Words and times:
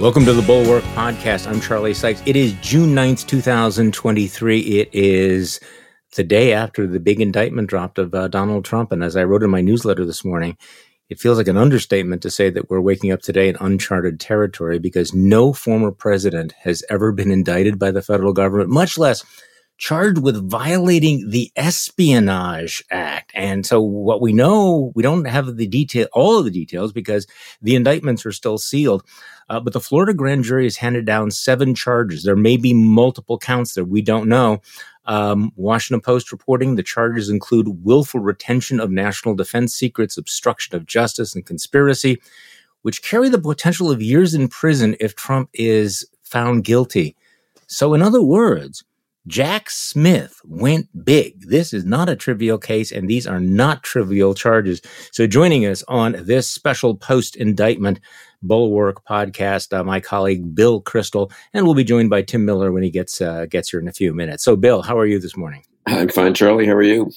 Welcome 0.00 0.24
to 0.24 0.32
the 0.32 0.40
Bulwark 0.40 0.82
Podcast. 0.94 1.46
I'm 1.46 1.60
Charlie 1.60 1.92
Sykes. 1.92 2.22
It 2.24 2.34
is 2.34 2.54
June 2.62 2.94
9th, 2.94 3.26
2023. 3.26 4.58
It 4.58 4.88
is 4.94 5.60
the 6.16 6.24
day 6.24 6.54
after 6.54 6.86
the 6.86 6.98
big 6.98 7.20
indictment 7.20 7.68
dropped 7.68 7.98
of 7.98 8.14
uh, 8.14 8.28
Donald 8.28 8.64
Trump. 8.64 8.92
And 8.92 9.04
as 9.04 9.14
I 9.14 9.24
wrote 9.24 9.42
in 9.42 9.50
my 9.50 9.60
newsletter 9.60 10.06
this 10.06 10.24
morning, 10.24 10.56
it 11.10 11.20
feels 11.20 11.36
like 11.36 11.48
an 11.48 11.58
understatement 11.58 12.22
to 12.22 12.30
say 12.30 12.48
that 12.48 12.70
we're 12.70 12.80
waking 12.80 13.12
up 13.12 13.20
today 13.20 13.50
in 13.50 13.58
uncharted 13.60 14.18
territory 14.18 14.78
because 14.78 15.12
no 15.12 15.52
former 15.52 15.90
president 15.90 16.52
has 16.62 16.82
ever 16.88 17.12
been 17.12 17.30
indicted 17.30 17.78
by 17.78 17.90
the 17.90 18.00
federal 18.00 18.32
government, 18.32 18.70
much 18.70 18.96
less 18.96 19.22
charged 19.80 20.18
with 20.18 20.48
violating 20.48 21.30
the 21.30 21.50
Espionage 21.56 22.84
Act. 22.90 23.32
And 23.34 23.64
so 23.64 23.80
what 23.80 24.20
we 24.20 24.32
know, 24.32 24.92
we 24.94 25.02
don't 25.02 25.24
have 25.24 25.56
the 25.56 25.66
detail, 25.66 26.06
all 26.12 26.38
of 26.38 26.44
the 26.44 26.50
details 26.50 26.92
because 26.92 27.26
the 27.62 27.74
indictments 27.74 28.24
are 28.26 28.32
still 28.32 28.58
sealed. 28.58 29.02
Uh, 29.50 29.58
but 29.58 29.72
the 29.72 29.80
Florida 29.80 30.14
grand 30.14 30.44
jury 30.44 30.62
has 30.62 30.76
handed 30.76 31.04
down 31.04 31.32
seven 31.32 31.74
charges. 31.74 32.22
There 32.22 32.36
may 32.36 32.56
be 32.56 32.72
multiple 32.72 33.36
counts 33.36 33.74
there. 33.74 33.84
We 33.84 34.00
don't 34.00 34.28
know. 34.28 34.62
Um, 35.06 35.50
Washington 35.56 36.00
Post 36.00 36.30
reporting 36.30 36.76
the 36.76 36.84
charges 36.84 37.28
include 37.28 37.84
willful 37.84 38.20
retention 38.20 38.78
of 38.78 38.92
national 38.92 39.34
defense 39.34 39.74
secrets, 39.74 40.16
obstruction 40.16 40.76
of 40.76 40.86
justice, 40.86 41.34
and 41.34 41.44
conspiracy, 41.44 42.22
which 42.82 43.02
carry 43.02 43.28
the 43.28 43.40
potential 43.40 43.90
of 43.90 44.00
years 44.00 44.34
in 44.34 44.46
prison 44.46 44.94
if 45.00 45.16
Trump 45.16 45.50
is 45.52 46.06
found 46.22 46.62
guilty. 46.62 47.16
So, 47.66 47.92
in 47.92 48.02
other 48.02 48.22
words, 48.22 48.84
Jack 49.26 49.68
Smith 49.68 50.40
went 50.44 50.88
big. 51.04 51.40
This 51.48 51.72
is 51.72 51.84
not 51.84 52.08
a 52.08 52.16
trivial 52.16 52.58
case, 52.58 52.90
and 52.90 53.08
these 53.08 53.26
are 53.26 53.40
not 53.40 53.82
trivial 53.82 54.34
charges. 54.34 54.80
So, 55.12 55.26
joining 55.26 55.66
us 55.66 55.84
on 55.88 56.16
this 56.20 56.48
special 56.48 56.96
post 56.96 57.36
indictment 57.36 58.00
Bulwark 58.42 59.04
podcast, 59.04 59.76
uh, 59.76 59.84
my 59.84 60.00
colleague 60.00 60.54
Bill 60.54 60.82
Kristol, 60.82 61.30
and 61.52 61.66
we'll 61.66 61.74
be 61.74 61.84
joined 61.84 62.10
by 62.10 62.22
Tim 62.22 62.44
Miller 62.44 62.72
when 62.72 62.82
he 62.82 62.90
gets 62.90 63.20
uh, 63.20 63.46
gets 63.46 63.70
here 63.70 63.80
in 63.80 63.88
a 63.88 63.92
few 63.92 64.14
minutes. 64.14 64.42
So, 64.42 64.56
Bill, 64.56 64.82
how 64.82 64.98
are 64.98 65.06
you 65.06 65.18
this 65.18 65.36
morning? 65.36 65.64
I'm 65.86 66.08
fine, 66.08 66.34
Charlie. 66.34 66.66
How 66.66 66.74
are 66.74 66.82
you? 66.82 67.10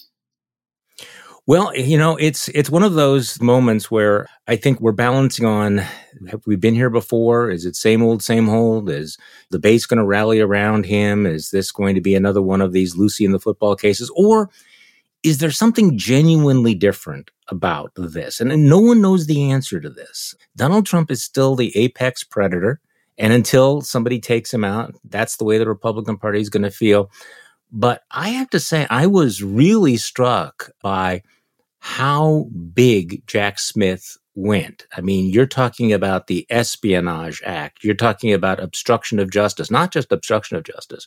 Well, 1.46 1.76
you 1.76 1.98
know, 1.98 2.16
it's 2.16 2.48
it's 2.50 2.70
one 2.70 2.84
of 2.84 2.94
those 2.94 3.42
moments 3.42 3.92
where 3.92 4.28
I 4.48 4.56
think 4.56 4.80
we're 4.80 4.94
balancing 4.94 5.46
on 5.46 5.80
have 6.30 6.42
we 6.46 6.56
been 6.56 6.74
here 6.74 6.90
before? 6.90 7.52
Is 7.52 7.66
it 7.66 7.76
same 7.76 8.02
old, 8.02 8.24
same 8.24 8.48
old? 8.48 8.90
Is 8.90 9.18
the 9.50 9.60
base 9.60 9.86
going 9.86 9.98
to 9.98 10.06
rally 10.06 10.40
around 10.40 10.86
him? 10.86 11.26
Is 11.26 11.50
this 11.50 11.70
going 11.70 11.96
to 11.96 12.02
be 12.02 12.16
another 12.16 12.42
one 12.42 12.62
of 12.62 12.72
these 12.72 12.96
Lucy 12.96 13.26
in 13.26 13.34
the 13.34 13.42
football 13.42 13.76
cases? 13.76 14.10
Or 14.16 14.50
is 15.22 15.40
there 15.40 15.52
something 15.52 15.98
genuinely 15.98 16.76
different 16.76 17.30
about 17.50 17.92
this? 17.98 18.40
And, 18.40 18.50
and 18.50 18.70
no 18.70 18.80
one 18.80 19.02
knows 19.02 19.28
the 19.28 19.52
answer 19.52 19.82
to 19.82 19.90
this. 19.90 20.36
Donald 20.56 20.86
Trump 20.86 21.12
is 21.12 21.22
still 21.22 21.58
the 21.58 21.76
apex 21.78 22.24
predator. 22.24 22.80
And 23.18 23.34
until 23.34 23.82
somebody 23.82 24.20
takes 24.22 24.54
him 24.54 24.64
out, 24.64 24.96
that's 25.04 25.36
the 25.36 25.44
way 25.44 25.58
the 25.58 25.68
Republican 25.68 26.18
Party 26.18 26.40
is 26.40 26.50
going 26.50 26.64
to 26.64 26.72
feel. 26.72 27.12
But 27.72 28.04
I 28.12 28.30
have 28.30 28.50
to 28.52 28.60
say, 28.60 28.88
I 28.90 29.08
was 29.08 29.44
really 29.44 29.98
struck 29.98 30.70
by 30.82 31.24
how 31.86 32.48
big 32.74 33.28
Jack 33.28 33.60
Smith 33.60 34.18
went. 34.36 34.88
I 34.96 35.02
mean, 35.02 35.30
you're 35.30 35.46
talking 35.46 35.92
about 35.92 36.28
the 36.28 36.48
Espionage 36.50 37.42
Act. 37.46 37.84
You're 37.84 37.94
talking 37.94 38.32
about 38.32 38.64
obstruction 38.64 39.20
of 39.20 39.30
justice, 39.30 39.70
not 39.70 39.92
just 39.92 40.10
obstruction 40.10 40.56
of 40.56 40.64
justice, 40.64 41.06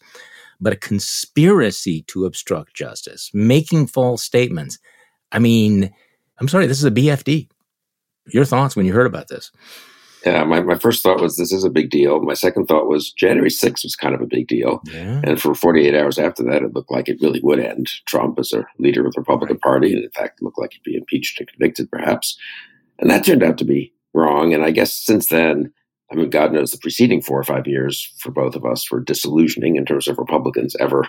but 0.60 0.74
a 0.74 0.76
conspiracy 0.76 2.02
to 2.08 2.26
obstruct 2.26 2.74
justice, 2.74 3.30
making 3.32 3.86
false 3.86 4.22
statements. 4.22 4.78
I 5.32 5.38
mean, 5.38 5.94
I'm 6.38 6.46
sorry, 6.46 6.66
this 6.66 6.78
is 6.78 6.84
a 6.84 6.90
BFD. 6.90 7.48
Your 8.26 8.44
thoughts 8.44 8.76
when 8.76 8.84
you 8.84 8.92
heard 8.92 9.06
about 9.06 9.28
this? 9.28 9.50
Yeah, 10.26 10.42
my, 10.42 10.60
my 10.60 10.76
first 10.76 11.04
thought 11.04 11.20
was 11.20 11.36
this 11.36 11.52
is 11.52 11.62
a 11.62 11.70
big 11.70 11.88
deal. 11.88 12.20
My 12.20 12.34
second 12.34 12.66
thought 12.66 12.88
was 12.88 13.12
January 13.12 13.48
6th 13.48 13.84
was 13.84 13.94
kind 13.94 14.12
of 14.12 14.20
a 14.20 14.26
big 14.26 14.48
deal. 14.48 14.82
Yeah. 14.86 15.20
And 15.22 15.40
for 15.40 15.54
48 15.54 15.94
hours 15.94 16.18
after 16.18 16.42
that, 16.42 16.64
it 16.64 16.74
looked 16.74 16.90
like 16.90 17.08
it 17.08 17.20
really 17.22 17.40
would 17.44 17.60
end 17.60 17.88
Trump 18.06 18.40
as 18.40 18.52
a 18.52 18.66
leader 18.80 19.06
of 19.06 19.12
the 19.12 19.20
Republican 19.20 19.54
right. 19.54 19.62
Party. 19.62 19.94
And 19.94 20.02
in 20.02 20.10
fact, 20.10 20.40
it 20.40 20.44
looked 20.44 20.58
like 20.58 20.72
he'd 20.72 20.82
be 20.82 20.96
impeached 20.96 21.38
and 21.38 21.48
convicted, 21.48 21.88
perhaps. 21.92 22.36
And 22.98 23.08
that 23.08 23.24
turned 23.24 23.44
out 23.44 23.56
to 23.58 23.64
be 23.64 23.94
wrong. 24.14 24.52
And 24.52 24.64
I 24.64 24.72
guess 24.72 24.92
since 24.92 25.28
then, 25.28 25.72
I 26.10 26.16
mean, 26.16 26.28
God 26.28 26.52
knows 26.52 26.72
the 26.72 26.78
preceding 26.78 27.22
four 27.22 27.38
or 27.38 27.44
five 27.44 27.68
years 27.68 28.12
for 28.18 28.32
both 28.32 28.56
of 28.56 28.64
us 28.64 28.90
were 28.90 29.00
disillusioning 29.00 29.76
in 29.76 29.84
terms 29.84 30.08
of 30.08 30.18
Republicans 30.18 30.74
ever 30.80 31.06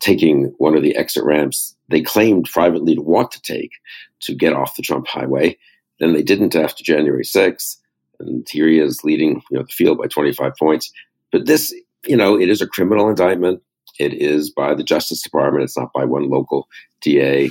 taking 0.00 0.54
one 0.58 0.76
of 0.76 0.82
the 0.82 0.96
exit 0.96 1.24
ramps 1.24 1.76
they 1.88 2.02
claimed 2.02 2.48
privately 2.52 2.94
to 2.94 3.02
want 3.02 3.30
to 3.32 3.42
take 3.42 3.72
to 4.20 4.34
get 4.34 4.52
off 4.52 4.76
the 4.76 4.82
Trump 4.82 5.06
highway. 5.08 5.56
Then 5.98 6.12
they 6.12 6.22
didn't 6.22 6.54
after 6.54 6.84
January 6.84 7.24
6th 7.24 7.76
and 8.20 8.46
he 8.48 8.78
is 8.78 9.02
leading 9.04 9.42
you 9.50 9.58
know 9.58 9.62
the 9.62 9.72
field 9.72 9.98
by 9.98 10.06
25 10.06 10.52
points. 10.58 10.92
But 11.32 11.46
this, 11.46 11.74
you 12.06 12.16
know, 12.16 12.38
it 12.38 12.48
is 12.48 12.60
a 12.60 12.66
criminal 12.66 13.08
indictment. 13.08 13.62
It 13.98 14.14
is 14.14 14.50
by 14.50 14.74
the 14.74 14.84
Justice 14.84 15.22
Department. 15.22 15.64
It's 15.64 15.76
not 15.76 15.92
by 15.92 16.04
one 16.04 16.28
local 16.28 16.68
DA. 17.00 17.50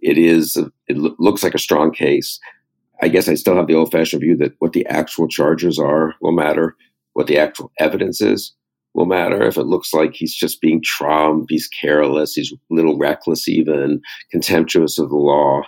It 0.00 0.18
is. 0.18 0.56
It 0.88 0.96
lo- 0.96 1.16
looks 1.18 1.42
like 1.42 1.54
a 1.54 1.58
strong 1.58 1.92
case. 1.92 2.38
I 3.02 3.08
guess 3.08 3.28
I 3.28 3.34
still 3.34 3.56
have 3.56 3.66
the 3.66 3.74
old-fashioned 3.74 4.20
view 4.20 4.36
that 4.36 4.52
what 4.58 4.72
the 4.72 4.86
actual 4.86 5.26
charges 5.26 5.78
are 5.78 6.14
will 6.20 6.32
matter. 6.32 6.76
What 7.14 7.26
the 7.26 7.38
actual 7.38 7.72
evidence 7.78 8.20
is 8.20 8.54
will 8.94 9.06
matter. 9.06 9.42
If 9.42 9.56
it 9.56 9.64
looks 9.64 9.94
like 9.94 10.14
he's 10.14 10.34
just 10.34 10.60
being 10.60 10.82
Trump, 10.82 11.46
he's 11.48 11.68
careless, 11.68 12.34
he's 12.34 12.52
a 12.52 12.56
little 12.74 12.98
reckless, 12.98 13.48
even 13.48 14.00
contemptuous 14.30 14.98
of 14.98 15.08
the 15.08 15.16
law 15.16 15.62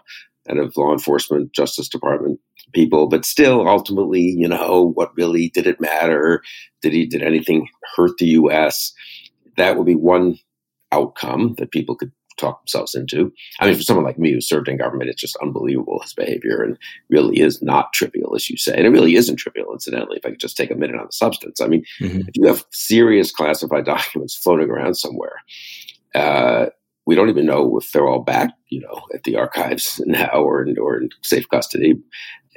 and 0.46 0.58
of 0.58 0.76
law 0.76 0.92
enforcement, 0.92 1.52
Justice 1.52 1.88
Department 1.88 2.40
people, 2.72 3.06
but 3.06 3.24
still, 3.24 3.68
ultimately, 3.68 4.22
you 4.22 4.48
know, 4.48 4.92
what 4.94 5.16
really 5.16 5.50
did 5.50 5.66
it 5.66 5.80
matter? 5.80 6.42
Did 6.80 6.92
he 6.92 7.06
did 7.06 7.22
anything 7.22 7.68
hurt 7.96 8.18
the 8.18 8.26
U.S.? 8.26 8.92
That 9.56 9.76
would 9.76 9.86
be 9.86 9.94
one 9.94 10.38
outcome 10.92 11.54
that 11.58 11.70
people 11.70 11.94
could 11.94 12.12
talk 12.38 12.62
themselves 12.62 12.94
into. 12.94 13.32
I 13.60 13.66
mean, 13.66 13.76
for 13.76 13.82
someone 13.82 14.04
like 14.04 14.18
me 14.18 14.32
who 14.32 14.40
served 14.40 14.68
in 14.68 14.76
government, 14.78 15.10
it's 15.10 15.20
just 15.20 15.36
unbelievable 15.42 16.00
his 16.00 16.14
behavior 16.14 16.62
and 16.62 16.78
really 17.10 17.40
is 17.40 17.62
not 17.62 17.92
trivial, 17.92 18.34
as 18.34 18.48
you 18.48 18.56
say. 18.56 18.76
And 18.76 18.86
it 18.86 18.90
really 18.90 19.16
isn't 19.16 19.36
trivial, 19.36 19.72
incidentally, 19.72 20.16
if 20.16 20.26
I 20.26 20.30
could 20.30 20.40
just 20.40 20.56
take 20.56 20.70
a 20.70 20.76
minute 20.76 20.98
on 20.98 21.06
the 21.06 21.12
substance. 21.12 21.60
I 21.60 21.68
mean, 21.68 21.84
mm-hmm. 22.00 22.20
if 22.20 22.34
you 22.34 22.46
have 22.46 22.64
serious 22.70 23.30
classified 23.30 23.84
documents 23.94 24.34
floating 24.34 24.70
around 24.70 24.94
somewhere, 24.94 25.36
uh, 26.14 26.66
we 27.06 27.14
don't 27.14 27.28
even 27.28 27.46
know 27.46 27.78
if 27.78 27.90
they're 27.92 28.06
all 28.06 28.22
back, 28.22 28.50
you 28.68 28.80
know, 28.80 29.02
at 29.14 29.24
the 29.24 29.36
archives 29.36 30.00
now 30.06 30.42
or 30.42 30.64
in, 30.64 30.78
or 30.78 31.00
in 31.00 31.08
safe 31.22 31.48
custody. 31.48 31.94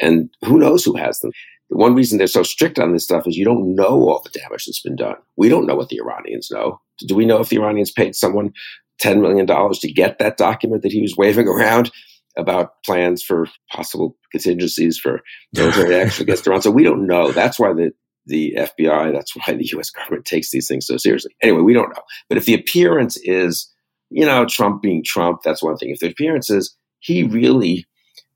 And 0.02 0.30
who 0.44 0.58
knows 0.58 0.84
who 0.84 0.96
has 0.98 1.20
them. 1.20 1.32
The 1.70 1.78
one 1.78 1.96
reason 1.96 2.18
they're 2.18 2.28
so 2.28 2.44
strict 2.44 2.78
on 2.78 2.94
this 2.94 3.04
stuff 3.04 3.28
is 3.28 3.38
you 3.38 3.46
don't 3.46 3.76
know 3.76 4.08
all 4.08 4.22
the 4.24 4.40
damage 4.40 4.66
that's 4.66 4.82
been 4.82 4.96
done. 4.96 5.16
We 5.36 5.50
don't 5.50 5.66
know 5.66 5.76
what 5.76 5.90
the 5.90 6.00
Iranians 6.00 6.52
know. 6.52 6.80
Do 7.00 7.16
we 7.16 7.26
know 7.26 7.40
if 7.40 7.50
the 7.50 7.58
Iranians 7.58 7.92
paid 7.92 8.16
someone 8.16 8.54
$10 9.02 9.20
million 9.22 9.48
to 9.48 9.92
get 9.92 10.20
that 10.20 10.38
document 10.38 10.84
that 10.84 10.92
he 10.92 11.02
was 11.02 11.18
waving 11.18 11.48
around 11.48 11.92
about 12.38 12.84
plans 12.86 13.24
for 13.24 13.48
possible 13.72 14.16
contingencies 14.32 14.98
for 15.00 15.22
military 15.56 15.96
action 16.02 16.24
against 16.24 16.46
Iran? 16.46 16.62
So 16.62 16.72
we 16.72 16.84
don't 16.84 17.08
know. 17.08 17.32
That's 17.32 17.60
why 17.60 17.74
the, 17.74 17.92
the 18.28 18.54
FBI, 18.58 19.12
that's 19.12 19.36
why 19.36 19.56
the 19.56 19.66
US 19.78 19.90
government 19.90 20.26
takes 20.26 20.52
these 20.52 20.68
things 20.68 20.86
so 20.86 20.98
seriously. 20.98 21.36
Anyway, 21.42 21.62
we 21.62 21.74
don't 21.74 21.90
know. 21.90 22.04
But 22.30 22.38
if 22.38 22.46
the 22.46 22.54
appearance 22.54 23.18
is, 23.24 23.74
you 24.10 24.26
know, 24.26 24.46
Trump 24.46 24.82
being 24.82 25.04
Trump, 25.04 25.42
that's 25.44 25.64
one 25.64 25.78
thing. 25.78 25.90
If 25.90 26.00
the 26.00 26.10
appearance 26.10 26.50
is 26.50 26.76
he 27.00 27.24
really 27.24 27.86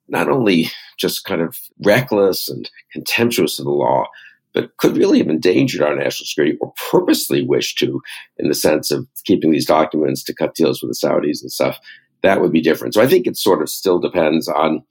not 0.08 0.30
only 0.30 0.70
just 0.98 1.24
kind 1.24 1.42
of 1.42 1.58
reckless 1.84 2.50
and 2.50 2.70
contemptuous 2.92 3.60
of 3.60 3.66
the 3.66 3.72
law, 3.72 4.06
but 4.54 4.76
could 4.78 4.98
really 4.98 5.20
have 5.20 5.30
endangered 5.30 5.82
our 5.82 5.96
national 5.96 6.26
security 6.26 6.58
or 6.60 6.74
purposely 6.92 7.44
wished 7.44 7.78
to, 7.80 8.02
in 8.38 8.48
the 8.48 8.56
sense 8.56 8.92
of 8.92 9.08
keeping 9.26 9.52
these 9.52 9.66
documents 9.66 10.24
to 10.24 10.34
cut 10.34 10.56
deals 10.56 10.82
with 10.82 10.92
the 10.92 11.08
Saudis 11.08 11.42
and 11.42 11.52
stuff, 11.52 11.80
that 12.24 12.42
would 12.42 12.52
be 12.52 12.62
different. 12.62 12.94
So 12.94 13.02
I 13.02 13.08
think 13.08 13.28
it 13.28 13.38
sort 13.38 13.62
of 13.62 13.70
still 13.70 14.00
depends 14.00 14.48
on, 14.48 14.84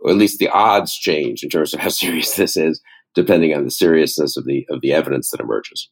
or 0.00 0.10
at 0.10 0.16
least 0.16 0.38
the 0.38 0.48
odds 0.48 0.94
change 0.94 1.42
in 1.42 1.48
terms 1.48 1.72
of 1.72 1.80
how 1.80 1.88
serious 1.90 2.34
this 2.34 2.56
is, 2.56 2.80
depending 3.14 3.54
on 3.54 3.64
the 3.64 3.70
seriousness 3.70 4.36
of 4.36 4.44
the 4.44 4.66
of 4.70 4.80
the 4.80 4.92
evidence 4.92 5.30
that 5.30 5.40
emerges. 5.40 5.88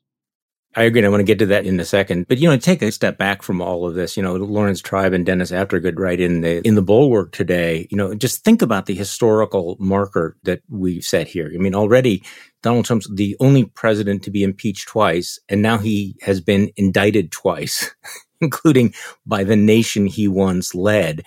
I 0.77 0.85
agree. 0.85 1.05
I 1.05 1.09
want 1.09 1.21
to 1.21 1.25
get 1.25 1.41
to 1.41 1.47
that 1.47 1.67
in 1.67 1.81
a 1.81 1.85
second. 1.85 2.29
But, 2.29 2.39
you 2.39 2.49
know, 2.49 2.57
take 2.57 2.81
a 2.81 2.93
step 2.93 3.19
back 3.19 3.43
from 3.43 3.61
all 3.61 3.89
of 3.89 3.95
this. 3.95 4.17
You 4.17 4.23
know, 4.23 4.37
Laurence 4.37 4.81
Tribe 4.81 5.13
and 5.13 5.27
Dennis 5.27 5.51
Aftergut 5.51 5.99
write 5.99 6.21
in 6.21 6.43
the, 6.43 6.65
in 6.67 6.77
the 6.77 6.83
bulwark 6.83 7.33
today, 7.33 7.89
you 7.91 7.97
know, 7.97 8.15
just 8.15 8.45
think 8.45 8.63
about 8.63 8.87
the 8.87 8.95
historical 8.95 9.77
marker 9.81 10.37
that 10.45 10.63
we've 10.69 11.03
set 11.03 11.27
here. 11.27 11.51
I 11.53 11.59
mean, 11.59 11.75
already 11.75 12.23
Donald 12.63 12.85
Trump's 12.85 13.09
the 13.13 13.37
only 13.41 13.65
president 13.65 14.23
to 14.25 14.31
be 14.31 14.45
impeached 14.45 14.87
twice, 14.87 15.41
and 15.49 15.61
now 15.61 15.79
he 15.79 16.17
has 16.23 16.41
been 16.41 16.71
indicted 16.77 17.33
twice. 17.33 17.93
including 18.51 18.95
by 19.27 19.45
the 19.45 19.57
nation 19.57 20.07
he 20.07 20.29
once 20.29 20.75
led. 20.75 21.25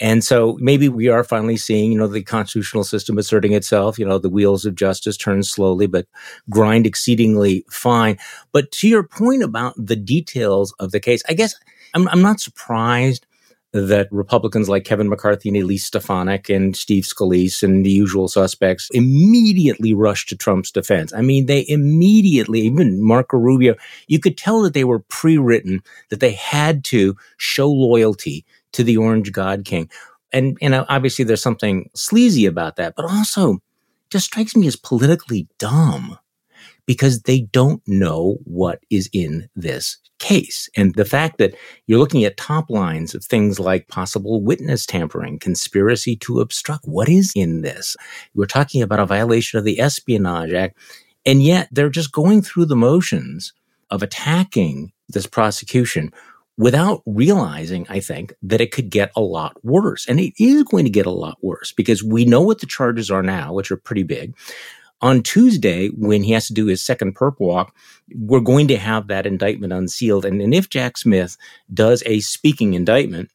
And 0.00 0.24
so 0.24 0.56
maybe 0.60 0.88
we 0.88 1.08
are 1.08 1.24
finally 1.24 1.56
seeing, 1.56 1.92
you 1.92 1.98
know, 1.98 2.06
the 2.06 2.22
constitutional 2.22 2.84
system 2.84 3.18
asserting 3.18 3.52
itself. 3.52 3.98
You 3.98 4.06
know, 4.06 4.18
the 4.18 4.30
wheels 4.30 4.64
of 4.64 4.74
justice 4.74 5.16
turn 5.16 5.42
slowly, 5.42 5.86
but 5.86 6.06
grind 6.50 6.86
exceedingly 6.86 7.64
fine. 7.70 8.18
But 8.52 8.70
to 8.72 8.88
your 8.88 9.02
point 9.02 9.42
about 9.42 9.74
the 9.76 9.96
details 9.96 10.74
of 10.78 10.92
the 10.92 11.00
case, 11.00 11.22
I 11.28 11.34
guess 11.34 11.54
I'm, 11.94 12.08
I'm 12.08 12.22
not 12.22 12.40
surprised 12.40 13.26
that 13.72 14.08
Republicans 14.10 14.68
like 14.68 14.84
Kevin 14.84 15.08
McCarthy 15.08 15.48
and 15.48 15.56
Elise 15.56 15.86
Stefanik 15.86 16.50
and 16.50 16.76
Steve 16.76 17.04
Scalise 17.04 17.62
and 17.62 17.86
the 17.86 17.90
usual 17.90 18.28
suspects 18.28 18.88
immediately 18.92 19.94
rushed 19.94 20.28
to 20.28 20.36
Trump's 20.36 20.70
defense. 20.70 21.12
I 21.14 21.22
mean, 21.22 21.46
they 21.46 21.64
immediately, 21.66 22.60
even 22.60 23.02
Marco 23.02 23.38
Rubio, 23.38 23.74
you 24.08 24.18
could 24.18 24.36
tell 24.36 24.62
that 24.62 24.74
they 24.74 24.84
were 24.84 24.98
pre-written, 24.98 25.82
that 26.10 26.20
they 26.20 26.32
had 26.32 26.84
to 26.84 27.16
show 27.38 27.70
loyalty 27.70 28.44
to 28.72 28.84
the 28.84 28.98
Orange 28.98 29.32
God 29.32 29.64
King. 29.64 29.88
And, 30.32 30.58
and 30.60 30.74
obviously 30.74 31.24
there's 31.24 31.42
something 31.42 31.88
sleazy 31.94 32.46
about 32.46 32.76
that, 32.76 32.94
but 32.94 33.06
also 33.06 33.60
just 34.10 34.26
strikes 34.26 34.54
me 34.54 34.66
as 34.66 34.76
politically 34.76 35.48
dumb 35.58 36.18
because 36.84 37.22
they 37.22 37.40
don't 37.40 37.82
know 37.86 38.36
what 38.44 38.80
is 38.90 39.08
in 39.12 39.48
this 39.56 39.98
case. 40.22 40.70
And 40.76 40.94
the 40.94 41.04
fact 41.04 41.36
that 41.38 41.54
you're 41.86 41.98
looking 41.98 42.24
at 42.24 42.38
top 42.38 42.70
lines 42.70 43.14
of 43.14 43.24
things 43.24 43.60
like 43.60 43.88
possible 43.88 44.42
witness 44.42 44.86
tampering, 44.86 45.38
conspiracy 45.38 46.16
to 46.16 46.40
obstruct, 46.40 46.86
what 46.86 47.08
is 47.08 47.32
in 47.36 47.60
this? 47.60 47.96
We're 48.34 48.46
talking 48.46 48.80
about 48.80 49.00
a 49.00 49.06
violation 49.06 49.58
of 49.58 49.64
the 49.64 49.80
Espionage 49.80 50.52
Act. 50.52 50.78
And 51.26 51.42
yet 51.42 51.68
they're 51.70 51.90
just 51.90 52.12
going 52.12 52.42
through 52.42 52.66
the 52.66 52.76
motions 52.76 53.52
of 53.90 54.02
attacking 54.02 54.92
this 55.08 55.26
prosecution 55.26 56.12
without 56.56 57.02
realizing, 57.06 57.86
I 57.88 58.00
think, 58.00 58.34
that 58.42 58.60
it 58.60 58.72
could 58.72 58.90
get 58.90 59.10
a 59.16 59.20
lot 59.20 59.56
worse. 59.64 60.06
And 60.06 60.20
it 60.20 60.32
is 60.38 60.62
going 60.64 60.84
to 60.84 60.90
get 60.90 61.06
a 61.06 61.10
lot 61.10 61.38
worse 61.42 61.72
because 61.72 62.02
we 62.02 62.24
know 62.24 62.40
what 62.40 62.60
the 62.60 62.66
charges 62.66 63.10
are 63.10 63.22
now, 63.22 63.52
which 63.52 63.70
are 63.70 63.76
pretty 63.76 64.02
big. 64.02 64.34
On 65.02 65.20
Tuesday, 65.20 65.88
when 65.88 66.22
he 66.22 66.32
has 66.32 66.46
to 66.46 66.54
do 66.54 66.66
his 66.66 66.80
second 66.80 67.16
perp 67.16 67.40
walk, 67.40 67.74
we're 68.14 68.40
going 68.40 68.68
to 68.68 68.76
have 68.76 69.08
that 69.08 69.26
indictment 69.26 69.72
unsealed. 69.72 70.24
And, 70.24 70.40
and 70.40 70.54
if 70.54 70.70
Jack 70.70 70.96
Smith 70.96 71.36
does 71.74 72.04
a 72.06 72.20
speaking 72.20 72.74
indictment 72.74 73.28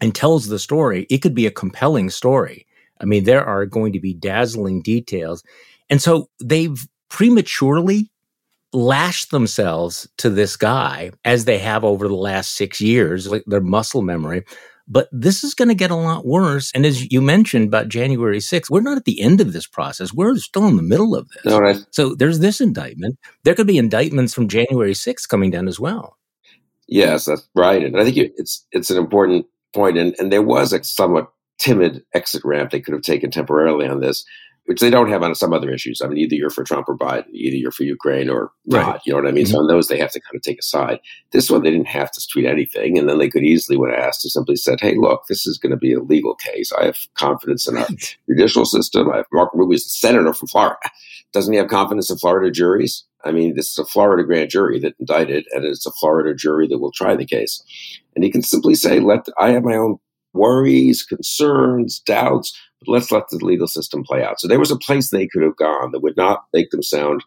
and 0.00 0.14
tells 0.14 0.48
the 0.48 0.58
story, 0.58 1.06
it 1.08 1.18
could 1.18 1.34
be 1.34 1.46
a 1.46 1.52
compelling 1.52 2.10
story. 2.10 2.66
I 3.00 3.04
mean, 3.04 3.22
there 3.24 3.44
are 3.44 3.66
going 3.66 3.92
to 3.92 4.00
be 4.00 4.14
dazzling 4.14 4.82
details. 4.82 5.44
And 5.88 6.02
so 6.02 6.28
they've 6.42 6.88
prematurely 7.08 8.10
lashed 8.72 9.30
themselves 9.30 10.08
to 10.16 10.30
this 10.30 10.56
guy 10.56 11.12
as 11.24 11.44
they 11.44 11.58
have 11.58 11.84
over 11.84 12.08
the 12.08 12.14
last 12.14 12.54
six 12.54 12.80
years, 12.80 13.28
like 13.28 13.44
their 13.46 13.60
muscle 13.60 14.02
memory. 14.02 14.44
But 14.92 15.08
this 15.10 15.42
is 15.42 15.54
going 15.54 15.68
to 15.68 15.74
get 15.74 15.90
a 15.90 15.96
lot 15.96 16.26
worse. 16.26 16.70
And 16.74 16.84
as 16.84 17.10
you 17.10 17.22
mentioned 17.22 17.66
about 17.66 17.88
January 17.88 18.40
6th, 18.40 18.68
we're 18.68 18.82
not 18.82 18.98
at 18.98 19.06
the 19.06 19.22
end 19.22 19.40
of 19.40 19.54
this 19.54 19.66
process. 19.66 20.12
We're 20.12 20.36
still 20.36 20.66
in 20.66 20.76
the 20.76 20.82
middle 20.82 21.14
of 21.16 21.30
this. 21.30 21.54
right. 21.58 21.82
So 21.90 22.14
there's 22.14 22.40
this 22.40 22.60
indictment. 22.60 23.18
There 23.44 23.54
could 23.54 23.66
be 23.66 23.78
indictments 23.78 24.34
from 24.34 24.48
January 24.48 24.92
6th 24.92 25.26
coming 25.28 25.50
down 25.50 25.66
as 25.66 25.80
well. 25.80 26.18
Yes, 26.88 27.24
that's 27.24 27.48
right. 27.54 27.82
And 27.82 27.98
I 27.98 28.04
think 28.04 28.18
it's 28.18 28.66
it's 28.70 28.90
an 28.90 28.98
important 28.98 29.46
point. 29.74 29.96
And, 29.96 30.14
and 30.18 30.30
there 30.30 30.42
was 30.42 30.74
a 30.74 30.84
somewhat 30.84 31.32
timid 31.58 32.04
exit 32.12 32.44
ramp 32.44 32.70
they 32.70 32.80
could 32.80 32.92
have 32.92 33.02
taken 33.02 33.30
temporarily 33.30 33.86
on 33.86 34.00
this 34.00 34.26
which 34.66 34.80
they 34.80 34.90
don't 34.90 35.08
have 35.08 35.22
on 35.22 35.34
some 35.34 35.52
other 35.52 35.72
issues. 35.72 36.00
I 36.00 36.06
mean, 36.06 36.18
either 36.18 36.36
you're 36.36 36.50
for 36.50 36.62
Trump 36.62 36.88
or 36.88 36.96
Biden, 36.96 37.26
either 37.32 37.56
you're 37.56 37.72
for 37.72 37.82
Ukraine 37.82 38.30
or 38.30 38.52
not. 38.64 38.86
Right. 38.86 39.00
You 39.04 39.12
know 39.12 39.20
what 39.20 39.28
I 39.28 39.32
mean? 39.32 39.44
Mm-hmm. 39.44 39.52
So 39.52 39.58
on 39.58 39.66
those, 39.66 39.88
they 39.88 39.98
have 39.98 40.12
to 40.12 40.20
kind 40.20 40.36
of 40.36 40.42
take 40.42 40.60
a 40.60 40.62
side. 40.62 41.00
This 41.32 41.50
one, 41.50 41.62
they 41.62 41.70
didn't 41.70 41.88
have 41.88 42.12
to 42.12 42.26
tweet 42.32 42.46
anything, 42.46 42.96
and 42.96 43.08
then 43.08 43.18
they 43.18 43.28
could 43.28 43.42
easily, 43.42 43.76
when 43.76 43.90
asked, 43.90 44.22
have 44.22 44.30
simply 44.30 44.56
said, 44.56 44.80
"Hey, 44.80 44.94
look, 44.96 45.24
this 45.28 45.46
is 45.46 45.58
going 45.58 45.70
to 45.70 45.76
be 45.76 45.92
a 45.92 46.00
legal 46.00 46.34
case. 46.36 46.72
I 46.72 46.84
have 46.84 46.98
confidence 47.14 47.66
in 47.66 47.76
our 47.76 47.86
judicial 48.28 48.64
system. 48.64 49.10
I 49.10 49.18
have 49.18 49.26
Mark 49.32 49.50
Rubio 49.52 49.74
is 49.74 49.84
the 49.84 49.90
senator 49.90 50.32
from 50.32 50.48
Florida. 50.48 50.76
Doesn't 51.32 51.52
he 51.52 51.58
have 51.58 51.68
confidence 51.68 52.10
in 52.10 52.18
Florida 52.18 52.50
juries? 52.50 53.04
I 53.24 53.32
mean, 53.32 53.54
this 53.54 53.68
is 53.68 53.78
a 53.78 53.84
Florida 53.84 54.24
grand 54.24 54.50
jury 54.50 54.78
that 54.80 54.94
indicted, 54.98 55.46
and 55.52 55.64
it's 55.64 55.86
a 55.86 55.92
Florida 55.92 56.34
jury 56.34 56.68
that 56.68 56.78
will 56.78 56.92
try 56.92 57.16
the 57.16 57.26
case. 57.26 57.62
And 58.14 58.24
he 58.24 58.30
can 58.30 58.42
simply 58.42 58.74
say, 58.74 59.00
"Let 59.00 59.26
I 59.38 59.50
have 59.50 59.64
my 59.64 59.76
own 59.76 59.98
worries, 60.32 61.02
concerns, 61.02 61.98
doubts." 61.98 62.56
Let's 62.86 63.10
let 63.10 63.28
the 63.28 63.44
legal 63.44 63.66
system 63.66 64.02
play 64.04 64.22
out. 64.22 64.40
So 64.40 64.48
there 64.48 64.58
was 64.60 64.70
a 64.70 64.78
place 64.78 65.10
they 65.10 65.26
could 65.26 65.42
have 65.42 65.56
gone 65.56 65.92
that 65.92 66.00
would 66.00 66.16
not 66.16 66.44
make 66.52 66.70
them 66.70 66.82
sound, 66.82 67.24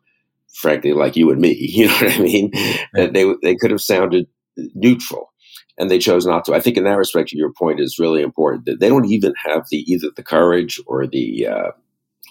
frankly, 0.54 0.94
like 0.94 1.16
you 1.16 1.32
and 1.32 1.42
me. 1.42 1.54
You 1.76 1.88
know 1.88 1.94
what 1.94 2.14
I 2.14 2.20
mean? 2.20 2.52
Right. 2.96 3.14
They 3.14 3.34
they 3.42 3.56
could 3.56 3.72
have 3.72 3.82
sounded 3.82 4.28
neutral, 4.74 5.34
and 5.78 5.90
they 5.90 6.00
chose 6.00 6.26
not 6.26 6.46
to. 6.46 6.54
I 6.54 6.60
think 6.60 6.78
in 6.78 6.84
that 6.86 6.98
respect, 6.98 7.32
your 7.32 7.52
point 7.54 7.80
is 7.80 8.00
really 8.00 8.22
important. 8.22 8.66
That 8.66 8.80
they 8.80 8.90
don't 8.90 9.12
even 9.12 9.34
have 9.44 9.66
the 9.70 9.78
either 9.92 10.08
the 10.16 10.24
courage 10.24 10.80
or 10.88 11.08
the 11.08 11.48
uh, 11.48 11.72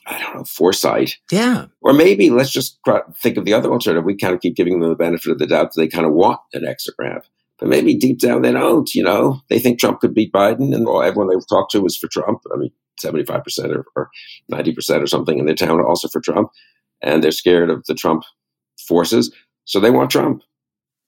I 0.07 0.19
don't 0.21 0.37
know 0.37 0.45
foresight. 0.45 1.17
Yeah. 1.31 1.67
Or 1.81 1.93
maybe 1.93 2.31
let's 2.31 2.51
just 2.51 2.79
think 3.21 3.37
of 3.37 3.45
the 3.45 3.55
other 3.55 3.71
alternative. 3.71 4.05
We 4.05 4.17
kind 4.17 4.35
of 4.35 4.41
keep 4.41 4.57
giving 4.57 4.81
them 4.81 4.89
the 4.89 4.97
benefit 4.97 5.33
of 5.33 5.39
the 5.39 5.47
doubt 5.47 5.73
that 5.73 5.81
they 5.81 5.89
kind 5.89 6.07
of 6.07 6.13
want 6.13 6.41
an 6.53 6.67
exit 6.67 6.95
ramp. 6.99 7.25
But 7.59 7.69
maybe 7.69 7.95
deep 7.95 8.19
down 8.19 8.43
they 8.43 8.53
don't, 8.53 8.93
you 8.95 9.03
know. 9.03 9.41
They 9.49 9.59
think 9.59 9.79
Trump 9.79 10.01
could 10.01 10.15
beat 10.15 10.33
Biden, 10.33 10.75
and 10.75 10.89
everyone 10.89 11.29
they've 11.29 11.49
talked 11.49 11.71
to 11.73 11.81
was 11.81 11.97
for 11.97 12.09
Trump. 12.09 12.41
I 12.53 12.57
mean, 12.57 12.73
75% 13.03 13.75
or, 13.75 13.85
or 13.97 14.11
90% 14.51 15.03
or 15.03 15.07
something 15.07 15.39
in 15.39 15.47
their 15.47 15.55
town 15.55 15.81
also 15.81 16.09
for 16.09 16.21
Trump. 16.21 16.51
And 17.03 17.23
they're 17.23 17.31
scared 17.31 17.71
of 17.71 17.85
the 17.87 17.95
Trump 17.95 18.25
forces. 18.87 19.33
So 19.65 19.81
they 19.81 19.91
want 19.91 20.11
Trump. 20.11 20.43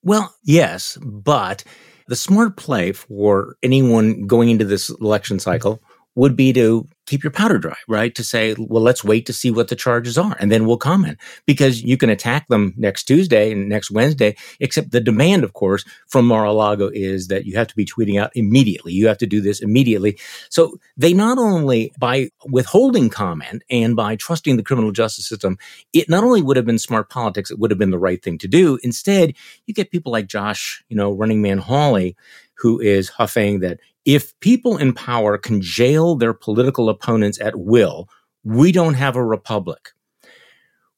Well, 0.03 0.33
yes, 0.43 0.97
but 1.01 1.63
the 2.07 2.15
smart 2.15 2.55
play 2.55 2.91
for 2.91 3.57
anyone 3.61 4.27
going 4.27 4.49
into 4.49 4.65
this 4.65 4.89
election 4.89 5.39
cycle 5.39 5.81
would 6.15 6.35
be 6.35 6.53
to 6.53 6.87
keep 7.07 7.23
your 7.23 7.31
powder 7.31 7.57
dry, 7.57 7.75
right? 7.87 8.13
To 8.15 8.23
say, 8.23 8.55
well, 8.59 8.83
let's 8.83 9.03
wait 9.03 9.25
to 9.25 9.33
see 9.33 9.49
what 9.49 9.69
the 9.69 9.75
charges 9.75 10.17
are 10.17 10.35
and 10.39 10.51
then 10.51 10.65
we'll 10.65 10.77
comment 10.77 11.17
because 11.45 11.81
you 11.83 11.97
can 11.97 12.09
attack 12.09 12.47
them 12.49 12.73
next 12.77 13.05
Tuesday 13.05 13.51
and 13.51 13.67
next 13.67 13.89
Wednesday, 13.89 14.35
except 14.59 14.91
the 14.91 14.99
demand, 14.99 15.43
of 15.43 15.53
course, 15.53 15.83
from 16.07 16.27
Mar-a-Lago 16.27 16.89
is 16.93 17.27
that 17.27 17.45
you 17.45 17.55
have 17.57 17.67
to 17.67 17.75
be 17.75 17.85
tweeting 17.85 18.21
out 18.21 18.31
immediately. 18.35 18.93
You 18.93 19.07
have 19.07 19.17
to 19.19 19.25
do 19.25 19.41
this 19.41 19.61
immediately. 19.61 20.19
So 20.49 20.77
they 20.95 21.13
not 21.13 21.37
only 21.37 21.93
by 21.97 22.29
withholding 22.45 23.09
comment 23.09 23.63
and 23.69 23.95
by 23.95 24.15
trusting 24.17 24.57
the 24.57 24.63
criminal 24.63 24.91
justice 24.91 25.27
system, 25.27 25.57
it 25.93 26.09
not 26.09 26.23
only 26.23 26.41
would 26.41 26.57
have 26.57 26.65
been 26.65 26.79
smart 26.79 27.09
politics, 27.09 27.49
it 27.49 27.59
would 27.59 27.71
have 27.71 27.79
been 27.79 27.91
the 27.91 27.97
right 27.97 28.21
thing 28.21 28.37
to 28.39 28.47
do. 28.47 28.77
Instead, 28.83 29.33
you 29.65 29.73
get 29.73 29.91
people 29.91 30.11
like 30.11 30.27
Josh, 30.27 30.83
you 30.89 30.97
know, 30.97 31.11
running 31.11 31.41
man 31.41 31.57
Hawley, 31.57 32.15
who 32.57 32.79
is 32.79 33.09
huffing 33.09 33.59
that 33.61 33.79
if 34.07 34.39
people 34.39 34.77
in 34.77 34.93
power 34.93 35.37
can 35.37 35.59
jail 35.61 36.15
their 36.15 36.33
political 36.33 36.89
opponents 36.97 37.39
at 37.39 37.55
will, 37.55 38.07
we 38.43 38.71
don't 38.71 38.95
have 38.95 39.15
a 39.15 39.25
republic. 39.25 39.89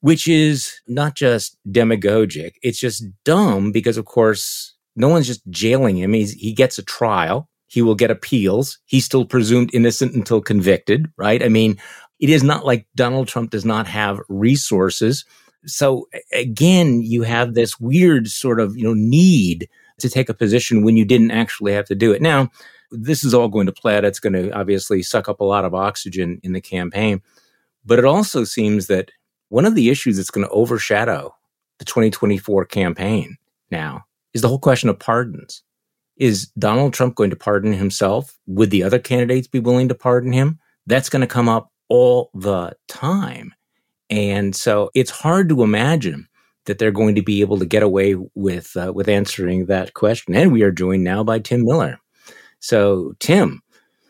Which 0.02 0.30
is 0.30 0.80
not 0.88 1.16
just 1.16 1.58
demagogic, 1.70 2.56
it's 2.64 2.80
just 2.80 3.04
dumb 3.26 3.74
because, 3.74 3.98
of 3.98 4.06
course, 4.06 4.76
no 4.96 5.10
one's 5.10 5.28
just 5.28 5.42
jailing 5.50 5.98
him. 5.98 6.14
He's, 6.14 6.32
he 6.32 6.54
gets 6.54 6.78
a 6.78 6.84
trial. 6.84 7.50
He 7.68 7.82
will 7.82 7.96
get 7.96 8.10
appeals. 8.10 8.80
He's 8.86 9.04
still 9.04 9.26
presumed 9.26 9.72
innocent 9.74 10.16
until 10.16 10.42
convicted, 10.42 11.12
right? 11.18 11.44
I 11.44 11.50
mean, 11.50 11.78
it 12.20 12.30
is 12.30 12.44
not 12.44 12.66
like 12.66 12.88
Donald 12.96 13.28
Trump 13.28 13.52
does 13.52 13.66
not 13.66 13.88
have 13.88 14.20
resources. 14.30 15.26
So 15.66 16.08
again, 16.32 17.02
you 17.02 17.24
have 17.24 17.54
this 17.54 17.80
weird 17.80 18.30
sort 18.30 18.60
of, 18.62 18.78
you 18.78 18.84
know, 18.84 18.94
need 18.94 19.68
to 20.00 20.10
take 20.10 20.30
a 20.30 20.34
position 20.34 20.84
when 20.84 20.96
you 20.96 21.06
didn't 21.06 21.32
actually 21.32 21.74
have 21.74 21.86
to 21.88 21.96
do 21.96 22.14
it. 22.14 22.22
Now, 22.22 22.50
this 22.92 23.24
is 23.24 23.34
all 23.34 23.48
going 23.48 23.66
to 23.66 23.72
play 23.72 23.98
out. 23.98 24.06
It's 24.06 24.20
going 24.20 24.34
to 24.34 24.52
obviously 24.52 25.04
suck 25.04 25.30
up 25.30 25.40
a 25.40 25.46
lot 25.46 25.66
of 25.66 25.76
oxygen 25.76 26.40
in 26.44 26.54
the 26.54 26.62
campaign. 26.62 27.22
But 27.86 28.00
it 28.00 28.06
also 28.06 28.44
seems 28.44 28.88
that 28.88 29.12
one 29.50 29.66
of 29.66 29.76
the 29.76 29.90
issues 29.90 30.18
that's 30.18 30.32
going 30.32 30.46
to 30.46 30.54
overshadow 30.54 31.36
the 31.80 31.86
2024 31.86 32.66
campaign 32.66 33.38
now 33.72 34.04
is 34.34 34.42
the 34.42 34.48
whole 34.48 34.60
question 34.60 34.90
of 34.90 35.00
pardons. 35.00 35.64
Is 36.18 36.48
Donald 36.58 36.94
Trump 36.94 37.16
going 37.16 37.30
to 37.30 37.36
pardon 37.36 37.72
himself? 37.74 38.38
Would 38.48 38.72
the 38.72 38.84
other 38.84 39.00
candidates 39.00 39.48
be 39.48 39.60
willing 39.60 39.88
to 39.88 39.96
pardon 39.96 40.34
him? 40.34 40.60
That's 40.86 41.10
going 41.10 41.22
to 41.22 41.28
come 41.28 41.48
up 41.48 41.72
all 41.88 42.30
the 42.34 42.76
time. 42.88 43.54
And 44.10 44.56
so 44.56 44.92
it's 44.94 45.12
hard 45.12 45.50
to 45.50 45.64
imagine 45.64 46.28
that 46.66 46.78
they're 46.78 46.92
going 46.92 47.16
to 47.16 47.22
be 47.22 47.42
able 47.42 47.58
to 47.58 47.66
get 47.66 47.84
away 47.84 48.16
with 48.36 48.76
uh, 48.76 48.92
with 48.94 49.08
answering 49.08 49.68
that 49.68 49.94
question. 49.94 50.36
And 50.36 50.52
we 50.52 50.62
are 50.64 50.72
joined 50.72 51.04
now 51.04 51.24
by 51.24 51.40
Tim 51.40 51.64
Miller. 51.64 52.00
So, 52.60 53.14
Tim, 53.20 53.62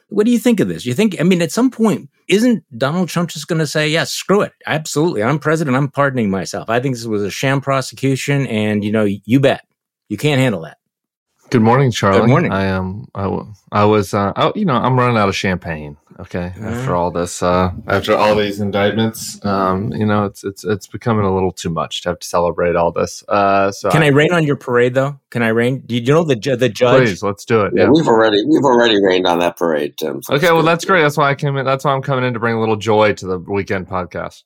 what 0.09 0.25
do 0.25 0.31
you 0.31 0.39
think 0.39 0.59
of 0.59 0.67
this? 0.67 0.85
You 0.85 0.93
think, 0.93 1.19
I 1.19 1.23
mean, 1.23 1.41
at 1.41 1.51
some 1.51 1.69
point, 1.69 2.09
isn't 2.27 2.63
Donald 2.77 3.09
Trump 3.09 3.29
just 3.29 3.47
going 3.47 3.59
to 3.59 3.67
say, 3.67 3.87
yes, 3.87 4.11
screw 4.11 4.41
it. 4.41 4.53
Absolutely. 4.65 5.23
I'm 5.23 5.39
president. 5.39 5.77
I'm 5.77 5.89
pardoning 5.89 6.29
myself. 6.29 6.69
I 6.69 6.79
think 6.79 6.95
this 6.95 7.05
was 7.05 7.23
a 7.23 7.31
sham 7.31 7.61
prosecution. 7.61 8.47
And, 8.47 8.83
you 8.83 8.91
know, 8.91 9.03
you 9.05 9.39
bet. 9.39 9.65
You 10.09 10.17
can't 10.17 10.39
handle 10.39 10.61
that. 10.61 10.77
Good 11.51 11.61
morning, 11.61 11.91
Charlie. 11.91 12.19
Good 12.21 12.29
morning. 12.29 12.51
I 12.51 12.65
am. 12.65 13.07
Um, 13.15 13.55
I, 13.71 13.81
I 13.81 13.85
was. 13.85 14.13
Uh, 14.13 14.33
I, 14.35 14.51
you 14.55 14.65
know, 14.65 14.73
I'm 14.73 14.97
running 14.97 15.17
out 15.17 15.29
of 15.29 15.35
champagne. 15.35 15.97
Okay, 16.19 16.51
mm-hmm. 16.53 16.65
after 16.65 16.95
all 16.95 17.11
this, 17.11 17.41
uh, 17.41 17.71
after 17.87 18.13
all 18.13 18.35
these 18.35 18.59
indictments, 18.59 19.43
um, 19.45 19.93
you 19.93 20.05
know, 20.05 20.25
it's 20.25 20.43
it's 20.43 20.65
it's 20.65 20.85
becoming 20.85 21.23
a 21.23 21.33
little 21.33 21.53
too 21.53 21.69
much 21.69 22.01
to 22.01 22.09
have 22.09 22.19
to 22.19 22.27
celebrate 22.27 22.75
all 22.75 22.91
this. 22.91 23.23
Uh, 23.29 23.71
so 23.71 23.89
can 23.89 24.03
I, 24.03 24.07
I 24.07 24.09
rain 24.09 24.33
on 24.33 24.45
your 24.45 24.57
parade 24.57 24.95
though? 24.95 25.17
Can 25.29 25.43
I 25.43 25.47
rain? 25.47 25.79
Do 25.85 25.95
you 25.95 26.01
know 26.01 26.25
the 26.25 26.35
the 26.35 26.67
judge? 26.67 27.07
Please, 27.07 27.23
let's 27.23 27.45
do 27.45 27.61
it. 27.61 27.71
Yeah, 27.73 27.83
yeah. 27.83 27.89
we've 27.89 28.07
already 28.07 28.43
we've 28.45 28.65
already 28.65 29.01
rained 29.01 29.27
on 29.27 29.39
that 29.39 29.55
parade, 29.55 29.97
Tim. 29.97 30.21
So 30.21 30.33
okay, 30.35 30.51
well 30.51 30.63
that's 30.63 30.83
great. 30.83 31.03
That's 31.03 31.15
why 31.15 31.29
I 31.29 31.35
came 31.35 31.55
in. 31.55 31.65
That's 31.65 31.85
why 31.85 31.93
I'm 31.93 32.01
coming 32.01 32.25
in 32.25 32.33
to 32.33 32.39
bring 32.39 32.55
a 32.55 32.59
little 32.59 32.75
joy 32.75 33.13
to 33.13 33.25
the 33.25 33.39
weekend 33.39 33.87
podcast. 33.87 34.43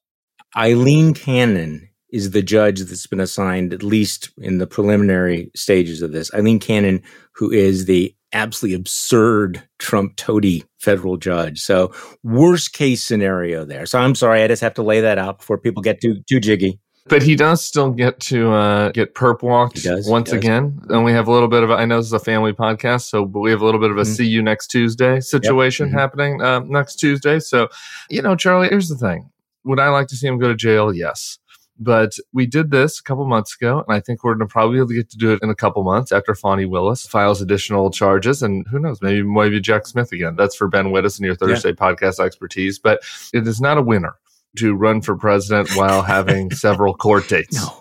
Aileen 0.55 1.15
Cannon 1.15 1.89
is 2.11 2.29
the 2.29 2.43
judge 2.43 2.81
that's 2.81 3.07
been 3.07 3.19
assigned, 3.19 3.73
at 3.73 3.81
least 3.81 4.29
in 4.37 4.59
the 4.59 4.67
preliminary 4.67 5.49
stages 5.55 6.03
of 6.03 6.11
this. 6.11 6.31
Aileen 6.35 6.59
Cannon, 6.59 7.01
who 7.31 7.51
is 7.51 7.85
the 7.85 8.15
absolutely 8.33 8.75
absurd 8.75 9.63
Trump 9.79 10.15
toady 10.15 10.63
federal 10.79 11.17
judge. 11.17 11.61
So 11.61 11.93
worst 12.23 12.73
case 12.73 13.03
scenario 13.03 13.65
there. 13.65 13.85
So 13.85 13.99
I'm 13.99 14.15
sorry, 14.15 14.43
I 14.43 14.47
just 14.47 14.61
have 14.61 14.73
to 14.75 14.83
lay 14.83 15.01
that 15.01 15.17
out 15.17 15.39
before 15.39 15.57
people 15.57 15.81
get 15.81 16.01
too 16.01 16.21
too 16.27 16.39
jiggy. 16.39 16.79
But 17.05 17.21
he 17.21 17.35
does 17.35 17.61
still 17.61 17.91
get 17.91 18.21
to 18.21 18.53
uh, 18.53 18.91
get 18.91 19.13
perp 19.13 19.41
walked 19.41 19.83
does, 19.83 20.07
once 20.07 20.31
again, 20.31 20.79
and 20.87 21.03
we 21.03 21.11
have 21.11 21.27
a 21.27 21.31
little 21.31 21.49
bit 21.49 21.61
of. 21.61 21.69
A, 21.69 21.73
I 21.73 21.83
know 21.83 21.97
this 21.97 22.05
is 22.05 22.13
a 22.13 22.19
family 22.19 22.53
podcast, 22.53 23.09
so 23.09 23.25
but 23.25 23.41
we 23.41 23.51
have 23.51 23.61
a 23.61 23.65
little 23.65 23.81
bit 23.81 23.91
of 23.91 23.97
a 23.97 24.01
mm-hmm. 24.01 24.13
see 24.13 24.25
you 24.25 24.41
next 24.41 24.67
Tuesday 24.67 25.19
situation 25.19 25.87
yep. 25.87 25.91
mm-hmm. 25.91 25.99
happening 25.99 26.41
uh, 26.41 26.59
next 26.59 26.95
Tuesday. 26.95 27.39
So, 27.39 27.67
you 28.09 28.21
know, 28.21 28.37
Charlie, 28.37 28.69
here's 28.69 28.87
the 28.87 28.95
thing: 28.95 29.29
would 29.65 29.81
I 29.81 29.89
like 29.89 30.07
to 30.07 30.15
see 30.15 30.27
him 30.27 30.39
go 30.39 30.47
to 30.47 30.55
jail? 30.55 30.95
Yes. 30.95 31.39
But 31.79 32.13
we 32.31 32.45
did 32.45 32.69
this 32.71 32.99
a 32.99 33.03
couple 33.03 33.25
months 33.25 33.55
ago, 33.55 33.83
and 33.87 33.95
I 33.95 33.99
think 33.99 34.23
we're 34.23 34.35
going 34.35 34.47
to 34.47 34.51
probably 34.51 34.95
get 34.95 35.09
to 35.09 35.17
do 35.17 35.33
it 35.33 35.39
in 35.41 35.49
a 35.49 35.55
couple 35.55 35.83
months 35.83 36.11
after 36.11 36.35
Fani 36.35 36.65
Willis 36.65 37.05
files 37.05 37.41
additional 37.41 37.89
charges. 37.89 38.43
And 38.43 38.65
who 38.67 38.79
knows, 38.79 39.01
maybe 39.01 39.23
maybe 39.23 39.59
Jack 39.59 39.87
Smith 39.87 40.11
again. 40.11 40.35
That's 40.35 40.55
for 40.55 40.67
Ben 40.67 40.87
Wittes 40.87 41.17
and 41.17 41.25
your 41.25 41.35
Thursday 41.35 41.69
yeah. 41.69 41.75
podcast 41.75 42.23
expertise. 42.23 42.77
But 42.77 43.01
it 43.33 43.47
is 43.47 43.59
not 43.59 43.77
a 43.77 43.81
winner 43.81 44.15
to 44.57 44.75
run 44.75 45.01
for 45.01 45.15
president 45.15 45.75
while 45.75 46.01
having 46.03 46.51
several 46.51 46.93
court 46.93 47.27
dates. 47.27 47.55
No. 47.55 47.79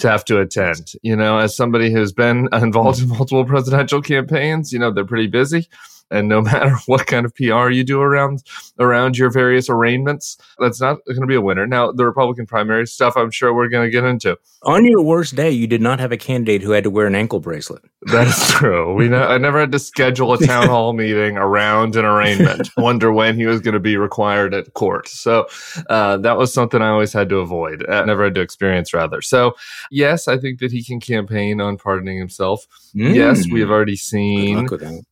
To 0.00 0.08
have 0.08 0.24
to 0.26 0.40
attend, 0.40 0.92
you 1.02 1.16
know, 1.16 1.38
as 1.38 1.56
somebody 1.56 1.90
who's 1.90 2.12
been 2.12 2.48
involved 2.52 3.00
in 3.02 3.08
multiple 3.08 3.44
presidential 3.44 4.00
campaigns, 4.00 4.72
you 4.72 4.78
know, 4.78 4.92
they're 4.92 5.04
pretty 5.04 5.26
busy 5.26 5.66
and 6.10 6.28
no 6.28 6.40
matter 6.42 6.76
what 6.86 7.06
kind 7.06 7.26
of 7.26 7.34
PR 7.34 7.68
you 7.68 7.84
do 7.84 8.00
around 8.00 8.42
around 8.78 9.16
your 9.16 9.30
various 9.30 9.68
arraignments, 9.68 10.36
that's 10.58 10.80
not 10.80 11.04
going 11.06 11.20
to 11.20 11.26
be 11.26 11.34
a 11.34 11.40
winner. 11.40 11.66
Now, 11.66 11.92
the 11.92 12.04
Republican 12.04 12.46
primary 12.46 12.86
stuff, 12.86 13.16
I'm 13.16 13.30
sure 13.30 13.52
we're 13.52 13.68
going 13.68 13.86
to 13.86 13.90
get 13.90 14.04
into. 14.04 14.38
On 14.62 14.84
your 14.84 15.02
worst 15.02 15.36
day, 15.36 15.50
you 15.50 15.66
did 15.66 15.80
not 15.80 16.00
have 16.00 16.10
a 16.10 16.16
candidate 16.16 16.62
who 16.62 16.72
had 16.72 16.84
to 16.84 16.90
wear 16.90 17.06
an 17.06 17.14
ankle 17.14 17.40
bracelet. 17.40 17.82
That 18.08 18.28
is 18.28 18.48
true. 18.48 18.94
We 18.94 19.08
ne- 19.08 19.16
I 19.18 19.36
never 19.36 19.60
had 19.60 19.72
to 19.72 19.78
schedule 19.78 20.32
a 20.32 20.38
town 20.38 20.68
hall 20.68 20.94
meeting 20.94 21.36
around 21.36 21.94
an 21.94 22.06
arraignment. 22.06 22.70
Wonder 22.78 23.12
when 23.12 23.36
he 23.36 23.44
was 23.44 23.60
going 23.60 23.74
to 23.74 23.80
be 23.80 23.98
required 23.98 24.54
at 24.54 24.72
court. 24.72 25.08
So 25.08 25.46
uh, 25.90 26.16
that 26.18 26.38
was 26.38 26.54
something 26.54 26.80
I 26.80 26.88
always 26.88 27.12
had 27.12 27.28
to 27.28 27.36
avoid. 27.36 27.84
I 27.86 27.98
uh, 27.98 28.04
never 28.06 28.24
had 28.24 28.34
to 28.36 28.40
experience, 28.40 28.94
rather. 28.94 29.20
So 29.20 29.56
yes, 29.90 30.26
I 30.26 30.38
think 30.38 30.60
that 30.60 30.72
he 30.72 30.82
can 30.82 31.00
campaign 31.00 31.60
on 31.60 31.76
pardoning 31.76 32.18
himself. 32.18 32.66
Mm. 32.94 33.14
Yes, 33.14 33.46
we 33.50 33.60
have 33.60 33.70
already 33.70 33.96
seen. 33.96 34.66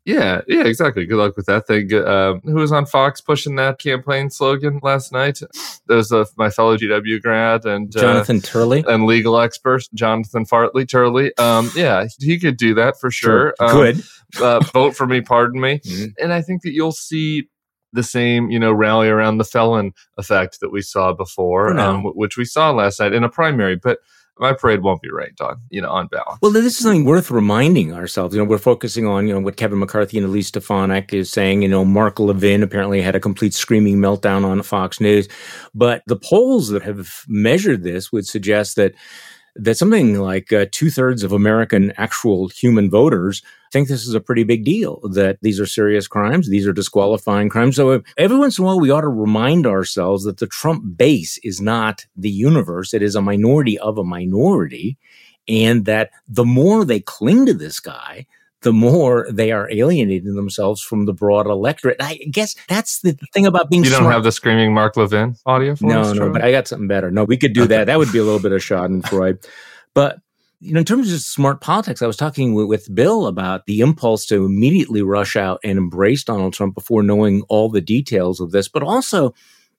Yeah, 0.05 0.41
yeah, 0.47 0.65
exactly. 0.65 0.86
Good 0.95 1.11
luck 1.11 1.37
with 1.37 1.47
that 1.47 1.67
thing. 1.67 1.93
Uh, 1.93 2.35
who 2.45 2.55
was 2.55 2.73
on 2.73 2.87
Fox 2.87 3.21
pushing 3.21 3.57
that 3.57 3.79
campaign 3.79 4.31
slogan 4.31 4.81
last 4.83 5.13
night? 5.13 5.41
There's 5.87 6.13
a, 6.13 6.27
my 6.37 6.51
fellow 6.51 6.77
GW 6.77 7.21
grad 7.21 7.65
and 7.65 7.95
uh, 7.97 8.01
Jonathan 8.01 8.41
Turley 8.41 8.85
and 8.87 9.07
legal 9.07 9.39
expert 9.41 9.83
Jonathan 9.95 10.45
Fartley 10.45 10.89
Turley. 10.89 11.37
Um, 11.37 11.71
yeah, 11.75 12.07
he 12.19 12.39
could 12.39 12.57
do 12.57 12.75
that 12.75 12.99
for 13.01 13.11
sure. 13.11 13.55
sure. 13.59 13.69
Um, 13.69 13.77
Good. 13.77 14.43
uh, 14.43 14.61
vote 14.73 14.97
for 14.97 15.07
me, 15.07 15.21
pardon 15.21 15.61
me. 15.61 15.81
Mm-hmm. 15.97 16.23
And 16.23 16.33
I 16.33 16.43
think 16.43 16.63
that 16.63 16.73
you'll 16.73 16.91
see 16.93 17.49
the 17.93 18.03
same, 18.03 18.51
you 18.51 18.59
know, 18.59 18.73
rally 18.73 19.09
around 19.09 19.39
the 19.39 19.45
felon 19.45 19.93
effect 20.19 20.59
that 20.61 20.71
we 20.71 20.83
saw 20.83 21.13
before, 21.13 21.77
um, 21.79 22.03
which 22.03 22.37
we 22.37 22.45
saw 22.45 22.71
last 22.71 23.01
night 23.01 23.13
in 23.13 23.25
a 23.25 23.29
primary. 23.29 23.77
But 23.77 23.99
my 24.39 24.53
parade 24.53 24.83
won't 24.83 25.01
be 25.01 25.11
ranked 25.11 25.41
on, 25.41 25.61
you 25.71 25.81
know, 25.81 25.91
on 25.91 26.09
balance. 26.09 26.39
Well, 26.43 26.51
this 26.51 26.65
is 26.65 26.79
something 26.79 27.05
worth 27.05 27.31
reminding 27.31 27.93
ourselves. 27.95 28.35
You 28.35 28.43
know, 28.43 28.49
we're 28.49 28.59
focusing 28.59 29.07
on, 29.07 29.27
you 29.27 29.35
know, 29.35 29.41
what 29.41 29.57
Kevin 29.57 29.79
McCarthy 29.79 30.19
and 30.19 30.27
Elise 30.27 30.49
Stefanik 30.49 31.13
is 31.15 31.31
saying. 31.31 31.63
You 31.63 31.69
know, 31.69 31.85
Mark 31.85 32.19
Levin 32.19 32.63
apparently 32.63 33.01
had 33.01 33.17
a 33.17 33.21
complete 33.21 33.55
screaming 33.55 33.97
meltdown 33.97 34.45
on 34.45 34.63
Fox 34.63 35.01
News. 35.01 35.29
But 35.75 36.03
the 36.07 36.17
polls 36.17 36.69
that 36.69 36.83
have 36.83 37.25
measured 37.29 37.83
this 37.83 38.13
would 38.13 38.27
suggest 38.27 38.77
that 38.77 38.95
that 39.59 39.77
something 39.77 40.21
like 40.21 40.53
uh, 40.53 40.67
two 40.71 40.91
thirds 40.91 41.23
of 41.23 41.33
American 41.33 41.93
actual 41.97 42.49
human 42.49 42.91
voters 42.91 43.43
think 43.73 43.89
this 43.89 44.07
is 44.07 44.15
a 44.15 44.21
pretty 44.21 44.45
big 44.45 44.65
deal, 44.65 45.01
that 45.13 45.39
these 45.43 45.61
are 45.61 45.67
serious 45.67 46.07
crimes, 46.07 46.49
these 46.49 46.67
are 46.67 46.73
disqualifying 46.73 47.49
crimes. 47.49 47.77
So 47.77 48.03
every 48.17 48.39
once 48.39 48.59
in 48.59 48.65
a 48.65 48.67
while, 48.67 48.81
we 48.81 48.91
ought 48.91 49.03
to 49.03 49.09
remind 49.09 49.67
ourselves 49.67 50.25
that 50.25 50.39
the 50.39 50.47
Trump 50.47 50.97
base 50.97 51.39
is 51.43 51.61
not 51.61 52.07
the 52.17 52.31
universe, 52.31 52.95
it 52.95 53.03
is 53.03 53.15
a 53.15 53.23
minority 53.23 53.79
of 53.79 53.99
a 53.99 54.05
minority. 54.05 54.97
And 55.49 55.85
that 55.85 56.11
the 56.27 56.45
more 56.45 56.85
they 56.85 56.99
cling 56.99 57.47
to 57.47 57.55
this 57.55 57.79
guy, 57.79 58.27
the 58.63 58.73
more 58.73 59.29
they 59.31 59.53
are 59.53 59.71
alienating 59.71 60.35
themselves 60.35 60.83
from 60.83 61.07
the 61.07 61.13
broad 61.13 61.47
electorate. 61.47 61.99
I 62.01 62.17
guess 62.31 62.57
that's 62.69 63.01
the 63.01 63.17
thing 63.33 63.47
about 63.47 63.71
being. 63.71 63.85
You 63.85 63.91
don't 63.91 64.01
smart. 64.01 64.15
have 64.15 64.25
the 64.25 64.33
screaming 64.33 64.75
Mark 64.75 64.97
Levin 64.97 65.37
audio. 65.47 65.77
no, 65.81 66.01
us, 66.01 66.17
no, 66.17 66.33
but 66.33 66.43
I 66.43 66.51
got 66.51 66.67
something 66.67 66.89
better. 66.89 67.13
No, 67.13 67.23
we 67.23 67.37
could 67.37 67.53
do 67.53 67.67
that. 67.67 67.85
that 67.85 67.99
would 67.99 68.11
be 68.11 68.19
a 68.19 68.25
little 68.25 68.41
bit 68.41 68.51
of 68.51 68.61
Schadenfreude, 68.61 69.47
but 69.95 70.19
you 70.61 70.73
know, 70.73 70.81
in 70.81 70.87
terms 70.87 71.13
of 71.13 71.21
smart 71.21 71.61
politics, 71.61 72.03
I 72.03 72.07
was 72.07 72.17
talking 72.17 72.55
with, 72.55 72.67
with, 72.67 72.95
Bill 72.95 73.27
about 73.27 73.67
the 73.67 73.81
impulse 73.81 74.25
to 74.27 74.45
immediately 74.45 75.03
rush 75.03 75.37
out 75.37 75.61
and 75.63 75.79
embrace 75.79 76.25
Donald 76.25 76.55
Trump 76.55 76.75
before 76.75 77.03
knowing 77.03 77.43
all 77.49 77.69
the 77.69 77.81
details 77.81 78.41
of 78.41 78.53
this. 78.53 78.69
But 78.69 78.83
also, 78.83 79.35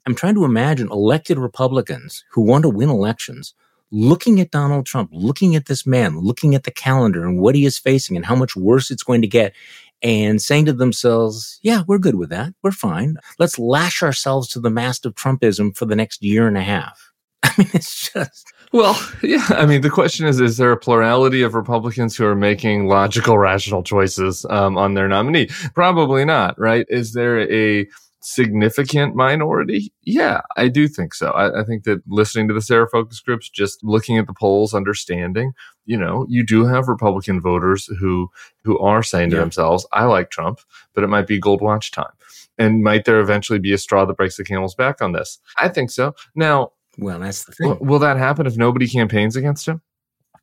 I'm 0.05 0.15
trying 0.15 0.36
to 0.36 0.46
imagine 0.46 0.89
elected 0.91 1.39
Republicans 1.39 2.24
who 2.31 2.41
want 2.41 2.63
to 2.63 2.69
win 2.69 2.89
elections 2.89 3.53
looking 3.91 4.39
at 4.39 4.51
Donald 4.51 4.86
Trump, 4.86 5.10
looking 5.13 5.55
at 5.55 5.65
this 5.65 5.86
man, 5.86 6.19
looking 6.19 6.55
at 6.55 6.63
the 6.63 6.72
calendar 6.72 7.25
and 7.25 7.39
what 7.39 7.55
he 7.55 7.65
is 7.65 7.77
facing 7.77 8.15
and 8.15 8.25
how 8.25 8.36
much 8.36 8.55
worse 8.55 8.91
it's 8.91 9.03
going 9.03 9.22
to 9.22 9.27
get, 9.27 9.53
and 10.01 10.41
saying 10.41 10.65
to 10.65 10.74
themselves, 10.74 11.60
yeah, 11.62 11.84
we're 11.88 11.98
good 11.98 12.15
with 12.15 12.29
that. 12.29 12.53
We're 12.62 12.72
fine. 12.72 13.17
Let's 13.39 13.57
lash 13.57 14.03
ourselves 14.03 14.48
to 14.50 14.60
the 14.60 14.69
mast 14.69 15.05
of 15.05 15.15
Trumpism 15.15 15.75
for 15.75 15.86
the 15.86 15.96
next 15.96 16.24
year 16.24 16.48
and 16.48 16.57
a 16.57 16.62
half. 16.62 17.12
I 17.43 17.53
mean, 17.57 17.69
it's 17.74 18.12
just. 18.12 18.53
Well, 18.74 19.00
yeah. 19.24 19.45
I 19.50 19.65
mean, 19.65 19.81
the 19.81 19.89
question 19.89 20.25
is: 20.25 20.39
Is 20.39 20.57
there 20.57 20.71
a 20.71 20.77
plurality 20.77 21.41
of 21.41 21.55
Republicans 21.55 22.15
who 22.15 22.25
are 22.25 22.36
making 22.36 22.88
logical, 22.88 23.38
rational 23.38 23.83
choices 23.83 24.45
um, 24.50 24.77
on 24.77 24.93
their 24.93 25.07
nominee? 25.07 25.47
Probably 25.74 26.25
not, 26.25 26.59
right? 26.59 26.86
Is 26.89 27.13
there 27.13 27.51
a 27.51 27.88
significant 28.21 29.15
minority? 29.15 29.93
Yeah, 30.03 30.41
I 30.57 30.67
do 30.67 30.88
think 30.88 31.13
so. 31.13 31.31
I, 31.31 31.62
I, 31.62 31.63
think 31.63 31.83
that 31.86 32.01
listening 32.07 32.47
to 32.50 32.53
the 32.53 32.62
Sarah 32.62 32.89
focus 32.89 33.21
groups, 33.21 33.50
just 33.50 33.81
looking 33.83 34.17
at 34.17 34.27
the 34.27 34.33
polls, 34.33 34.74
understanding, 34.74 35.53
you 35.86 35.97
know, 35.97 36.25
you 36.27 36.43
do 36.45 36.65
have 36.65 36.89
Republican 36.89 37.39
voters 37.39 37.86
who 38.00 38.29
who 38.63 38.77
are 38.79 39.03
saying 39.03 39.29
to 39.29 39.38
yeah. 39.38 39.41
themselves, 39.41 39.88
"I 39.93 40.05
like 40.05 40.29
Trump, 40.29 40.59
but 40.93 41.03
it 41.03 41.07
might 41.07 41.27
be 41.27 41.39
gold 41.39 41.62
watch 41.62 41.91
time." 41.91 42.12
And 42.59 42.83
might 42.83 43.05
there 43.05 43.19
eventually 43.19 43.59
be 43.59 43.71
a 43.71 43.77
straw 43.77 44.03
that 44.05 44.17
breaks 44.17 44.38
the 44.38 44.43
camel's 44.43 44.75
back 44.75 45.01
on 45.01 45.12
this? 45.12 45.39
I 45.57 45.69
think 45.69 45.91
so. 45.91 46.15
Now, 46.36 46.71
well, 46.98 47.20
that's 47.20 47.46
the 47.46 47.51
thing. 47.54 47.77
will 47.80 48.00
that 48.00 48.18
happen 48.18 48.46
if 48.46 48.58
nobody 48.58 48.88
campaigns 48.88 49.36
against 49.36 49.68
him? 49.68 49.82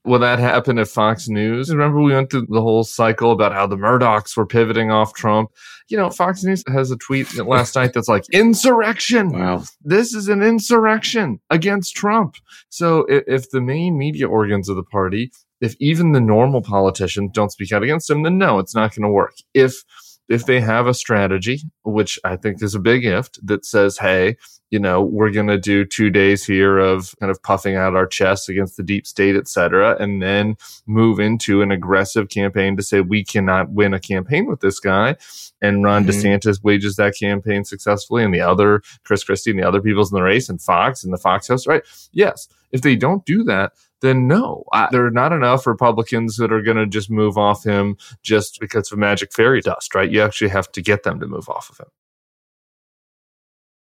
Will 0.07 0.19
that 0.19 0.39
happen 0.39 0.77
if 0.79 0.91
Fox 0.91 1.29
News? 1.29 1.71
Remember, 1.71 1.99
we 2.01 2.13
went 2.13 2.31
through 2.31 2.47
the 2.51 2.61
whole 2.61 2.85
cycle 2.85 3.33
about 3.33 3.53
how 3.53 3.67
the 3.67 3.77
Murdochs 3.77 4.37
were 4.37 4.45
pivoting 4.45 4.91
off 4.91 5.15
Trump. 5.15 5.51
You 5.89 5.97
know, 5.97 6.11
Fox 6.11 6.45
News 6.45 6.63
has 6.69 6.91
a 6.91 6.97
tweet 6.99 7.35
last 7.39 7.75
night 7.75 7.95
that's 7.95 8.09
like, 8.09 8.25
insurrection. 8.31 9.31
Wow. 9.31 9.65
This 9.83 10.13
is 10.13 10.29
an 10.29 10.43
insurrection 10.43 11.41
against 11.49 11.97
Trump. 11.97 12.37
So 12.69 13.07
if, 13.07 13.25
if 13.27 13.51
the 13.51 13.63
main 13.63 13.97
media 13.97 14.29
organs 14.29 14.69
of 14.69 14.77
the 14.77 14.83
party, 14.83 15.33
if 15.63 15.75
even 15.81 16.13
the 16.13 16.21
normal 16.21 16.61
politicians 16.61 17.31
don't 17.33 17.53
speak 17.53 17.73
out 17.73 17.83
against 17.83 18.11
him, 18.11 18.25
then 18.25 18.37
no, 18.37 18.59
it's 18.59 18.75
not 18.75 18.95
going 18.95 19.05
to 19.05 19.09
work. 19.09 19.37
If 19.55 19.85
if 20.29 20.47
they 20.47 20.61
have 20.61 20.87
a 20.87 20.95
strategy, 20.95 21.61
which 21.85 22.19
I 22.25 22.37
think 22.37 22.63
is 22.63 22.75
a 22.75 22.81
big 22.81 23.05
if, 23.05 23.31
that 23.43 23.65
says, 23.65 23.99
hey, 23.99 24.37
you 24.71 24.79
know, 24.81 25.03
we're 25.03 25.31
going 25.31 25.47
to 25.47 25.59
do 25.59 25.85
two 25.85 26.11
days 26.11 26.45
here 26.45 26.79
of 26.79 27.15
kind 27.21 27.31
of 27.31 27.43
puffing 27.43 27.77
out 27.77 27.95
our 27.95 28.07
chests 28.07 28.49
against 28.49 28.77
the 28.77 28.83
deep 28.83 29.07
state, 29.07 29.37
et 29.37 29.47
cetera, 29.47 29.97
and 30.01 30.23
then 30.23 30.57
move 30.87 31.21
into 31.21 31.63
an 31.63 31.71
aggressive 31.71 32.29
campaign 32.29 32.77
to 32.77 32.83
say 32.83 33.01
we 33.01 33.23
cannot 33.23 33.71
win 33.71 33.95
a 33.95 34.01
campaign 34.01 34.47
with 34.47 34.61
this 34.61 34.81
guy. 34.81 35.17
And 35.63 35.85
Ron 35.85 36.05
mm-hmm. 36.05 36.11
DeSantis 36.11 36.63
wages 36.65 36.97
that 36.97 37.15
campaign 37.15 37.65
successfully, 37.65 38.25
and 38.25 38.35
the 38.35 38.41
other, 38.41 38.83
Chris 39.05 39.23
Christie 39.23 39.51
and 39.51 39.61
the 39.61 39.69
other 39.69 39.81
people's 39.81 40.11
in 40.11 40.17
the 40.17 40.23
race, 40.23 40.49
and 40.49 40.61
Fox 40.61 41.05
and 41.05 41.13
the 41.13 41.19
Fox 41.19 41.49
House, 41.49 41.67
right? 41.67 41.83
Yes. 42.13 42.49
If 42.75 42.83
they 42.83 42.97
don't 42.97 43.25
do 43.25 43.45
that, 43.45 43.73
then 44.03 44.27
no, 44.27 44.65
I, 44.73 44.89
there 44.91 45.07
are 45.07 45.11
not 45.11 45.33
enough 45.33 45.67
Republicans 45.67 46.37
that 46.37 46.53
are 46.53 46.61
going 46.61 46.77
to 46.77 46.87
just 46.87 47.09
move 47.09 47.39
off 47.39 47.65
him 47.65 47.97
just 48.23 48.59
because 48.61 48.91
of 48.91 48.99
magic 48.99 49.33
fairy 49.33 49.61
dust, 49.61 49.95
right? 49.95 50.11
You 50.11 50.23
actually 50.23 50.51
have 50.51 50.71
to 50.73 50.83
get 50.83 51.05
them 51.05 51.21
to 51.21 51.27
move 51.27 51.49
off 51.49 51.71
of 51.71 51.79
him. 51.79 51.87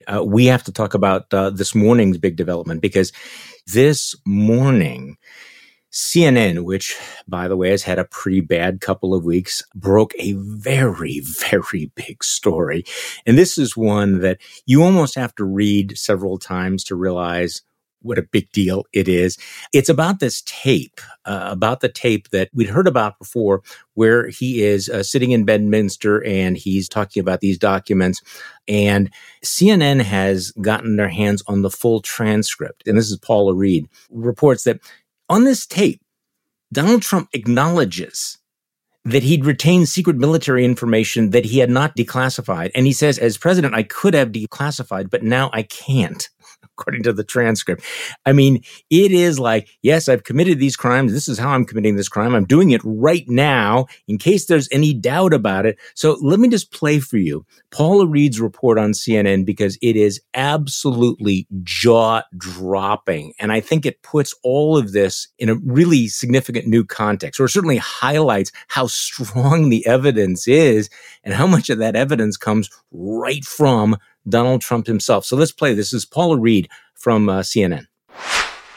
Uh, 0.06 0.24
we 0.24 0.46
have 0.46 0.62
to 0.62 0.72
talk 0.72 0.94
about 0.94 1.34
uh, 1.34 1.50
this 1.50 1.74
morning's 1.74 2.16
big 2.16 2.36
development 2.36 2.80
because 2.80 3.12
this 3.66 4.14
morning, 4.24 5.16
CNN, 5.92 6.64
which, 6.64 6.96
by 7.26 7.48
the 7.48 7.56
way, 7.56 7.70
has 7.70 7.82
had 7.82 7.98
a 7.98 8.04
pretty 8.04 8.40
bad 8.40 8.80
couple 8.80 9.14
of 9.14 9.24
weeks, 9.24 9.62
broke 9.74 10.12
a 10.18 10.34
very, 10.34 11.20
very 11.20 11.90
big 11.96 12.22
story. 12.22 12.84
And 13.26 13.36
this 13.36 13.58
is 13.58 13.76
one 13.76 14.20
that 14.20 14.38
you 14.64 14.84
almost 14.84 15.16
have 15.16 15.34
to 15.34 15.44
read 15.44 15.98
several 15.98 16.38
times 16.38 16.84
to 16.84 16.94
realize 16.94 17.62
what 18.02 18.18
a 18.18 18.22
big 18.22 18.50
deal 18.52 18.84
it 18.92 19.08
is. 19.08 19.38
It's 19.72 19.88
about 19.88 20.20
this 20.20 20.42
tape, 20.42 21.00
uh, 21.24 21.48
about 21.50 21.80
the 21.80 21.88
tape 21.88 22.30
that 22.30 22.50
we'd 22.54 22.68
heard 22.68 22.86
about 22.86 23.18
before, 23.18 23.62
where 23.94 24.28
he 24.28 24.62
is 24.62 24.88
uh, 24.88 25.02
sitting 25.02 25.32
in 25.32 25.44
Bedminster 25.44 26.24
and 26.24 26.56
he's 26.56 26.88
talking 26.88 27.20
about 27.20 27.40
these 27.40 27.58
documents. 27.58 28.22
And 28.68 29.10
CNN 29.44 30.00
has 30.02 30.50
gotten 30.52 30.96
their 30.96 31.08
hands 31.08 31.42
on 31.46 31.62
the 31.62 31.70
full 31.70 32.00
transcript. 32.00 32.86
And 32.86 32.96
this 32.96 33.10
is 33.10 33.18
Paula 33.18 33.54
Reid 33.54 33.88
reports 34.10 34.64
that 34.64 34.80
on 35.28 35.44
this 35.44 35.66
tape, 35.66 36.00
Donald 36.72 37.02
Trump 37.02 37.28
acknowledges 37.32 38.38
that 39.04 39.22
he'd 39.22 39.44
retained 39.44 39.88
secret 39.88 40.16
military 40.16 40.64
information 40.64 41.30
that 41.30 41.44
he 41.44 41.60
had 41.60 41.70
not 41.70 41.96
declassified. 41.96 42.72
And 42.74 42.86
he 42.86 42.92
says, 42.92 43.18
as 43.18 43.38
president, 43.38 43.72
I 43.72 43.84
could 43.84 44.14
have 44.14 44.32
declassified, 44.32 45.10
but 45.10 45.22
now 45.22 45.48
I 45.52 45.62
can't 45.62 46.28
according 46.78 47.02
to 47.04 47.12
the 47.12 47.24
transcript. 47.24 47.82
I 48.24 48.32
mean, 48.32 48.62
it 48.90 49.12
is 49.12 49.38
like, 49.38 49.68
yes, 49.82 50.08
I've 50.08 50.24
committed 50.24 50.58
these 50.58 50.76
crimes. 50.76 51.12
This 51.12 51.28
is 51.28 51.38
how 51.38 51.50
I'm 51.50 51.64
committing 51.64 51.96
this 51.96 52.08
crime. 52.08 52.34
I'm 52.34 52.44
doing 52.44 52.70
it 52.70 52.80
right 52.84 53.24
now 53.28 53.86
in 54.08 54.18
case 54.18 54.46
there's 54.46 54.68
any 54.70 54.92
doubt 54.92 55.32
about 55.32 55.66
it. 55.66 55.78
So 55.94 56.18
let 56.20 56.38
me 56.38 56.48
just 56.48 56.72
play 56.72 56.98
for 57.00 57.16
you 57.16 57.44
Paula 57.70 58.06
Reid's 58.06 58.40
report 58.40 58.78
on 58.78 58.92
CNN 58.92 59.44
because 59.44 59.78
it 59.82 59.96
is 59.96 60.20
absolutely 60.34 61.46
jaw 61.62 62.22
dropping. 62.36 63.32
And 63.38 63.52
I 63.52 63.60
think 63.60 63.86
it 63.86 64.02
puts 64.02 64.34
all 64.42 64.76
of 64.76 64.92
this 64.92 65.28
in 65.38 65.48
a 65.48 65.56
really 65.56 66.08
significant 66.08 66.66
new 66.66 66.84
context, 66.84 67.40
or 67.40 67.48
certainly 67.48 67.78
highlights 67.78 68.52
how 68.68 68.86
strong 68.86 69.68
the 69.68 69.86
evidence 69.86 70.46
is 70.46 70.90
and 71.24 71.34
how 71.34 71.46
much 71.46 71.70
of 71.70 71.78
that 71.78 71.96
evidence 71.96 72.36
comes 72.36 72.70
right 72.90 73.44
from 73.44 73.96
Donald 74.28 74.60
Trump 74.60 74.86
himself. 74.86 75.24
So 75.24 75.36
let's 75.36 75.52
play. 75.52 75.74
This 75.74 75.92
is 75.92 76.04
Paula 76.04 76.38
Reid 76.38 76.68
from 76.94 77.28
uh, 77.28 77.40
CNN. 77.40 77.86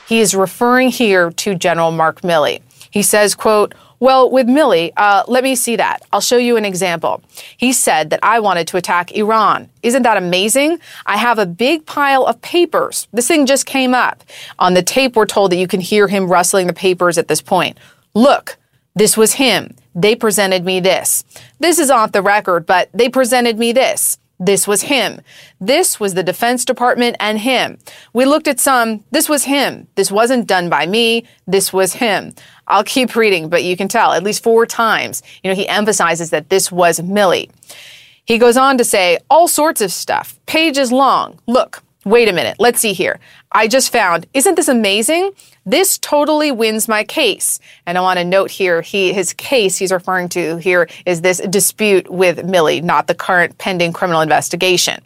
He 0.07 0.19
is 0.19 0.33
referring 0.33 0.89
here 0.89 1.31
to 1.31 1.55
General 1.55 1.91
Mark 1.91 2.21
Milley. 2.21 2.61
He 2.91 3.03
says, 3.03 3.35
quote, 3.35 3.75
well, 3.99 4.31
with 4.31 4.47
Milley, 4.47 4.91
uh, 4.95 5.23
let 5.27 5.43
me 5.43 5.55
see 5.55 5.75
that. 5.75 5.99
I'll 6.13 6.21
show 6.21 6.37
you 6.37 6.55
an 6.55 6.63
example. 6.63 7.21
He 7.57 7.73
said 7.73 8.09
that 8.11 8.21
I 8.23 8.39
wanted 8.39 8.65
to 8.69 8.77
attack 8.77 9.11
Iran. 9.11 9.69
Isn't 9.83 10.03
that 10.03 10.15
amazing? 10.15 10.79
I 11.05 11.17
have 11.17 11.37
a 11.37 11.45
big 11.45 11.85
pile 11.85 12.25
of 12.25 12.41
papers. 12.41 13.09
This 13.11 13.27
thing 13.27 13.45
just 13.45 13.65
came 13.65 13.93
up. 13.93 14.23
On 14.57 14.73
the 14.73 14.81
tape, 14.81 15.15
we're 15.15 15.25
told 15.25 15.51
that 15.51 15.57
you 15.57 15.67
can 15.67 15.81
hear 15.81 16.07
him 16.07 16.31
rustling 16.31 16.67
the 16.67 16.73
papers 16.73 17.17
at 17.17 17.27
this 17.27 17.41
point. 17.41 17.77
Look, 18.13 18.57
this 18.95 19.17
was 19.17 19.33
him. 19.33 19.75
They 19.93 20.15
presented 20.15 20.63
me 20.63 20.79
this. 20.79 21.25
This 21.59 21.77
is 21.77 21.89
off 21.89 22.13
the 22.13 22.21
record, 22.21 22.65
but 22.65 22.89
they 22.93 23.09
presented 23.09 23.59
me 23.59 23.73
this. 23.73 24.17
This 24.39 24.67
was 24.67 24.83
him. 24.83 25.19
This 25.59 25.99
was 25.99 26.13
the 26.13 26.23
Defense 26.23 26.63
Department 26.63 27.17
and 27.19 27.39
him. 27.39 27.77
We 28.13 28.25
looked 28.25 28.47
at 28.47 28.59
some. 28.59 29.03
This 29.11 29.27
was 29.27 29.43
him. 29.43 29.87
This 29.95 30.11
wasn't 30.11 30.47
done 30.47 30.69
by 30.69 30.87
me. 30.87 31.25
This 31.45 31.73
was 31.73 31.93
him. 31.93 32.33
I'll 32.67 32.85
keep 32.85 33.15
reading, 33.15 33.49
but 33.49 33.63
you 33.63 33.75
can 33.75 33.89
tell 33.89 34.13
at 34.13 34.23
least 34.23 34.41
four 34.43 34.65
times, 34.65 35.21
you 35.43 35.49
know, 35.49 35.55
he 35.55 35.67
emphasizes 35.67 36.29
that 36.29 36.49
this 36.49 36.71
was 36.71 36.99
Milley. 37.01 37.49
He 38.23 38.37
goes 38.37 38.55
on 38.57 38.77
to 38.77 38.85
say 38.85 39.17
all 39.29 39.47
sorts 39.47 39.81
of 39.81 39.91
stuff, 39.91 40.39
pages 40.45 40.91
long. 40.91 41.39
Look, 41.47 41.83
wait 42.09 42.27
a 42.27 42.33
minute. 42.33 42.57
Let's 42.59 42.79
see 42.79 42.93
here. 42.93 43.19
I 43.51 43.67
just 43.67 43.91
found, 43.91 44.27
isn't 44.33 44.55
this 44.55 44.67
amazing? 44.67 45.31
This 45.65 45.97
totally 45.97 46.51
wins 46.51 46.87
my 46.87 47.03
case. 47.03 47.59
And 47.85 47.97
I 47.97 48.01
want 48.01 48.19
to 48.19 48.25
note 48.25 48.51
here, 48.51 48.81
he, 48.81 49.13
his 49.13 49.33
case 49.33 49.77
he's 49.77 49.91
referring 49.91 50.29
to 50.29 50.57
here 50.57 50.89
is 51.05 51.21
this 51.21 51.39
dispute 51.49 52.09
with 52.09 52.39
Milley, 52.39 52.81
not 52.83 53.07
the 53.07 53.15
current 53.15 53.57
pending 53.57 53.93
criminal 53.93 54.21
investigation. 54.21 55.01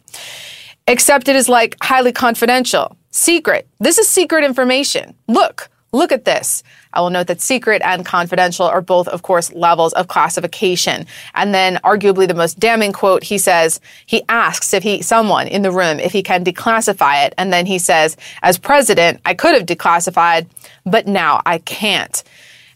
Except 0.86 1.28
it 1.28 1.36
is 1.36 1.48
like 1.48 1.76
highly 1.82 2.12
confidential, 2.12 2.96
secret. 3.10 3.68
This 3.80 3.98
is 3.98 4.08
secret 4.08 4.44
information. 4.44 5.14
Look, 5.28 5.70
look 5.94 6.12
at 6.12 6.24
this. 6.24 6.62
I 6.92 7.00
will 7.00 7.10
note 7.10 7.26
that 7.28 7.40
secret 7.40 7.82
and 7.82 8.04
confidential 8.04 8.66
are 8.66 8.80
both, 8.80 9.08
of 9.08 9.22
course, 9.22 9.52
levels 9.52 9.92
of 9.94 10.08
classification. 10.08 11.06
And 11.34 11.54
then 11.54 11.76
arguably 11.84 12.28
the 12.28 12.34
most 12.34 12.58
damning 12.58 12.92
quote, 12.92 13.22
he 13.22 13.38
says, 13.38 13.80
he 14.06 14.22
asks 14.28 14.74
if 14.74 14.82
he, 14.82 15.02
someone 15.02 15.48
in 15.48 15.62
the 15.62 15.72
room, 15.72 15.98
if 15.98 16.12
he 16.12 16.22
can 16.22 16.44
declassify 16.44 17.26
it. 17.26 17.34
And 17.38 17.52
then 17.52 17.66
he 17.66 17.78
says, 17.78 18.16
as 18.42 18.58
president, 18.58 19.20
I 19.24 19.34
could 19.34 19.54
have 19.54 19.66
declassified, 19.66 20.46
but 20.84 21.06
now 21.06 21.40
I 21.46 21.58
can't. 21.58 22.22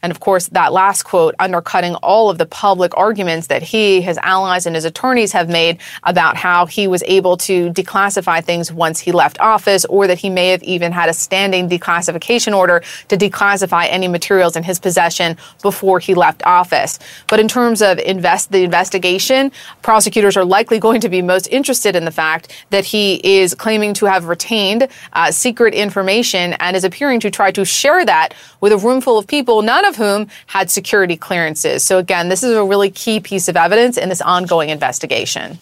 And 0.02 0.10
of 0.10 0.20
course, 0.20 0.48
that 0.48 0.72
last 0.72 1.02
quote 1.02 1.34
undercutting 1.38 1.94
all 1.96 2.30
of 2.30 2.38
the 2.38 2.46
public 2.46 2.96
arguments 2.96 3.48
that 3.48 3.62
he, 3.62 4.00
his 4.00 4.18
allies, 4.18 4.66
and 4.66 4.74
his 4.76 4.84
attorneys 4.84 5.32
have 5.32 5.48
made 5.48 5.78
about 6.04 6.36
how 6.36 6.66
he 6.66 6.86
was 6.86 7.02
able 7.06 7.36
to 7.38 7.70
declassify 7.72 8.42
things 8.42 8.72
once 8.72 9.00
he 9.00 9.12
left 9.12 9.38
office, 9.40 9.84
or 9.86 10.06
that 10.06 10.18
he 10.18 10.30
may 10.30 10.48
have 10.48 10.62
even 10.62 10.92
had 10.92 11.08
a 11.08 11.12
standing 11.12 11.68
declassification 11.68 12.56
order 12.56 12.82
to 13.08 13.16
declassify 13.16 13.86
any 13.90 14.08
materials 14.08 14.56
in 14.56 14.62
his 14.62 14.78
possession 14.78 15.36
before 15.62 15.98
he 15.98 16.14
left 16.14 16.42
office. 16.44 16.98
But 17.26 17.40
in 17.40 17.48
terms 17.48 17.82
of 17.82 17.98
invest 17.98 18.52
the 18.52 18.64
investigation, 18.64 19.50
prosecutors 19.82 20.36
are 20.36 20.44
likely 20.44 20.78
going 20.78 21.00
to 21.00 21.08
be 21.08 21.22
most 21.22 21.48
interested 21.48 21.96
in 21.96 22.04
the 22.04 22.10
fact 22.10 22.52
that 22.70 22.84
he 22.84 23.20
is 23.24 23.54
claiming 23.54 23.94
to 23.94 24.06
have 24.06 24.26
retained 24.26 24.88
uh, 25.12 25.30
secret 25.30 25.74
information 25.74 26.54
and 26.54 26.76
is 26.76 26.84
appearing 26.84 27.20
to 27.20 27.30
try 27.30 27.50
to 27.50 27.64
share 27.64 28.04
that 28.04 28.34
with 28.60 28.72
a 28.72 28.78
room 28.78 29.00
full 29.00 29.18
of 29.18 29.26
people, 29.26 29.62
none 29.62 29.84
of 29.88 29.96
whom 29.96 30.28
had 30.46 30.70
security 30.70 31.16
clearances. 31.16 31.82
So 31.82 31.98
again, 31.98 32.28
this 32.28 32.42
is 32.42 32.52
a 32.52 32.64
really 32.64 32.90
key 32.90 33.18
piece 33.20 33.48
of 33.48 33.56
evidence 33.56 33.96
in 33.96 34.08
this 34.08 34.20
ongoing 34.20 34.68
investigation. 34.68 35.58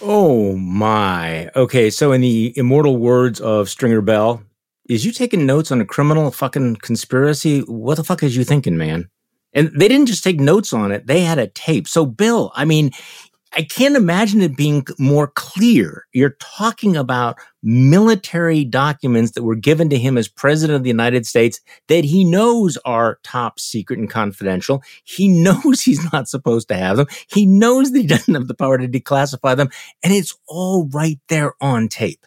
Oh 0.00 0.56
my. 0.56 1.48
Okay, 1.54 1.88
so 1.88 2.12
in 2.12 2.20
the 2.20 2.52
immortal 2.56 2.96
words 2.96 3.40
of 3.40 3.68
Stringer 3.68 4.00
Bell, 4.00 4.42
is 4.88 5.06
you 5.06 5.12
taking 5.12 5.46
notes 5.46 5.70
on 5.70 5.80
a 5.80 5.86
criminal 5.86 6.30
fucking 6.32 6.76
conspiracy? 6.76 7.60
What 7.60 7.94
the 7.94 8.04
fuck 8.04 8.22
is 8.22 8.36
you 8.36 8.44
thinking, 8.44 8.76
man? 8.76 9.08
And 9.52 9.70
they 9.78 9.86
didn't 9.86 10.06
just 10.06 10.24
take 10.24 10.40
notes 10.40 10.72
on 10.72 10.92
it, 10.92 11.06
they 11.06 11.20
had 11.20 11.38
a 11.38 11.46
tape. 11.46 11.86
So, 11.86 12.04
Bill, 12.04 12.50
I 12.54 12.64
mean, 12.64 12.90
I 13.54 13.62
can't 13.62 13.96
imagine 13.96 14.40
it 14.40 14.56
being 14.56 14.86
more 14.98 15.28
clear. 15.28 16.06
You're 16.12 16.36
talking 16.40 16.96
about 16.96 17.38
military 17.62 18.64
documents 18.64 19.32
that 19.32 19.42
were 19.42 19.56
given 19.56 19.90
to 19.90 19.98
him 19.98 20.16
as 20.16 20.26
president 20.26 20.76
of 20.76 20.82
the 20.84 20.90
United 20.90 21.26
States 21.26 21.60
that 21.88 22.04
he 22.04 22.24
knows 22.24 22.78
are 22.84 23.18
top 23.22 23.60
secret 23.60 23.98
and 23.98 24.08
confidential. 24.08 24.82
He 25.04 25.28
knows 25.42 25.82
he's 25.82 26.12
not 26.12 26.28
supposed 26.28 26.68
to 26.68 26.76
have 26.76 26.96
them. 26.96 27.06
He 27.28 27.44
knows 27.46 27.92
that 27.92 28.00
he 28.00 28.06
doesn't 28.06 28.34
have 28.34 28.48
the 28.48 28.54
power 28.54 28.78
to 28.78 28.88
declassify 28.88 29.56
them. 29.56 29.68
And 30.02 30.12
it's 30.12 30.36
all 30.46 30.88
right 30.88 31.18
there 31.28 31.54
on 31.60 31.88
tape. 31.88 32.26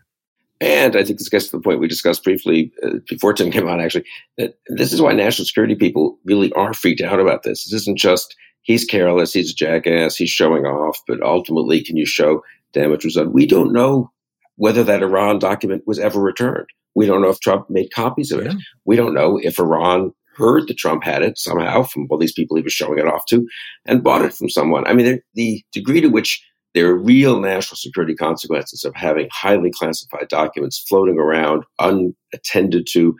And 0.61 0.95
I 0.95 1.03
think 1.03 1.19
this 1.19 1.29
gets 1.29 1.47
to 1.47 1.57
the 1.57 1.61
point 1.61 1.79
we 1.79 1.87
discussed 1.87 2.23
briefly 2.23 2.71
uh, 2.81 2.99
before 3.09 3.33
Tim 3.33 3.51
came 3.51 3.67
on, 3.67 3.81
actually, 3.81 4.05
that 4.37 4.57
this 4.67 4.93
is 4.93 5.01
why 5.01 5.11
national 5.11 5.45
security 5.45 5.75
people 5.75 6.17
really 6.23 6.51
are 6.53 6.73
freaked 6.73 7.01
out 7.01 7.19
about 7.19 7.43
this. 7.43 7.65
This 7.65 7.81
isn't 7.81 7.97
just 7.97 8.35
he's 8.65 8.83
careless, 8.83 9.33
he's 9.33 9.51
a 9.51 9.55
jackass, 9.55 10.17
he's 10.17 10.29
showing 10.29 10.65
off, 10.65 10.99
but 11.07 11.21
ultimately, 11.21 11.81
can 11.83 11.95
you 11.95 12.05
show 12.05 12.41
damage 12.73 13.05
was 13.05 13.15
done? 13.15 13.31
We 13.31 13.45
don't 13.45 13.71
know 13.71 14.11
whether 14.57 14.83
that 14.83 15.01
Iran 15.01 15.39
document 15.39 15.83
was 15.85 15.99
ever 15.99 16.19
returned. 16.19 16.67
We 16.95 17.05
don't 17.05 17.21
know 17.21 17.29
if 17.29 17.39
Trump 17.39 17.69
made 17.69 17.93
copies 17.93 18.31
of 18.31 18.41
it. 18.41 18.51
Yeah. 18.51 18.57
We 18.85 18.95
don't 18.95 19.13
know 19.13 19.37
if 19.41 19.59
Iran 19.59 20.11
heard 20.35 20.67
that 20.67 20.77
Trump 20.77 21.03
had 21.03 21.21
it 21.21 21.37
somehow 21.37 21.83
from 21.83 22.07
all 22.09 22.17
these 22.17 22.33
people 22.33 22.57
he 22.57 22.63
was 22.63 22.73
showing 22.73 22.99
it 22.99 23.07
off 23.07 23.25
to 23.27 23.47
and 23.85 24.03
bought 24.03 24.25
it 24.25 24.33
from 24.33 24.49
someone. 24.49 24.85
I 24.87 24.93
mean, 24.93 25.21
the 25.33 25.63
degree 25.71 26.01
to 26.01 26.07
which 26.07 26.43
there 26.73 26.87
are 26.89 26.97
real 26.97 27.39
national 27.39 27.77
security 27.77 28.15
consequences 28.15 28.83
of 28.83 28.93
having 28.95 29.29
highly 29.31 29.71
classified 29.71 30.27
documents 30.27 30.83
floating 30.89 31.17
around 31.17 31.63
unattended 31.79 32.85
to, 32.91 33.15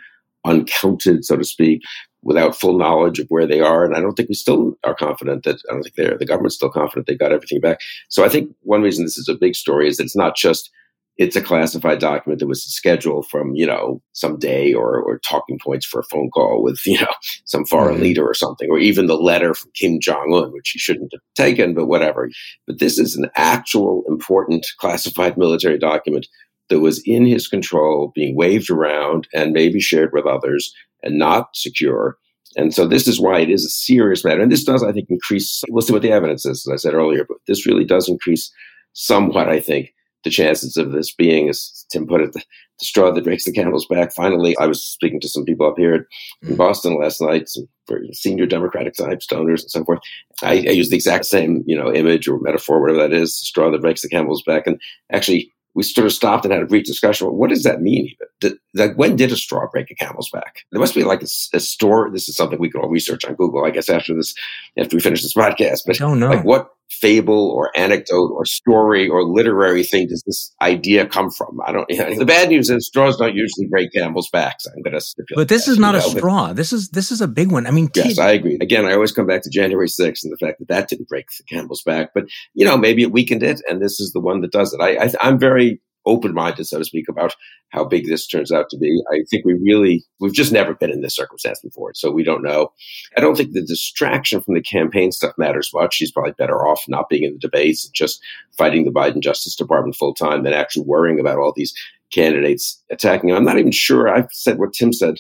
uncounted, 0.46 1.24
so 1.24 1.38
to 1.38 1.44
speak, 1.46 1.82
without 2.26 2.60
full 2.60 2.78
knowledge 2.78 3.20
of 3.20 3.28
where 3.30 3.48
they 3.48 3.62
are. 3.62 3.86
And 3.86 3.96
I 3.96 4.02
don't 4.02 4.16
think 4.16 4.28
we 4.28 4.36
still 4.36 4.74
are 4.84 4.96
confident 4.96 5.44
that 5.44 5.62
I 5.70 5.74
don't 5.74 5.84
think 5.84 5.96
they're 5.96 6.18
the 6.18 6.26
government's 6.26 6.56
still 6.56 6.72
confident 6.72 7.08
they 7.08 7.16
got 7.16 7.32
everything 7.32 7.62
back. 7.62 7.80
So 8.10 8.26
I 8.26 8.30
think 8.30 8.54
one 8.62 8.82
reason 8.82 9.06
this 9.06 9.18
is 9.18 9.30
a 9.30 9.36
big 9.36 9.56
story 9.56 9.88
is 9.88 9.98
that 9.98 10.04
it's 10.04 10.16
not 10.16 10.36
just 10.36 10.72
it's 11.18 11.36
a 11.38 11.42
classified 11.42 12.00
document 12.00 12.40
that 12.40 12.48
was 12.48 12.66
scheduled 12.66 13.28
from 13.28 13.56
you 13.56 13.66
know 13.66 14.02
some 14.14 14.38
day 14.38 14.74
or, 14.74 15.02
or 15.02 15.20
talking 15.20 15.58
points 15.64 15.86
for 15.86 16.00
a 16.00 16.06
phone 16.12 16.30
call 16.32 16.62
with 16.62 16.80
you 16.86 17.00
know 17.00 17.14
some 17.46 17.66
foreign 17.66 17.96
mm-hmm. 17.96 18.04
leader 18.04 18.28
or 18.28 18.34
something 18.34 18.70
or 18.70 18.80
even 18.80 19.08
the 19.08 19.16
letter 19.16 19.54
from 19.54 19.72
kim 19.76 20.00
jong-un 20.00 20.52
which 20.52 20.70
he 20.70 20.80
shouldn't 20.80 21.12
have 21.14 21.22
taken 21.36 21.74
but 21.74 21.86
whatever 21.86 22.30
but 22.68 22.80
this 22.80 22.98
is 22.98 23.16
an 23.16 23.30
actual 23.36 24.04
important 24.10 24.66
classified 24.80 25.38
military 25.38 25.78
document 25.78 26.28
that 26.70 26.80
was 26.80 27.02
in 27.06 27.26
his 27.26 27.48
control 27.48 28.12
being 28.16 28.36
waved 28.36 28.70
around 28.70 29.28
and 29.34 29.52
maybe 29.52 29.80
shared 29.80 30.12
with 30.14 30.26
others 30.26 30.74
and 31.04 31.18
not 31.18 31.56
secure. 31.56 32.18
And 32.58 32.74
so 32.74 32.88
this 32.88 33.08
is 33.08 33.20
why 33.20 33.40
it 33.40 33.50
is 33.50 33.66
a 33.66 33.70
serious 33.70 34.24
matter. 34.24 34.42
And 34.42 34.52
this 34.52 34.64
does, 34.64 34.84
I 34.84 34.92
think, 34.92 35.08
increase, 35.10 35.62
we'll 35.70 35.82
see 35.82 35.94
what 35.94 36.02
the 36.02 36.12
evidence 36.12 36.46
is, 36.46 36.66
as 36.68 36.74
I 36.74 36.78
said 36.78 36.94
earlier, 36.94 37.26
but 37.28 37.38
this 37.48 37.66
really 37.66 37.84
does 37.84 38.08
increase 38.08 38.52
somewhat, 38.94 39.50
I 39.50 39.60
think, 39.60 39.94
the 40.24 40.30
chances 40.30 40.78
of 40.78 40.92
this 40.92 41.14
being, 41.14 41.50
as 41.50 41.86
Tim 41.92 42.08
put 42.08 42.22
it, 42.22 42.34
the, 42.34 42.40
the 42.80 42.86
straw 42.86 43.12
that 43.12 43.24
breaks 43.24 43.46
the 43.46 43.52
camel's 43.52 43.86
back. 43.86 44.14
Finally, 44.14 44.58
I 44.58 44.66
was 44.66 44.84
speaking 44.84 45.20
to 45.20 45.30
some 45.30 45.46
people 45.46 45.68
up 45.68 45.78
here 45.78 46.08
in 46.42 46.54
mm. 46.54 46.58
Boston 46.58 46.98
last 47.00 47.22
night, 47.22 47.48
some 47.48 47.68
senior 48.12 48.48
Democratic 48.48 48.96
types, 48.96 49.28
donors, 49.28 49.62
and 49.62 49.70
so 49.70 49.84
forth. 49.84 50.00
I, 50.42 50.54
I 50.54 50.72
use 50.72 50.90
the 50.90 50.96
exact 50.96 51.26
same, 51.26 51.64
you 51.68 51.78
know, 51.78 51.94
image 51.94 52.28
or 52.28 52.40
metaphor, 52.40 52.82
whatever 52.82 53.00
that 53.00 53.14
is, 53.14 53.38
the 53.38 53.46
straw 53.46 53.70
that 53.70 53.82
breaks 53.82 54.02
the 54.02 54.10
camel's 54.10 54.42
back. 54.44 54.66
And 54.66 54.82
actually, 55.12 55.52
we 55.76 55.84
sort 55.84 56.08
of 56.08 56.14
stopped 56.14 56.46
and 56.46 56.54
had 56.54 56.64
a 56.64 56.68
brief 56.68 56.86
discussion. 56.86 57.28
Well, 57.28 57.36
what 57.36 57.50
does 57.50 57.64
that 57.64 57.82
mean? 57.82 58.10
Did, 58.40 58.54
like, 58.74 58.96
when 58.96 59.18
did 59.18 59.32
a 59.32 59.36
straw 59.36 59.68
break 59.72 59.92
a 59.92 59.96
camel's 59.96 60.30
back? 60.30 60.64
There 60.72 60.80
must 60.80 60.96
be 60.96 61.04
like 61.04 61.22
a, 61.22 61.28
a, 61.54 61.60
store. 61.60 62.10
This 62.12 62.30
is 62.30 62.36
something 62.36 62.58
we 62.60 62.72
can 62.72 62.82
all 62.82 62.90
research 62.90 63.26
on 63.26 63.36
Google, 63.36 63.66
I 63.66 63.72
guess, 63.72 63.90
after 63.90 64.16
this, 64.16 64.34
after 64.80 64.96
we 64.96 65.02
finish 65.02 65.22
this 65.22 65.34
podcast. 65.34 65.82
But 65.86 65.98
I 65.98 66.06
don't 66.06 66.20
know. 66.20 66.30
Like, 66.30 66.46
what 66.46 66.70
fable 66.90 67.52
or 67.52 67.72
anecdote 67.78 68.32
or 68.32 68.46
story 68.46 69.08
or 69.08 69.24
literary 69.24 69.84
thing 69.84 70.08
does 70.08 70.24
this 70.26 70.54
idea 70.62 71.06
come 71.06 71.30
from? 71.30 71.60
I 71.66 71.72
don't. 71.72 71.90
You 71.90 71.98
know, 72.10 72.16
the 72.16 72.26
bad 72.26 72.50
news 72.50 72.70
is 72.70 72.88
straws 72.88 73.18
don't 73.18 73.36
usually 73.36 73.68
break 73.68 73.92
camel's 73.92 74.30
backs. 74.30 74.66
I'm 74.66 74.82
going 74.82 74.94
to 74.94 75.02
stipulate. 75.02 75.38
But 75.38 75.50
this 75.50 75.66
that, 75.66 75.72
is 75.72 75.80
not 75.80 75.94
know, 75.94 76.00
a 76.00 76.02
straw. 76.02 76.54
This 76.54 76.74
is 76.74 76.90
this 76.90 77.12
is 77.12 77.22
a 77.22 77.28
big 77.28 77.52
one. 77.52 77.68
I 77.68 77.72
mean, 77.72 77.90
yes, 77.96 78.20
I 78.20 78.32
agree. 78.32 78.58
Again, 78.62 78.86
I 78.86 78.94
always 78.94 79.12
come 79.12 79.28
back 79.28 79.44
to 79.44 79.50
January 79.50 79.88
6th 79.88 80.24
and 80.24 80.32
the 80.32 80.38
fact 80.40 80.60
that 80.60 80.68
that 80.70 80.90
didn't 80.90 81.10
break 81.10 81.28
the 81.38 81.44
camel's 81.44 81.84
back. 81.84 82.12
But 82.14 82.26
you 82.54 82.66
know, 82.66 82.78
maybe 82.78 83.04
it 83.04 83.12
weakened 83.12 83.44
it, 83.44 83.62
and 83.70 83.82
this 83.82 84.00
is 84.00 84.12
the 84.14 84.20
one 84.20 84.42
that 84.42 84.52
does 84.52 84.74
it. 84.74 84.82
I, 84.82 85.06
I 85.06 85.12
I'm 85.22 85.40
very 85.40 85.82
open 86.06 86.34
minded, 86.34 86.66
so 86.66 86.80
to 86.80 86.86
speak, 86.86 87.08
about 87.10 87.36
how 87.70 87.84
big 87.84 88.08
this 88.08 88.28
turns 88.28 88.52
out 88.52 88.70
to 88.70 88.78
be. 88.78 89.02
I 89.12 89.24
think 89.30 89.46
we 89.46 89.54
really, 89.54 90.04
we've 90.20 90.34
just 90.34 90.52
never 90.52 90.74
been 90.74 90.92
in 90.92 91.02
this 91.02 91.16
circumstance 91.16 91.60
before, 91.62 91.94
so 91.94 92.12
we 92.12 92.24
don't 92.24 92.44
know. 92.44 92.72
I 93.18 93.22
don't 93.22 93.36
think 93.36 93.54
the 93.54 93.62
distraction 93.62 94.42
from 94.42 94.54
the 94.54 94.62
campaign 94.62 95.12
stuff 95.12 95.34
matters 95.38 95.72
much. 95.74 95.96
She's 95.96 96.12
probably 96.12 96.34
better 96.34 96.68
off 96.68 96.84
not 96.88 97.10
being 97.10 97.24
in 97.24 97.34
the 97.34 97.40
debates 97.40 97.86
and 97.86 97.94
just 97.94 98.22
fighting 98.58 98.86
the 98.86 98.92
Biden 98.92 99.22
Justice 99.22 99.56
Department 99.56 99.96
full 99.96 100.14
time 100.14 100.44
than 100.44 100.54
actually 100.54 100.86
worrying 100.86 101.20
about 101.20 101.38
all 101.38 101.54
these 101.56 101.74
candidates 102.12 102.82
attacking 102.90 103.30
him. 103.30 103.36
I'm 103.36 103.46
not 103.46 103.60
even 103.60 103.72
sure. 103.72 104.08
I've 104.08 104.30
said 104.32 104.60
what 104.60 104.74
Tim 104.74 104.94
said 104.94 105.16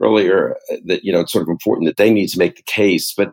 earlier 0.00 0.56
uh, 0.72 0.76
that, 0.86 1.04
you 1.04 1.12
know, 1.12 1.20
it's 1.20 1.32
sort 1.32 1.42
of 1.42 1.48
important 1.48 1.86
that 1.86 1.96
they 1.96 2.10
need 2.10 2.28
to 2.28 2.38
make 2.38 2.56
the 2.56 2.62
case, 2.62 3.12
but 3.16 3.32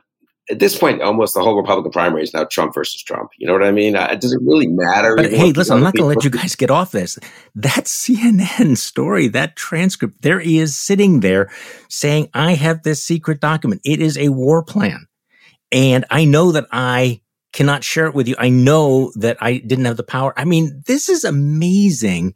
at 0.49 0.59
this 0.59 0.77
point, 0.77 1.01
almost 1.01 1.33
the 1.33 1.41
whole 1.41 1.55
Republican 1.55 1.91
primary 1.91 2.23
is 2.23 2.33
now 2.33 2.43
Trump 2.43 2.73
versus 2.73 3.01
Trump. 3.01 3.31
You 3.37 3.47
know 3.47 3.53
what 3.53 3.63
I 3.63 3.71
mean? 3.71 3.95
Uh, 3.95 4.13
does 4.15 4.31
it 4.31 4.39
really 4.43 4.67
matter? 4.67 5.15
But 5.15 5.31
hey, 5.31 5.51
listen, 5.51 5.77
I'm 5.77 5.83
not 5.83 5.95
going 5.95 6.09
to 6.09 6.15
let 6.15 6.23
you 6.23 6.29
guys 6.29 6.55
get 6.55 6.69
off 6.69 6.91
this. 6.91 7.17
That 7.55 7.85
CNN 7.85 8.77
story, 8.77 9.27
that 9.29 9.55
transcript, 9.55 10.21
there 10.21 10.39
he 10.39 10.59
is 10.59 10.77
sitting 10.77 11.21
there 11.21 11.49
saying, 11.89 12.29
I 12.33 12.53
have 12.53 12.83
this 12.83 13.01
secret 13.01 13.39
document. 13.39 13.81
It 13.83 14.01
is 14.01 14.17
a 14.17 14.29
war 14.29 14.63
plan. 14.63 15.07
And 15.71 16.05
I 16.11 16.25
know 16.25 16.51
that 16.51 16.67
I 16.71 17.21
cannot 17.51 17.83
share 17.83 18.05
it 18.05 18.13
with 18.13 18.27
you. 18.27 18.35
I 18.37 18.49
know 18.49 19.11
that 19.15 19.37
I 19.41 19.57
didn't 19.57 19.85
have 19.85 19.97
the 19.97 20.03
power. 20.03 20.33
I 20.37 20.45
mean, 20.45 20.83
this 20.85 21.09
is 21.09 21.23
amazing. 21.23 22.35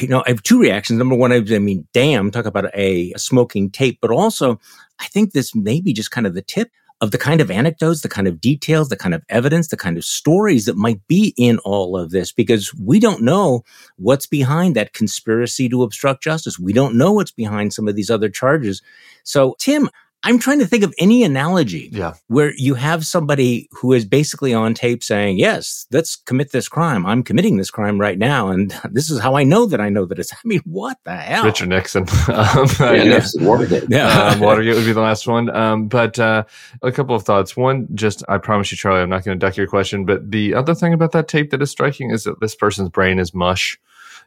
You 0.00 0.08
know, 0.08 0.22
I 0.26 0.30
have 0.30 0.42
two 0.42 0.60
reactions. 0.60 0.98
Number 0.98 1.14
one, 1.14 1.32
I 1.32 1.40
mean, 1.40 1.86
damn, 1.92 2.30
talk 2.30 2.44
about 2.44 2.74
a, 2.74 3.12
a 3.12 3.18
smoking 3.18 3.70
tape, 3.70 3.98
but 4.00 4.10
also 4.10 4.60
I 5.00 5.06
think 5.06 5.32
this 5.32 5.54
may 5.54 5.80
be 5.80 5.92
just 5.92 6.10
kind 6.10 6.26
of 6.26 6.34
the 6.34 6.42
tip 6.42 6.70
of 7.02 7.10
the 7.10 7.18
kind 7.18 7.40
of 7.40 7.50
anecdotes, 7.50 8.00
the 8.00 8.08
kind 8.08 8.28
of 8.28 8.40
details, 8.40 8.88
the 8.88 8.96
kind 8.96 9.12
of 9.12 9.24
evidence, 9.28 9.68
the 9.68 9.76
kind 9.76 9.98
of 9.98 10.04
stories 10.04 10.66
that 10.66 10.76
might 10.76 11.04
be 11.08 11.34
in 11.36 11.58
all 11.58 11.98
of 11.98 12.10
this, 12.10 12.30
because 12.32 12.72
we 12.74 13.00
don't 13.00 13.20
know 13.20 13.64
what's 13.96 14.26
behind 14.26 14.76
that 14.76 14.92
conspiracy 14.92 15.68
to 15.68 15.82
obstruct 15.82 16.22
justice. 16.22 16.60
We 16.60 16.72
don't 16.72 16.94
know 16.94 17.12
what's 17.12 17.32
behind 17.32 17.74
some 17.74 17.88
of 17.88 17.96
these 17.96 18.08
other 18.08 18.28
charges. 18.28 18.82
So, 19.24 19.56
Tim, 19.58 19.90
I'm 20.24 20.38
trying 20.38 20.60
to 20.60 20.66
think 20.66 20.84
of 20.84 20.94
any 20.98 21.24
analogy 21.24 21.88
yeah. 21.92 22.14
where 22.28 22.52
you 22.56 22.74
have 22.74 23.04
somebody 23.04 23.68
who 23.72 23.92
is 23.92 24.04
basically 24.04 24.54
on 24.54 24.72
tape 24.74 25.02
saying, 25.02 25.38
Yes, 25.38 25.86
let's 25.90 26.16
commit 26.16 26.52
this 26.52 26.68
crime. 26.68 27.04
I'm 27.04 27.22
committing 27.22 27.56
this 27.56 27.70
crime 27.70 28.00
right 28.00 28.18
now. 28.18 28.48
And 28.48 28.70
this 28.92 29.10
is 29.10 29.20
how 29.20 29.34
I 29.34 29.42
know 29.42 29.66
that 29.66 29.80
I 29.80 29.88
know 29.88 30.04
that 30.06 30.18
it's, 30.18 30.32
I 30.34 30.38
mean, 30.44 30.60
what 30.64 30.98
the 31.04 31.16
hell? 31.16 31.44
Richard 31.44 31.68
Nixon. 31.68 32.02
um, 32.28 32.68
yeah, 32.78 32.92
yeah. 32.92 33.04
Nixon, 33.04 33.44
Watergate. 33.44 33.84
Yeah. 33.88 34.28
um, 34.28 34.40
Watergate 34.40 34.76
would 34.76 34.86
be 34.86 34.92
the 34.92 35.00
last 35.00 35.26
one. 35.26 35.54
Um, 35.54 35.88
but 35.88 36.18
uh, 36.18 36.44
a 36.82 36.92
couple 36.92 37.16
of 37.16 37.24
thoughts. 37.24 37.56
One, 37.56 37.88
just, 37.94 38.22
I 38.28 38.38
promise 38.38 38.70
you, 38.70 38.76
Charlie, 38.76 39.00
I'm 39.00 39.10
not 39.10 39.24
going 39.24 39.38
to 39.38 39.44
duck 39.44 39.56
your 39.56 39.66
question. 39.66 40.04
But 40.04 40.30
the 40.30 40.54
other 40.54 40.74
thing 40.74 40.92
about 40.92 41.12
that 41.12 41.28
tape 41.28 41.50
that 41.50 41.62
is 41.62 41.70
striking 41.70 42.10
is 42.10 42.24
that 42.24 42.40
this 42.40 42.54
person's 42.54 42.90
brain 42.90 43.18
is 43.18 43.34
mush 43.34 43.78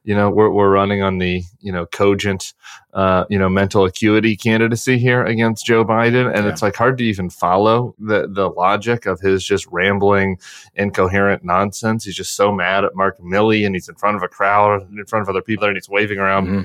you 0.05 0.15
know 0.15 0.29
we're, 0.29 0.49
we're 0.49 0.69
running 0.69 1.01
on 1.01 1.17
the 1.17 1.43
you 1.59 1.71
know 1.71 1.85
cogent 1.87 2.53
uh, 2.93 3.25
you 3.29 3.37
know 3.37 3.49
mental 3.49 3.83
acuity 3.85 4.37
candidacy 4.37 4.97
here 4.97 5.25
against 5.25 5.65
Joe 5.65 5.83
Biden, 5.83 6.27
and 6.33 6.45
yeah. 6.45 6.51
it's 6.51 6.61
like 6.61 6.75
hard 6.75 6.97
to 6.99 7.03
even 7.03 7.29
follow 7.29 7.95
the 7.99 8.27
the 8.29 8.49
logic 8.49 9.07
of 9.07 9.19
his 9.19 9.43
just 9.43 9.67
rambling, 9.67 10.37
incoherent 10.75 11.43
nonsense. 11.43 12.05
He's 12.05 12.15
just 12.15 12.35
so 12.35 12.51
mad 12.53 12.85
at 12.85 12.95
Mark 12.95 13.19
Milley, 13.19 13.65
and 13.65 13.75
he's 13.75 13.89
in 13.89 13.95
front 13.95 14.15
of 14.15 14.23
a 14.23 14.27
crowd, 14.27 14.87
in 14.95 15.05
front 15.05 15.23
of 15.23 15.29
other 15.29 15.41
people, 15.41 15.67
and 15.67 15.75
he's 15.75 15.89
waving 15.89 16.19
around. 16.19 16.47
Mm-hmm. 16.47 16.63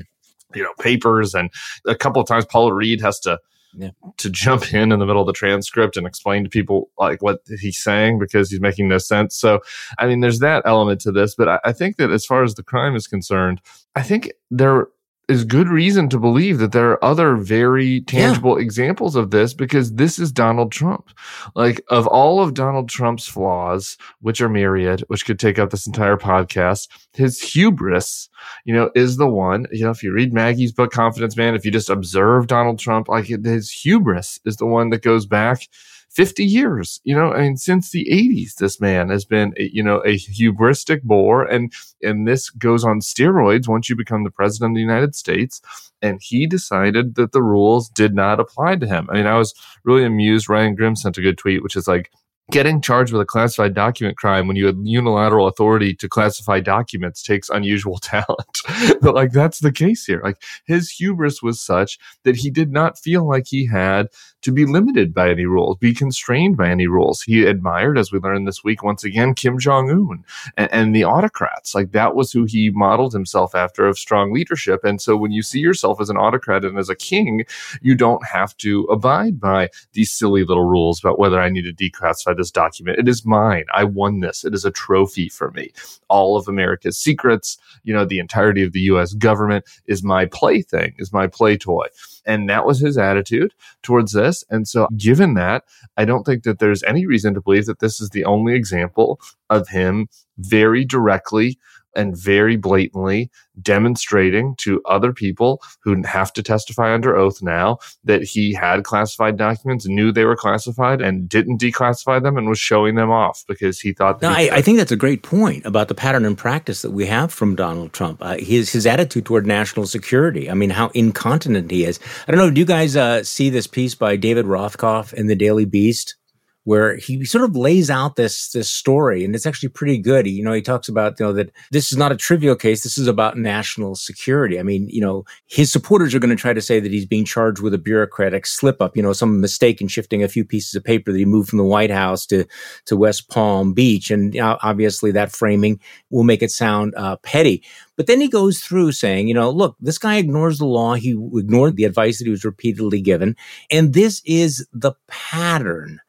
You 0.53 0.63
know, 0.63 0.73
papers, 0.79 1.33
and 1.33 1.49
a 1.87 1.95
couple 1.95 2.21
of 2.21 2.27
times 2.27 2.45
Paul 2.45 2.73
Reed 2.73 2.99
has 2.99 3.21
to 3.21 3.39
yeah. 3.73 3.91
to 4.17 4.29
jump 4.29 4.73
in 4.73 4.91
in 4.91 4.99
the 4.99 5.05
middle 5.05 5.21
of 5.21 5.27
the 5.27 5.33
transcript 5.33 5.97
and 5.97 6.05
explain 6.05 6.43
to 6.43 6.49
people 6.49 6.89
like 6.97 7.21
what 7.21 7.41
he's 7.59 7.81
saying 7.81 8.19
because 8.19 8.49
he's 8.49 8.61
making 8.61 8.87
no 8.87 8.97
sense. 8.97 9.35
So, 9.35 9.61
I 9.97 10.07
mean, 10.07 10.19
there's 10.19 10.39
that 10.39 10.63
element 10.65 11.01
to 11.01 11.11
this, 11.11 11.35
but 11.35 11.47
I, 11.47 11.59
I 11.65 11.71
think 11.71 11.97
that 11.97 12.11
as 12.11 12.25
far 12.25 12.43
as 12.43 12.55
the 12.55 12.63
crime 12.63 12.95
is 12.95 13.07
concerned, 13.07 13.61
I 13.95 14.03
think 14.03 14.31
there 14.49 14.87
is 15.31 15.45
good 15.45 15.69
reason 15.69 16.09
to 16.09 16.19
believe 16.19 16.59
that 16.59 16.73
there 16.73 16.91
are 16.91 17.03
other 17.03 17.37
very 17.37 18.01
tangible 18.01 18.59
yeah. 18.59 18.63
examples 18.63 19.15
of 19.15 19.31
this 19.31 19.53
because 19.53 19.93
this 19.93 20.19
is 20.19 20.31
Donald 20.31 20.71
Trump. 20.71 21.09
Like 21.55 21.81
of 21.89 22.05
all 22.07 22.41
of 22.41 22.53
Donald 22.53 22.89
Trump's 22.89 23.27
flaws, 23.27 23.97
which 24.19 24.41
are 24.41 24.49
myriad, 24.49 25.01
which 25.07 25.25
could 25.25 25.39
take 25.39 25.57
up 25.57 25.69
this 25.69 25.87
entire 25.87 26.17
podcast, 26.17 26.89
his 27.13 27.41
hubris, 27.41 28.29
you 28.65 28.73
know, 28.73 28.91
is 28.93 29.15
the 29.15 29.27
one, 29.27 29.65
you 29.71 29.85
know, 29.85 29.91
if 29.91 30.03
you 30.03 30.11
read 30.11 30.33
Maggie's 30.33 30.73
book, 30.73 30.91
Confidence 30.91 31.37
Man, 31.37 31.55
if 31.55 31.65
you 31.65 31.71
just 31.71 31.89
observe 31.89 32.47
Donald 32.47 32.77
Trump, 32.77 33.07
like 33.07 33.25
his 33.25 33.71
hubris 33.71 34.39
is 34.45 34.57
the 34.57 34.65
one 34.65 34.89
that 34.89 35.01
goes 35.01 35.25
back 35.25 35.67
50 36.11 36.43
years. 36.43 36.99
You 37.03 37.15
know, 37.15 37.31
I 37.31 37.41
mean, 37.41 37.57
since 37.57 37.91
the 37.91 38.05
80s, 38.11 38.55
this 38.55 38.81
man 38.81 39.09
has 39.09 39.25
been, 39.25 39.53
a, 39.57 39.69
you 39.71 39.81
know, 39.81 39.99
a 39.99 40.17
hubristic 40.17 41.03
bore. 41.03 41.45
And, 41.45 41.73
and 42.01 42.27
this 42.27 42.49
goes 42.49 42.83
on 42.83 42.99
steroids 42.99 43.67
once 43.67 43.89
you 43.89 43.95
become 43.95 44.23
the 44.23 44.31
president 44.31 44.71
of 44.71 44.75
the 44.75 44.81
United 44.81 45.15
States. 45.15 45.61
And 46.01 46.19
he 46.21 46.47
decided 46.47 47.15
that 47.15 47.31
the 47.31 47.43
rules 47.43 47.89
did 47.89 48.13
not 48.13 48.39
apply 48.39 48.75
to 48.77 48.87
him. 48.87 49.07
I 49.09 49.15
mean, 49.15 49.27
I 49.27 49.37
was 49.37 49.53
really 49.83 50.03
amused. 50.03 50.49
Ryan 50.49 50.75
Grim 50.75 50.95
sent 50.95 51.17
a 51.17 51.21
good 51.21 51.37
tweet, 51.37 51.63
which 51.63 51.75
is 51.75 51.87
like, 51.87 52.11
getting 52.49 52.81
charged 52.81 53.13
with 53.13 53.21
a 53.21 53.25
classified 53.25 53.73
document 53.73 54.17
crime 54.17 54.47
when 54.47 54.57
you 54.57 54.65
had 54.65 54.77
unilateral 54.83 55.47
authority 55.47 55.93
to 55.95 56.09
classify 56.09 56.59
documents 56.59 57.21
takes 57.21 57.49
unusual 57.49 57.97
talent. 58.01 58.61
but 59.01 59.15
like 59.15 59.31
that's 59.31 59.59
the 59.59 59.71
case 59.71 60.05
here. 60.05 60.21
Like 60.23 60.41
his 60.65 60.89
hubris 60.89 61.41
was 61.41 61.61
such 61.61 61.97
that 62.23 62.35
he 62.35 62.49
did 62.49 62.71
not 62.71 62.97
feel 62.97 63.27
like 63.27 63.47
he 63.47 63.67
had 63.67 64.07
to 64.41 64.51
be 64.51 64.65
limited 64.65 65.13
by 65.13 65.29
any 65.29 65.45
rules, 65.45 65.77
be 65.77 65.93
constrained 65.93 66.57
by 66.57 66.69
any 66.69 66.87
rules. 66.87 67.21
He 67.21 67.45
admired, 67.45 67.97
as 67.97 68.11
we 68.11 68.19
learned 68.19 68.47
this 68.47 68.63
week, 68.63 68.83
once 68.83 69.03
again, 69.03 69.33
Kim 69.35 69.59
Jong 69.59 69.89
Un 69.89 70.23
and, 70.57 70.71
and, 70.71 70.95
the 70.95 71.03
autocrats. 71.03 71.75
Like 71.75 71.91
that 71.91 72.15
was 72.15 72.31
who 72.31 72.45
he 72.45 72.69
modeled 72.71 73.13
himself 73.13 73.55
after 73.55 73.87
of 73.87 73.97
strong 73.97 74.33
leadership. 74.33 74.83
And 74.83 75.01
so 75.01 75.15
when 75.15 75.31
you 75.31 75.41
see 75.41 75.59
yourself 75.59 76.01
as 76.01 76.09
an 76.09 76.17
autocrat 76.17 76.65
and 76.65 76.77
as 76.77 76.89
a 76.89 76.95
king, 76.95 77.45
you 77.81 77.95
don't 77.95 78.25
have 78.25 78.57
to 78.57 78.83
abide 78.85 79.39
by 79.39 79.69
these 79.93 80.11
silly 80.11 80.43
little 80.43 80.65
rules 80.65 80.99
about 80.99 81.19
whether 81.19 81.39
I 81.39 81.49
need 81.49 81.63
to 81.63 81.73
declassify 81.73 82.30
this 82.33 82.51
document. 82.51 82.99
It 82.99 83.07
is 83.07 83.25
mine. 83.25 83.65
I 83.73 83.83
won 83.83 84.19
this. 84.19 84.43
It 84.43 84.53
is 84.53 84.65
a 84.65 84.71
trophy 84.71 85.29
for 85.29 85.51
me. 85.51 85.71
All 86.09 86.37
of 86.37 86.47
America's 86.47 86.97
secrets, 86.97 87.57
you 87.83 87.93
know, 87.93 88.05
the 88.05 88.19
entirety 88.19 88.63
of 88.63 88.73
the 88.73 88.81
US 88.81 89.13
government 89.13 89.65
is 89.85 90.03
my 90.03 90.25
plaything, 90.25 90.95
is 90.97 91.13
my 91.13 91.27
play 91.27 91.57
toy. 91.57 91.87
And 92.25 92.49
that 92.49 92.65
was 92.65 92.79
his 92.79 92.97
attitude 92.97 93.53
towards 93.81 94.11
this. 94.11 94.43
And 94.49 94.67
so, 94.67 94.87
given 94.95 95.33
that, 95.35 95.63
I 95.97 96.05
don't 96.05 96.23
think 96.23 96.43
that 96.43 96.59
there's 96.59 96.83
any 96.83 97.05
reason 97.05 97.33
to 97.33 97.41
believe 97.41 97.65
that 97.65 97.79
this 97.79 97.99
is 97.99 98.09
the 98.09 98.25
only 98.25 98.53
example 98.53 99.19
of 99.49 99.67
him 99.69 100.07
very 100.37 100.85
directly 100.85 101.57
and 101.95 102.17
very 102.17 102.55
blatantly 102.55 103.29
demonstrating 103.61 104.55
to 104.57 104.81
other 104.85 105.13
people 105.13 105.61
who 105.83 106.01
have 106.03 106.31
to 106.33 106.43
testify 106.43 106.93
under 106.93 107.15
oath 107.15 107.41
now 107.41 107.77
that 108.03 108.23
he 108.23 108.53
had 108.53 108.83
classified 108.83 109.37
documents, 109.37 109.87
knew 109.87 110.11
they 110.11 110.25
were 110.25 110.35
classified, 110.35 111.01
and 111.01 111.27
didn't 111.27 111.59
declassify 111.59 112.21
them 112.21 112.37
and 112.37 112.47
was 112.47 112.59
showing 112.59 112.95
them 112.95 113.11
off 113.11 113.43
because 113.47 113.79
he 113.79 113.93
thought. 113.93 114.21
no, 114.21 114.29
I, 114.29 114.49
I, 114.53 114.61
think 114.61 114.77
that's 114.77 114.91
a 114.91 114.97
great 114.97 115.23
point 115.23 115.65
about 115.65 115.87
the 115.87 115.95
pattern 115.95 116.25
and 116.25 116.37
practice 116.37 116.81
that 116.81 116.91
we 116.91 117.05
have 117.07 117.31
from 117.33 117.55
Donald 117.55 117.93
Trump. 117.93 118.19
Uh, 118.21 118.37
his 118.37 118.71
his 118.71 118.85
attitude 118.85 119.25
toward 119.25 119.45
national 119.45 119.85
security. 119.85 120.49
I 120.49 120.53
mean, 120.53 120.69
how 120.69 120.89
incontinent 120.89 121.71
he 121.71 121.85
is. 121.85 121.99
I 122.27 122.31
don't 122.31 122.39
know. 122.39 122.51
Do 122.51 122.59
you 122.59 122.65
guys 122.65 122.95
uh, 122.95 123.23
see 123.23 123.49
this 123.49 123.67
piece 123.67 123.95
by 123.95 124.15
David 124.15 124.45
Rothkopf 124.45 125.13
in 125.13 125.27
the 125.27 125.35
Daily 125.35 125.65
Beast? 125.65 126.15
Where 126.63 126.95
he 126.95 127.25
sort 127.25 127.43
of 127.43 127.55
lays 127.55 127.89
out 127.89 128.15
this 128.15 128.51
this 128.51 128.69
story 128.69 129.23
and 129.23 129.35
it's 129.35 129.45
actually 129.45 129.69
pretty 129.69 129.97
good 129.97 130.27
you 130.27 130.43
know 130.43 130.53
he 130.53 130.61
talks 130.61 130.87
about 130.87 131.19
you 131.19 131.25
know 131.25 131.33
that 131.33 131.51
this 131.71 131.91
is 131.91 131.97
not 131.97 132.11
a 132.11 132.15
trivial 132.15 132.55
case 132.55 132.83
this 132.83 132.97
is 132.97 133.07
about 133.07 133.37
national 133.37 133.95
security 133.95 134.59
i 134.59 134.63
mean 134.63 134.87
you 134.89 135.01
know 135.01 135.23
his 135.47 135.71
supporters 135.71 136.13
are 136.13 136.19
going 136.19 136.29
to 136.29 136.35
try 136.35 136.53
to 136.53 136.61
say 136.61 136.79
that 136.79 136.91
he's 136.91 137.05
being 137.05 137.25
charged 137.25 137.61
with 137.61 137.73
a 137.73 137.79
bureaucratic 137.79 138.45
slip 138.45 138.81
up 138.81 138.95
you 138.95 139.03
know 139.03 139.13
some 139.13 139.41
mistake 139.41 139.81
in 139.81 139.87
shifting 139.87 140.23
a 140.23 140.27
few 140.27 140.45
pieces 140.45 140.75
of 140.75 140.83
paper 140.83 141.11
that 141.11 141.17
he 141.17 141.25
moved 141.25 141.49
from 141.49 141.57
the 141.57 141.63
white 141.63 141.91
house 141.91 142.25
to 142.25 142.45
to 142.85 142.95
west 142.95 143.29
palm 143.29 143.73
beach 143.73 144.11
and 144.11 144.37
obviously 144.39 145.11
that 145.11 145.31
framing 145.31 145.79
will 146.09 146.23
make 146.23 146.43
it 146.43 146.51
sound 146.51 146.93
uh, 146.95 147.15
petty 147.17 147.63
but 147.97 148.07
then 148.07 148.19
he 148.19 148.29
goes 148.29 148.61
through 148.61 148.93
saying, 148.93 149.27
you 149.27 149.35
know, 149.35 149.51
look, 149.51 149.75
this 149.79 149.99
guy 149.99 150.15
ignores 150.15 150.57
the 150.57 150.65
law. 150.65 150.95
He 150.95 151.11
ignored 151.11 151.75
the 151.75 151.83
advice 151.83 152.17
that 152.17 152.25
he 152.25 152.31
was 152.31 152.43
repeatedly 152.43 152.99
given. 152.99 153.35
And 153.69 153.93
this 153.93 154.23
is 154.25 154.67
the 154.73 154.93
pattern 155.07 155.99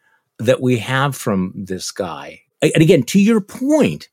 that 0.46 0.60
we 0.60 0.78
have 0.78 1.16
from 1.16 1.52
this 1.54 1.90
guy. 1.90 2.42
And 2.60 2.82
again, 2.82 3.02
to 3.04 3.20
your 3.20 3.40
point 3.40 4.08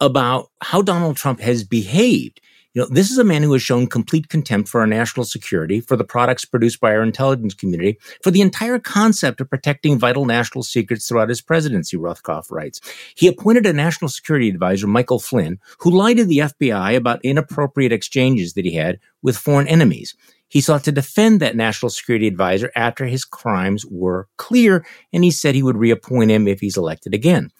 about 0.00 0.50
how 0.60 0.82
Donald 0.82 1.16
Trump 1.16 1.40
has 1.40 1.64
behaved, 1.64 2.40
You 2.74 2.82
know, 2.82 2.88
this 2.90 3.12
is 3.12 3.18
a 3.18 3.24
man 3.24 3.44
who 3.44 3.52
has 3.52 3.62
shown 3.62 3.86
complete 3.86 4.28
contempt 4.28 4.68
for 4.68 4.80
our 4.80 4.86
national 4.86 5.24
security, 5.24 5.80
for 5.80 5.96
the 5.96 6.02
products 6.02 6.44
produced 6.44 6.80
by 6.80 6.92
our 6.92 7.04
intelligence 7.04 7.54
community, 7.54 7.98
for 8.20 8.32
the 8.32 8.40
entire 8.40 8.80
concept 8.80 9.40
of 9.40 9.48
protecting 9.48 9.96
vital 9.96 10.24
national 10.24 10.64
secrets 10.64 11.06
throughout 11.06 11.28
his 11.28 11.40
presidency, 11.40 11.96
Rothkopf 11.96 12.50
writes. 12.50 12.80
He 13.14 13.28
appointed 13.28 13.64
a 13.64 13.72
national 13.72 14.08
security 14.08 14.48
advisor, 14.48 14.88
Michael 14.88 15.20
Flynn, 15.20 15.60
who 15.78 15.90
lied 15.90 16.16
to 16.16 16.24
the 16.24 16.38
FBI 16.38 16.96
about 16.96 17.24
inappropriate 17.24 17.92
exchanges 17.92 18.54
that 18.54 18.64
he 18.64 18.74
had 18.74 18.98
with 19.22 19.36
foreign 19.36 19.68
enemies. 19.68 20.16
He 20.48 20.60
sought 20.60 20.84
to 20.84 20.92
defend 20.92 21.40
that 21.40 21.56
national 21.56 21.90
security 21.90 22.26
advisor 22.26 22.70
after 22.76 23.06
his 23.06 23.24
crimes 23.24 23.84
were 23.86 24.28
clear, 24.36 24.84
and 25.12 25.24
he 25.24 25.30
said 25.30 25.54
he 25.54 25.62
would 25.62 25.76
reappoint 25.76 26.30
him 26.30 26.46
if 26.46 26.60
he's 26.60 26.76
elected 26.76 27.14
again. 27.14 27.50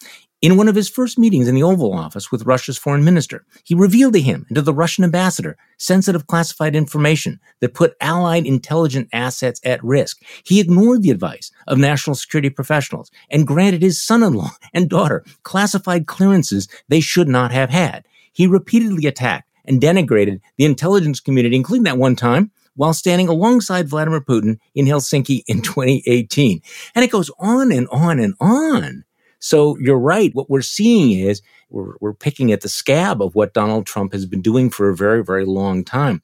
In 0.41 0.57
one 0.57 0.67
of 0.67 0.75
his 0.75 0.89
first 0.89 1.17
meetings 1.17 1.47
in 1.47 1.55
the 1.55 1.63
Oval 1.63 1.93
Office 1.93 2.31
with 2.31 2.45
Russia's 2.45 2.77
foreign 2.77 3.03
minister, 3.03 3.45
he 3.63 3.73
revealed 3.73 4.13
to 4.13 4.21
him 4.21 4.45
and 4.47 4.55
to 4.55 4.61
the 4.61 4.73
Russian 4.73 5.03
ambassador 5.03 5.57
sensitive 5.77 6.27
classified 6.27 6.75
information 6.75 7.39
that 7.61 7.73
put 7.73 7.95
allied 7.99 8.45
intelligence 8.45 9.09
assets 9.11 9.59
at 9.63 9.83
risk. 9.83 10.21
He 10.43 10.59
ignored 10.59 11.01
the 11.01 11.09
advice 11.09 11.51
of 11.67 11.79
national 11.79 12.15
security 12.15 12.51
professionals 12.51 13.09
and 13.31 13.47
granted 13.47 13.81
his 13.81 13.99
son-in-law 13.99 14.51
and 14.73 14.87
daughter 14.89 15.23
classified 15.43 16.05
clearances 16.05 16.67
they 16.89 16.99
should 16.99 17.27
not 17.27 17.51
have 17.51 17.71
had. 17.71 18.05
He 18.31 18.45
repeatedly 18.45 19.07
attacked 19.07 19.49
and 19.63 19.81
denigrated 19.81 20.41
the 20.57 20.65
intelligence 20.65 21.19
community, 21.19 21.55
including 21.55 21.85
that 21.85 21.97
one 21.97 22.15
time 22.15 22.51
while 22.75 22.93
standing 22.93 23.27
alongside 23.27 23.89
Vladimir 23.89 24.21
Putin 24.21 24.59
in 24.73 24.85
Helsinki 24.85 25.43
in 25.47 25.61
2018. 25.61 26.61
And 26.93 27.03
it 27.03 27.11
goes 27.11 27.31
on 27.39 27.71
and 27.71 27.87
on 27.89 28.19
and 28.19 28.35
on. 28.39 29.03
So 29.39 29.77
you're 29.79 29.99
right. 29.99 30.33
What 30.33 30.49
we're 30.49 30.61
seeing 30.61 31.11
is 31.11 31.41
we're, 31.69 31.93
we're 31.99 32.13
picking 32.13 32.51
at 32.51 32.61
the 32.61 32.69
scab 32.69 33.21
of 33.21 33.35
what 33.35 33.53
Donald 33.53 33.85
Trump 33.85 34.13
has 34.13 34.25
been 34.25 34.41
doing 34.41 34.69
for 34.69 34.89
a 34.89 34.95
very, 34.95 35.23
very 35.23 35.45
long 35.45 35.83
time. 35.83 36.21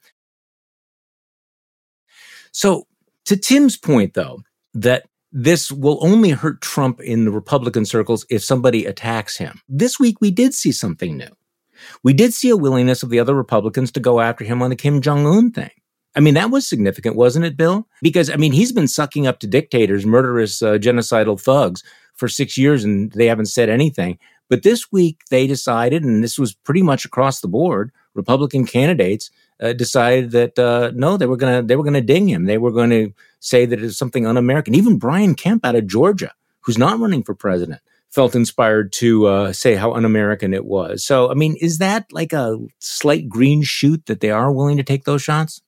So 2.52 2.88
to 3.26 3.38
Tim's 3.38 3.78
point, 3.78 4.14
though, 4.14 4.42
that 4.74 5.06
this 5.32 5.72
will 5.72 6.00
only 6.02 6.32
hurt 6.32 6.62
Trump 6.62 7.00
in 7.00 7.26
the 7.26 7.32
Republican 7.32 7.86
circles 7.86 8.26
if 8.30 8.44
somebody 8.44 8.86
attacks 8.86 9.38
him. 9.38 9.62
This 9.70 10.00
week, 10.00 10.20
we 10.20 10.32
did 10.32 10.54
see 10.54 10.72
something 10.72 11.16
new. 11.16 11.30
We 12.04 12.14
did 12.14 12.34
see 12.34 12.50
a 12.50 12.58
willingness 12.58 13.02
of 13.04 13.10
the 13.10 13.20
other 13.20 13.34
Republicans 13.34 13.92
to 13.94 14.00
go 14.00 14.20
after 14.20 14.44
him 14.44 14.62
on 14.62 14.70
the 14.70 14.76
Kim 14.76 15.02
Jong 15.02 15.26
un 15.26 15.52
thing. 15.52 15.72
I 16.16 16.20
mean, 16.20 16.34
that 16.34 16.52
was 16.52 16.68
significant, 16.68 17.16
wasn't 17.16 17.46
it, 17.46 17.56
Bill? 17.56 17.88
Because, 18.02 18.30
I 18.30 18.36
mean, 18.36 18.52
he's 18.52 18.72
been 18.72 18.88
sucking 18.88 19.28
up 19.28 19.40
to 19.40 19.48
dictators, 19.48 20.06
murderous, 20.06 20.62
uh, 20.62 20.74
genocidal 20.74 21.40
thugs 21.40 21.84
for 22.16 22.28
six 22.28 22.58
years 22.58 22.84
and 22.84 23.12
they 23.14 23.28
haven't 23.28 23.46
said 23.46 23.70
anything. 23.70 24.20
But 24.50 24.64
this 24.64 24.92
week 24.92 25.22
they 25.30 25.48
decided, 25.48 26.04
and 26.04 26.22
this 26.22 26.38
was 26.38 26.54
pretty 26.54 26.82
much 26.82 27.06
across 27.06 27.40
the 27.40 27.48
board, 27.48 27.92
Republican 28.14 28.66
candidates 28.66 29.32
uh, 29.62 29.72
decided 29.72 30.32
that 30.32 30.60
uh, 30.60 30.92
no, 30.94 31.16
they 31.16 31.26
were 31.26 31.38
gonna 31.38 31.62
they 31.62 31.78
were 31.78 31.84
gonna 31.86 32.02
ding 32.02 32.28
him. 32.28 32.46
They 32.46 32.58
were 32.58 32.72
going 32.72 32.90
to 32.90 33.14
say 33.40 33.66
that 33.66 33.82
it's 33.82 33.98
something 33.98 34.28
un-American. 34.28 34.76
Even 34.76 34.98
Brian 34.98 35.36
Kemp 35.36 35.66
out 35.66 35.76
of 35.76 35.88
Georgia, 35.88 36.34
who's 36.60 36.78
not 36.78 37.00
running 37.00 37.24
for 37.24 37.34
president, 37.34 37.80
felt 38.10 38.36
inspired 38.36 38.92
to 38.94 39.28
uh, 39.28 39.54
say 39.54 39.76
how 39.76 39.94
un-American 39.94 40.54
it 40.54 40.66
was. 40.66 41.06
So, 41.06 41.32
I 41.32 41.34
mean, 41.34 41.56
is 41.62 41.78
that 41.78 42.12
like 42.12 42.34
a 42.34 42.58
slight 42.80 43.30
green 43.30 43.64
shoot 43.64 44.06
that 44.08 44.20
they 44.20 44.32
are 44.32 44.52
willing 44.52 44.78
to 44.78 44.84
take 44.84 45.06
those 45.06 45.22
shots? 45.22 45.62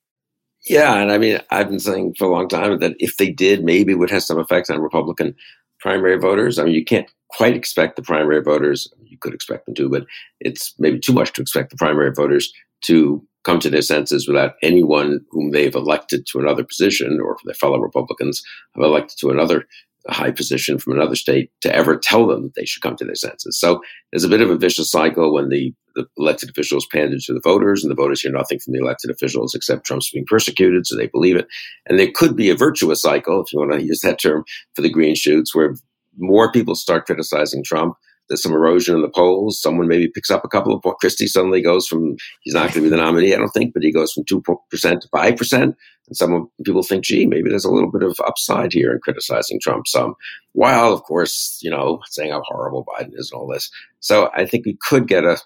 Yeah, 0.65 0.95
and 0.95 1.11
I 1.11 1.17
mean, 1.17 1.39
I've 1.49 1.69
been 1.69 1.79
saying 1.79 2.15
for 2.17 2.25
a 2.25 2.31
long 2.31 2.47
time 2.47 2.79
that 2.79 2.95
if 2.99 3.17
they 3.17 3.29
did, 3.29 3.63
maybe 3.63 3.93
it 3.93 3.99
would 3.99 4.11
have 4.11 4.23
some 4.23 4.39
effects 4.39 4.69
on 4.69 4.79
Republican 4.79 5.35
primary 5.79 6.17
voters. 6.17 6.57
I 6.57 6.63
mean, 6.63 6.73
you 6.73 6.85
can't 6.85 7.11
quite 7.29 7.55
expect 7.55 7.97
the 7.97 8.01
primary 8.01 8.41
voters. 8.41 8.91
You 9.03 9.17
could 9.17 9.33
expect 9.33 9.65
them 9.65 9.75
to, 9.75 9.89
but 9.89 10.05
it's 10.39 10.73
maybe 10.79 10.99
too 10.99 11.11
much 11.13 11.33
to 11.33 11.41
expect 11.41 11.71
the 11.71 11.77
primary 11.77 12.11
voters 12.11 12.53
to 12.85 13.25
come 13.43 13.59
to 13.59 13.69
their 13.69 13.81
senses 13.81 14.25
without 14.25 14.53
anyone 14.61 15.19
whom 15.31 15.51
they've 15.51 15.75
elected 15.75 16.25
to 16.27 16.39
another 16.39 16.63
position 16.63 17.19
or 17.21 17.35
their 17.43 17.53
fellow 17.53 17.77
Republicans 17.77 18.41
have 18.75 18.85
elected 18.85 19.17
to 19.19 19.29
another 19.29 19.67
a 20.07 20.13
high 20.13 20.31
position 20.31 20.77
from 20.77 20.93
another 20.93 21.15
state 21.15 21.49
to 21.61 21.73
ever 21.73 21.97
tell 21.97 22.27
them 22.27 22.43
that 22.43 22.55
they 22.55 22.65
should 22.65 22.81
come 22.81 22.95
to 22.97 23.05
their 23.05 23.15
senses. 23.15 23.57
So 23.57 23.81
there's 24.11 24.23
a 24.23 24.29
bit 24.29 24.41
of 24.41 24.49
a 24.49 24.57
vicious 24.57 24.91
cycle 24.91 25.33
when 25.33 25.49
the, 25.49 25.73
the 25.95 26.05
elected 26.17 26.49
officials 26.49 26.87
pander 26.91 27.17
to 27.17 27.33
the 27.33 27.41
voters 27.43 27.83
and 27.83 27.91
the 27.91 27.95
voters 27.95 28.21
hear 28.21 28.31
nothing 28.31 28.59
from 28.59 28.73
the 28.73 28.79
elected 28.79 29.11
officials 29.11 29.55
except 29.55 29.85
Trump's 29.85 30.11
being 30.11 30.25
persecuted, 30.25 30.85
so 30.85 30.97
they 30.97 31.07
believe 31.07 31.37
it. 31.37 31.47
And 31.87 31.97
there 31.97 32.11
could 32.13 32.35
be 32.35 32.49
a 32.49 32.55
virtuous 32.55 33.01
cycle, 33.01 33.41
if 33.41 33.53
you 33.53 33.59
want 33.59 33.71
to 33.71 33.83
use 33.83 34.01
that 34.01 34.19
term, 34.19 34.43
for 34.75 34.81
the 34.81 34.89
green 34.89 35.15
shoots, 35.15 35.55
where 35.55 35.75
more 36.17 36.51
people 36.51 36.75
start 36.75 37.05
criticizing 37.05 37.63
Trump 37.63 37.95
there's 38.27 38.41
some 38.41 38.53
erosion 38.53 38.95
in 38.95 39.01
the 39.01 39.09
polls. 39.09 39.61
Someone 39.61 39.87
maybe 39.87 40.07
picks 40.07 40.31
up 40.31 40.45
a 40.45 40.49
couple 40.49 40.73
of 40.73 40.81
points. 40.81 40.97
Christie 40.99 41.27
suddenly 41.27 41.61
goes 41.61 41.87
from 41.87 42.15
he's 42.41 42.53
not 42.53 42.73
going 42.73 42.73
to 42.73 42.81
be 42.81 42.89
the 42.89 42.97
nominee, 42.97 43.33
I 43.33 43.37
don't 43.37 43.49
think, 43.49 43.73
but 43.73 43.83
he 43.83 43.91
goes 43.91 44.13
from 44.13 44.25
two 44.25 44.43
percent 44.69 45.01
to 45.01 45.07
five 45.09 45.37
percent. 45.37 45.75
And 46.07 46.17
some 46.17 46.49
people 46.65 46.83
think, 46.83 47.03
gee, 47.03 47.25
maybe 47.25 47.49
there's 47.49 47.65
a 47.65 47.71
little 47.71 47.91
bit 47.91 48.03
of 48.03 48.17
upside 48.25 48.73
here 48.73 48.91
in 48.91 48.99
criticizing 48.99 49.59
Trump. 49.59 49.87
Some, 49.87 50.15
while 50.53 50.93
of 50.93 51.03
course, 51.03 51.59
you 51.61 51.69
know, 51.69 52.01
saying 52.09 52.31
how 52.31 52.43
horrible 52.45 52.85
Biden 52.85 53.11
is 53.13 53.31
and 53.31 53.39
all 53.39 53.47
this. 53.47 53.69
So 53.99 54.29
I 54.33 54.45
think 54.45 54.65
we 54.65 54.77
could 54.81 55.07
get 55.07 55.23
a 55.23 55.37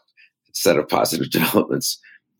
set 0.53 0.77
of 0.77 0.87
positive 0.87 1.29
developments 1.31 1.99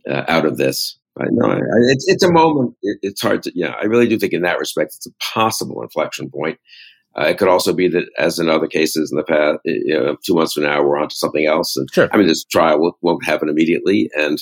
uh, 0.09 0.23
out 0.27 0.45
of 0.45 0.57
this. 0.57 0.97
Know 1.19 1.49
I, 1.49 1.59
it's 1.89 2.07
it's 2.07 2.23
a 2.23 2.31
moment. 2.31 2.75
It, 2.83 2.99
it's 3.01 3.21
hard 3.21 3.41
to, 3.43 3.51
yeah. 3.55 3.73
I 3.81 3.85
really 3.85 4.07
do 4.07 4.19
think 4.19 4.33
in 4.33 4.43
that 4.43 4.59
respect, 4.59 4.93
it's 4.95 5.07
a 5.07 5.11
possible 5.33 5.81
inflection 5.81 6.29
point. 6.29 6.59
Uh, 7.19 7.25
it 7.25 7.37
could 7.37 7.47
also 7.47 7.73
be 7.73 7.87
that, 7.87 8.07
as 8.17 8.37
in 8.37 8.47
other 8.47 8.67
cases 8.67 9.11
in 9.11 9.17
the 9.17 9.23
past, 9.23 9.59
you 9.65 9.93
know, 9.93 10.15
two 10.23 10.35
months 10.35 10.53
from 10.53 10.63
now, 10.63 10.83
we're 10.83 10.97
on 10.97 11.09
to 11.09 11.15
something 11.15 11.45
else. 11.45 11.75
And 11.75 11.89
sure. 11.91 12.09
I 12.11 12.17
mean, 12.17 12.27
this 12.27 12.43
trial 12.43 12.79
will, 12.79 12.97
won't 13.01 13.25
happen 13.25 13.49
immediately, 13.49 14.11
and 14.15 14.37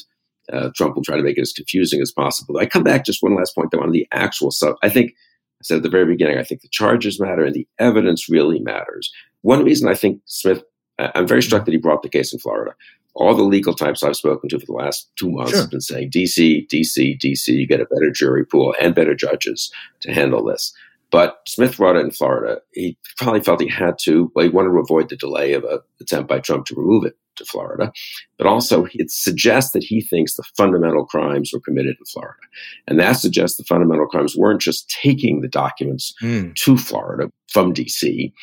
uh, 0.52 0.70
Trump 0.76 0.96
will 0.96 1.04
try 1.04 1.16
to 1.16 1.24
make 1.24 1.38
it 1.38 1.42
as 1.42 1.54
confusing 1.54 2.02
as 2.02 2.12
possible. 2.12 2.58
I 2.58 2.66
come 2.66 2.84
back 2.84 3.06
just 3.06 3.24
one 3.24 3.36
last 3.36 3.56
point, 3.56 3.72
though, 3.72 3.82
on 3.82 3.92
the 3.92 4.08
actual 4.12 4.52
stuff. 4.52 4.76
I 4.84 4.90
think 4.90 5.12
I 5.12 5.64
said 5.64 5.78
at 5.78 5.84
the 5.84 5.90
very 5.90 6.06
beginning, 6.06 6.38
I 6.38 6.44
think 6.44 6.62
the 6.62 6.70
charges 6.70 7.20
matter 7.20 7.46
and 7.46 7.56
the 7.56 7.68
evidence 7.80 8.30
really 8.30 8.60
matters. 8.60 9.12
One 9.42 9.64
reason 9.64 9.88
I 9.88 9.96
think 9.96 10.22
Smith, 10.26 10.64
I'm 11.00 11.28
very 11.28 11.44
struck 11.44 11.66
that 11.66 11.72
he 11.72 11.78
brought 11.78 12.04
the 12.04 12.10
case 12.10 12.34
in 12.34 12.40
Florida. 12.40 12.76
All 13.16 13.34
the 13.34 13.44
legal 13.44 13.74
types 13.74 14.04
I've 14.04 14.18
spoken 14.18 14.50
to 14.50 14.60
for 14.60 14.66
the 14.66 14.74
last 14.74 15.10
two 15.18 15.32
months 15.32 15.52
sure. 15.52 15.62
have 15.62 15.72
been 15.72 15.80
saying 15.80 16.12
DC, 16.12 16.68
DC, 16.68 17.18
DC, 17.20 17.48
you 17.48 17.66
get 17.66 17.80
a 17.80 17.86
better 17.86 18.12
jury 18.12 18.46
pool 18.46 18.76
and 18.82 18.94
better 18.94 19.16
judges 19.16 19.72
to 20.02 20.14
handle 20.14 20.44
this. 20.44 20.74
But 21.12 21.38
Smith 21.48 21.78
brought 21.78 21.96
it 21.96 22.06
in 22.06 22.12
Florida. 22.12 22.62
He 22.74 22.98
probably 23.18 23.42
felt 23.42 23.62
he 23.62 23.68
had 23.68 23.98
to. 24.04 24.32
but 24.36 24.44
he 24.44 24.50
wanted 24.50 24.70
to 24.70 24.80
avoid 24.80 25.10
the 25.10 25.16
delay 25.18 25.54
of 25.54 25.64
an 25.64 25.80
attempt 26.02 26.30
by 26.30 26.40
Trump 26.40 26.66
to 26.68 26.76
remove 26.76 27.06
it 27.06 27.16
to 27.38 27.46
Florida. 27.46 27.92
But 28.38 28.48
also, 28.48 28.88
it 28.94 29.12
suggests 29.12 29.72
that 29.72 29.84
he 29.84 30.02
thinks 30.02 30.36
the 30.36 30.44
fundamental 30.58 31.06
crimes 31.06 31.52
were 31.54 31.60
committed 31.60 31.96
in 32.00 32.06
Florida. 32.06 32.40
And 32.88 33.00
that 33.00 33.14
suggests 33.14 33.58
the 33.58 33.64
fundamental 33.64 34.08
crimes 34.08 34.36
weren't 34.36 34.62
just 34.62 34.90
taking 34.90 35.42
the 35.42 35.48
documents 35.48 36.14
mm. 36.22 36.54
to 36.56 36.78
Florida 36.78 37.32
from 37.52 37.74
D.C., 37.74 38.34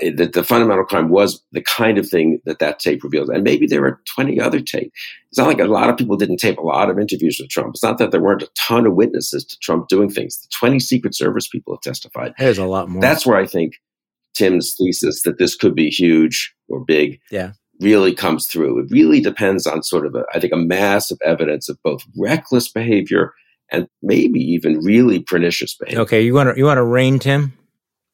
that 0.00 0.34
the 0.34 0.44
fundamental 0.44 0.84
crime 0.84 1.08
was 1.08 1.42
the 1.52 1.62
kind 1.62 1.96
of 1.96 2.08
thing 2.08 2.38
that 2.44 2.58
that 2.58 2.78
tape 2.78 3.02
reveals. 3.02 3.30
And 3.30 3.42
maybe 3.42 3.66
there 3.66 3.80
were 3.80 4.00
20 4.14 4.38
other 4.40 4.60
tapes. 4.60 4.90
It's 5.30 5.38
not 5.38 5.46
like 5.46 5.58
a 5.58 5.64
lot 5.64 5.88
of 5.88 5.96
people 5.96 6.16
didn't 6.16 6.36
tape 6.36 6.58
a 6.58 6.62
lot 6.62 6.90
of 6.90 6.98
interviews 6.98 7.38
with 7.40 7.48
Trump. 7.48 7.70
It's 7.74 7.82
not 7.82 7.96
that 7.98 8.10
there 8.10 8.20
weren't 8.20 8.42
a 8.42 8.50
ton 8.58 8.86
of 8.86 8.94
witnesses 8.94 9.44
to 9.46 9.58
Trump 9.60 9.88
doing 9.88 10.10
things. 10.10 10.38
The 10.38 10.48
20 10.58 10.80
Secret 10.80 11.14
Service 11.14 11.48
people 11.48 11.74
have 11.74 11.80
testified. 11.80 12.34
There's 12.38 12.58
a 12.58 12.66
lot 12.66 12.90
more. 12.90 13.00
That's 13.00 13.26
where 13.26 13.38
I 13.38 13.46
think 13.46 13.74
Tim's 14.34 14.76
thesis 14.78 15.22
that 15.22 15.38
this 15.38 15.56
could 15.56 15.74
be 15.74 15.88
huge 15.88 16.54
or 16.68 16.84
big 16.84 17.18
yeah. 17.30 17.52
Really 17.80 18.14
comes 18.14 18.46
through. 18.46 18.80
It 18.80 18.86
really 18.90 19.20
depends 19.20 19.66
on 19.66 19.82
sort 19.82 20.06
of, 20.06 20.14
a, 20.14 20.24
I 20.32 20.40
think, 20.40 20.52
a 20.52 20.56
mass 20.56 21.10
of 21.10 21.18
evidence 21.24 21.68
of 21.68 21.78
both 21.82 22.02
reckless 22.16 22.70
behavior 22.70 23.32
and 23.70 23.86
maybe 24.02 24.40
even 24.40 24.78
really 24.78 25.20
pernicious 25.20 25.76
behavior. 25.76 26.00
Okay, 26.02 26.22
you 26.22 26.34
want 26.34 26.54
to 26.54 26.58
you 26.58 26.64
want 26.64 26.78
to 26.78 26.84
rain 26.84 27.18
Tim? 27.18 27.52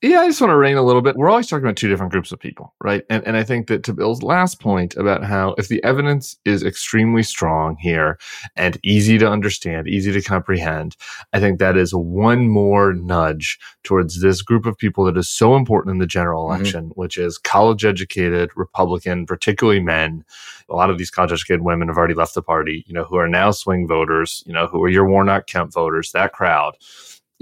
Yeah, 0.05 0.19
I 0.19 0.27
just 0.27 0.41
want 0.41 0.51
to 0.51 0.57
rain 0.57 0.77
a 0.77 0.83
little 0.83 1.01
bit. 1.01 1.15
We're 1.15 1.31
always 1.31 1.47
talking 1.47 1.65
about 1.65 1.77
two 1.77 1.89
different 1.89 2.11
groups 2.11 2.33
of 2.33 2.41
people, 2.41 2.75
right? 2.83 3.05
And 3.09 3.25
and 3.25 3.37
I 3.37 3.45
think 3.45 3.69
that 3.69 3.85
to 3.85 3.93
Bill's 3.93 4.21
last 4.21 4.59
point 4.59 4.97
about 4.97 5.23
how 5.23 5.55
if 5.59 5.69
the 5.69 5.83
evidence 5.85 6.37
is 6.45 6.65
extremely 6.65 7.23
strong 7.23 7.77
here 7.77 8.19
and 8.57 8.81
easy 8.83 9.17
to 9.19 9.31
understand, 9.31 9.87
easy 9.87 10.11
to 10.11 10.21
comprehend, 10.21 10.97
I 11.33 11.39
think 11.39 11.61
that 11.61 11.77
is 11.77 11.95
one 11.95 12.49
more 12.49 12.93
nudge 12.95 13.61
towards 13.85 14.21
this 14.21 14.43
group 14.43 14.67
of 14.67 14.77
people 14.77 15.05
that 15.05 15.17
is 15.17 15.31
so 15.31 15.55
important 15.55 15.93
in 15.93 15.99
the 16.01 16.07
general 16.07 16.49
mm-hmm. 16.49 16.57
election, 16.57 16.85
mm-hmm. 16.87 17.01
which 17.01 17.17
is 17.17 17.39
college 17.39 17.85
educated 17.85 18.51
Republican, 18.57 19.25
particularly 19.25 19.81
men. 19.81 20.25
A 20.69 20.75
lot 20.75 20.91
of 20.91 20.99
these 20.99 21.11
college 21.11 21.31
educated 21.31 21.63
women 21.63 21.87
have 21.87 21.97
already 21.97 22.15
left 22.15 22.35
the 22.35 22.43
party, 22.43 22.83
you 22.89 22.95
know, 22.95 23.05
who 23.05 23.19
are 23.19 23.29
now 23.29 23.53
swing 23.53 23.87
voters, 23.87 24.43
you 24.47 24.53
know, 24.53 24.67
who 24.67 24.83
are 24.83 24.89
your 24.89 25.09
Warnock 25.09 25.47
Kemp 25.47 25.73
voters, 25.73 26.11
that 26.11 26.33
crowd 26.33 26.77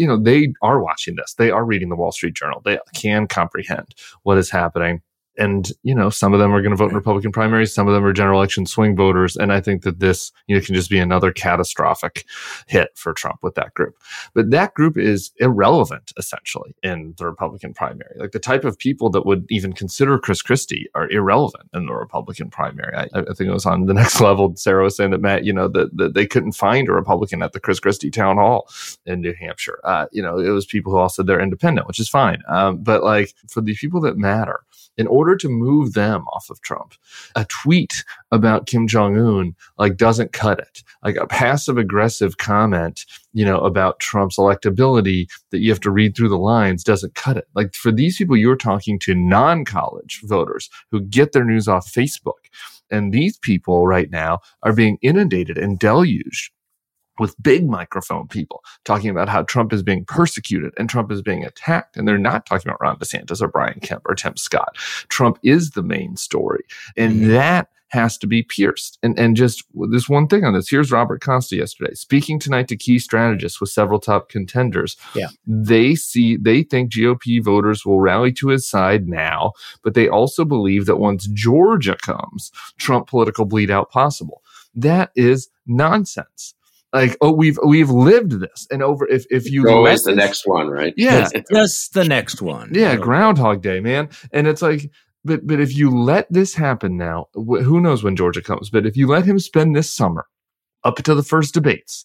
you 0.00 0.06
know, 0.06 0.16
they 0.16 0.54
are 0.62 0.82
watching 0.82 1.16
this. 1.16 1.34
They 1.34 1.50
are 1.50 1.62
reading 1.62 1.90
the 1.90 1.94
Wall 1.94 2.10
Street 2.10 2.32
Journal. 2.32 2.62
They 2.64 2.78
can 2.94 3.26
comprehend 3.26 3.94
what 4.22 4.38
is 4.38 4.50
happening. 4.50 5.02
And 5.40 5.72
you 5.82 5.94
know 5.94 6.10
some 6.10 6.32
of 6.32 6.38
them 6.38 6.52
are 6.52 6.60
going 6.60 6.70
to 6.70 6.76
vote 6.76 6.90
in 6.90 6.96
Republican 6.96 7.32
primaries, 7.32 7.74
some 7.74 7.88
of 7.88 7.94
them 7.94 8.04
are 8.04 8.12
general 8.12 8.38
election 8.38 8.66
swing 8.66 8.94
voters, 8.94 9.36
and 9.36 9.52
I 9.52 9.60
think 9.60 9.82
that 9.82 9.98
this 9.98 10.30
you 10.46 10.54
know 10.54 10.62
can 10.62 10.74
just 10.74 10.90
be 10.90 10.98
another 10.98 11.32
catastrophic 11.32 12.26
hit 12.68 12.90
for 12.94 13.12
Trump 13.12 13.38
with 13.42 13.54
that 13.54 13.74
group. 13.74 13.96
But 14.34 14.50
that 14.50 14.74
group 14.74 14.96
is 14.98 15.32
irrelevant 15.38 16.12
essentially 16.16 16.76
in 16.82 17.14
the 17.16 17.26
Republican 17.26 17.74
primary. 17.74 18.14
Like 18.18 18.32
the 18.32 18.38
type 18.38 18.64
of 18.64 18.78
people 18.78 19.10
that 19.10 19.26
would 19.26 19.46
even 19.50 19.72
consider 19.72 20.18
Chris 20.18 20.42
Christie 20.42 20.88
are 20.94 21.10
irrelevant 21.10 21.70
in 21.72 21.86
the 21.86 21.94
Republican 21.94 22.50
primary. 22.50 22.94
I, 22.94 23.08
I 23.14 23.22
think 23.34 23.48
it 23.48 23.52
was 23.52 23.66
on 23.66 23.86
the 23.86 23.94
next 23.94 24.20
level. 24.20 24.54
Sarah 24.56 24.84
was 24.84 24.96
saying 24.96 25.10
that 25.10 25.22
Matt, 25.22 25.44
you 25.44 25.52
know, 25.52 25.68
that, 25.68 25.96
that 25.96 26.14
they 26.14 26.26
couldn't 26.26 26.52
find 26.52 26.88
a 26.88 26.92
Republican 26.92 27.42
at 27.42 27.52
the 27.52 27.60
Chris 27.60 27.80
Christie 27.80 28.10
town 28.10 28.36
hall 28.36 28.68
in 29.06 29.22
New 29.22 29.34
Hampshire. 29.40 29.80
Uh, 29.84 30.06
you 30.12 30.22
know, 30.22 30.38
it 30.38 30.50
was 30.50 30.66
people 30.66 30.92
who 30.92 30.98
all 30.98 31.08
said 31.08 31.26
they're 31.26 31.40
independent, 31.40 31.86
which 31.86 31.98
is 31.98 32.08
fine. 32.08 32.42
Um, 32.48 32.82
but 32.82 33.02
like 33.02 33.34
for 33.48 33.60
the 33.60 33.74
people 33.74 34.00
that 34.02 34.18
matter, 34.18 34.60
in 35.00 35.06
order 35.06 35.34
to 35.34 35.48
move 35.48 35.94
them 35.94 36.26
off 36.28 36.50
of 36.50 36.60
Trump, 36.60 36.92
a 37.34 37.46
tweet 37.46 38.04
about 38.30 38.66
Kim 38.66 38.86
Jong 38.86 39.18
Un 39.18 39.56
like 39.78 39.96
doesn't 39.96 40.34
cut 40.34 40.58
it. 40.58 40.82
Like 41.02 41.16
a 41.16 41.26
passive 41.26 41.78
aggressive 41.78 42.36
comment, 42.36 43.06
you 43.32 43.46
know, 43.46 43.60
about 43.60 43.98
Trump's 43.98 44.36
electability 44.36 45.26
that 45.52 45.60
you 45.60 45.70
have 45.70 45.80
to 45.80 45.90
read 45.90 46.14
through 46.14 46.28
the 46.28 46.36
lines 46.36 46.84
doesn't 46.84 47.14
cut 47.14 47.38
it. 47.38 47.48
Like 47.54 47.74
for 47.74 47.90
these 47.90 48.18
people, 48.18 48.36
you're 48.36 48.56
talking 48.56 48.98
to 49.00 49.14
non-college 49.14 50.20
voters 50.24 50.68
who 50.90 51.00
get 51.00 51.32
their 51.32 51.46
news 51.46 51.66
off 51.66 51.90
Facebook. 51.90 52.50
And 52.90 53.10
these 53.10 53.38
people 53.38 53.86
right 53.86 54.10
now 54.10 54.40
are 54.62 54.74
being 54.74 54.98
inundated 55.00 55.56
and 55.56 55.78
deluged 55.78 56.50
with 57.20 57.40
big 57.40 57.68
microphone 57.68 58.26
people 58.26 58.64
talking 58.84 59.10
about 59.10 59.28
how 59.28 59.42
Trump 59.42 59.72
is 59.72 59.82
being 59.82 60.04
persecuted 60.06 60.72
and 60.78 60.88
Trump 60.88 61.12
is 61.12 61.20
being 61.20 61.44
attacked. 61.44 61.96
And 61.96 62.08
they're 62.08 62.18
not 62.18 62.46
talking 62.46 62.68
about 62.68 62.80
Ron 62.80 62.96
DeSantis 62.96 63.42
or 63.42 63.48
Brian 63.48 63.78
Kemp 63.80 64.02
or 64.06 64.14
Tim 64.14 64.36
Scott. 64.36 64.74
Trump 65.08 65.38
is 65.42 65.72
the 65.72 65.82
main 65.82 66.16
story. 66.16 66.64
And 66.96 67.12
mm-hmm. 67.12 67.28
that 67.32 67.68
has 67.88 68.16
to 68.18 68.26
be 68.26 68.42
pierced. 68.42 68.98
And 69.02 69.18
and 69.18 69.36
just 69.36 69.64
this 69.90 70.08
one 70.08 70.28
thing 70.28 70.44
on 70.44 70.54
this. 70.54 70.70
Here's 70.70 70.92
Robert 70.92 71.20
Costa 71.20 71.56
yesterday 71.56 71.92
speaking 71.94 72.38
tonight 72.38 72.68
to 72.68 72.76
key 72.76 72.98
strategists 72.98 73.60
with 73.60 73.68
several 73.70 73.98
top 73.98 74.28
contenders. 74.28 74.96
Yeah. 75.14 75.28
They 75.46 75.96
see 75.96 76.36
they 76.36 76.62
think 76.62 76.92
GOP 76.92 77.44
voters 77.44 77.84
will 77.84 78.00
rally 78.00 78.32
to 78.34 78.48
his 78.48 78.66
side 78.66 79.08
now, 79.08 79.52
but 79.82 79.94
they 79.94 80.08
also 80.08 80.44
believe 80.44 80.86
that 80.86 80.96
once 80.96 81.26
Georgia 81.26 81.96
comes, 81.96 82.52
Trump 82.78 83.08
political 83.08 83.44
bleed 83.44 83.70
out 83.70 83.90
possible. 83.90 84.42
That 84.74 85.10
is 85.16 85.48
nonsense 85.66 86.54
like 86.92 87.16
oh 87.20 87.32
we've 87.32 87.58
we've 87.64 87.90
lived 87.90 88.40
this. 88.40 88.66
And 88.70 88.82
over 88.82 89.06
if 89.08 89.24
if 89.30 89.50
you 89.50 89.68
always 89.68 90.02
the 90.02 90.14
next 90.14 90.46
one 90.46 90.68
right? 90.68 90.94
Yeah. 90.96 91.28
Just 91.50 91.94
the 91.94 92.04
next 92.04 92.42
one. 92.42 92.70
Yeah 92.72 92.96
groundhog 92.96 93.62
day 93.62 93.80
man. 93.80 94.08
And 94.32 94.46
it's 94.46 94.62
like 94.62 94.90
but 95.24 95.46
but 95.46 95.60
if 95.60 95.76
you 95.76 95.90
let 95.90 96.26
this 96.32 96.54
happen 96.54 96.96
now 96.96 97.26
who 97.34 97.80
knows 97.80 98.02
when 98.02 98.16
georgia 98.16 98.42
comes 98.42 98.70
but 98.70 98.86
if 98.86 98.96
you 98.96 99.06
let 99.06 99.24
him 99.24 99.38
spend 99.38 99.74
this 99.74 99.94
summer 99.94 100.26
up 100.82 100.96
to 100.96 101.14
the 101.14 101.22
first 101.22 101.52
debates 101.54 102.04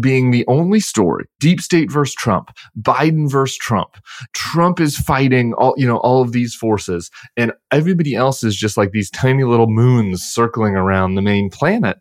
being 0.00 0.30
the 0.30 0.44
only 0.48 0.80
story 0.80 1.26
deep 1.38 1.60
state 1.60 1.90
versus 1.90 2.14
trump 2.14 2.50
biden 2.80 3.30
versus 3.30 3.56
trump 3.56 3.96
trump 4.32 4.80
is 4.80 4.96
fighting 4.96 5.52
all 5.54 5.74
you 5.76 5.86
know 5.86 5.98
all 5.98 6.22
of 6.22 6.32
these 6.32 6.54
forces 6.54 7.10
and 7.36 7.52
everybody 7.70 8.14
else 8.14 8.42
is 8.42 8.56
just 8.56 8.76
like 8.76 8.90
these 8.90 9.10
tiny 9.10 9.44
little 9.44 9.68
moons 9.68 10.22
circling 10.22 10.74
around 10.74 11.14
the 11.14 11.22
main 11.22 11.50
planet 11.50 11.98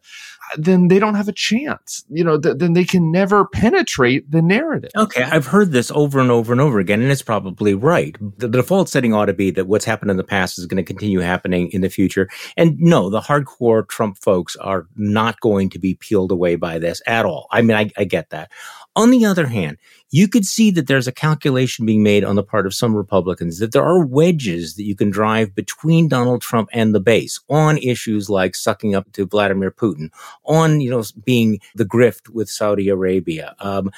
then 0.57 0.87
they 0.87 0.99
don't 0.99 1.15
have 1.15 1.27
a 1.27 1.33
chance. 1.33 2.05
You 2.09 2.23
know, 2.23 2.39
th- 2.39 2.57
then 2.57 2.73
they 2.73 2.85
can 2.85 3.11
never 3.11 3.45
penetrate 3.45 4.29
the 4.29 4.41
narrative. 4.41 4.91
Okay, 4.95 5.23
I've 5.23 5.47
heard 5.47 5.71
this 5.71 5.91
over 5.91 6.19
and 6.19 6.31
over 6.31 6.51
and 6.51 6.61
over 6.61 6.79
again, 6.79 7.01
and 7.01 7.11
it's 7.11 7.21
probably 7.21 7.73
right. 7.73 8.15
The, 8.37 8.47
the 8.47 8.59
default 8.59 8.89
setting 8.89 9.13
ought 9.13 9.25
to 9.25 9.33
be 9.33 9.51
that 9.51 9.67
what's 9.67 9.85
happened 9.85 10.11
in 10.11 10.17
the 10.17 10.23
past 10.23 10.57
is 10.57 10.65
going 10.65 10.83
to 10.83 10.83
continue 10.83 11.19
happening 11.19 11.69
in 11.71 11.81
the 11.81 11.89
future. 11.89 12.29
And 12.57 12.77
no, 12.79 13.09
the 13.09 13.21
hardcore 13.21 13.87
Trump 13.87 14.17
folks 14.17 14.55
are 14.57 14.87
not 14.95 15.39
going 15.39 15.69
to 15.71 15.79
be 15.79 15.95
peeled 15.95 16.31
away 16.31 16.55
by 16.55 16.79
this 16.79 17.01
at 17.07 17.25
all. 17.25 17.47
I 17.51 17.61
mean, 17.61 17.77
I, 17.77 17.91
I 17.97 18.03
get 18.03 18.29
that. 18.31 18.51
On 18.95 19.11
the 19.11 19.23
other 19.23 19.47
hand, 19.47 19.77
you 20.09 20.27
could 20.27 20.45
see 20.45 20.71
that 20.71 20.87
there's 20.87 21.07
a 21.07 21.11
calculation 21.11 21.85
being 21.85 22.01
made 22.01 22.23
on 22.23 22.35
the 22.35 22.43
part 22.43 22.65
of 22.65 22.73
some 22.73 22.95
Republicans 22.95 23.59
that 23.59 23.71
there 23.71 23.83
are 23.83 24.03
wedges 24.03 24.75
that 24.75 24.83
you 24.83 24.95
can 24.95 25.09
drive 25.09 25.53
between 25.53 26.07
Donald 26.07 26.41
Trump 26.41 26.69
and 26.73 26.93
the 26.93 26.99
base 26.99 27.39
on 27.49 27.77
issues 27.77 28.29
like 28.29 28.55
sucking 28.55 28.95
up 28.95 29.11
to 29.13 29.27
Vladimir 29.27 29.71
Putin, 29.71 30.09
on, 30.45 30.81
you 30.81 30.89
know, 30.89 31.03
being 31.23 31.59
the 31.75 31.85
grift 31.85 32.29
with 32.29 32.49
Saudi 32.49 32.89
Arabia. 32.89 33.55
Um, 33.59 33.91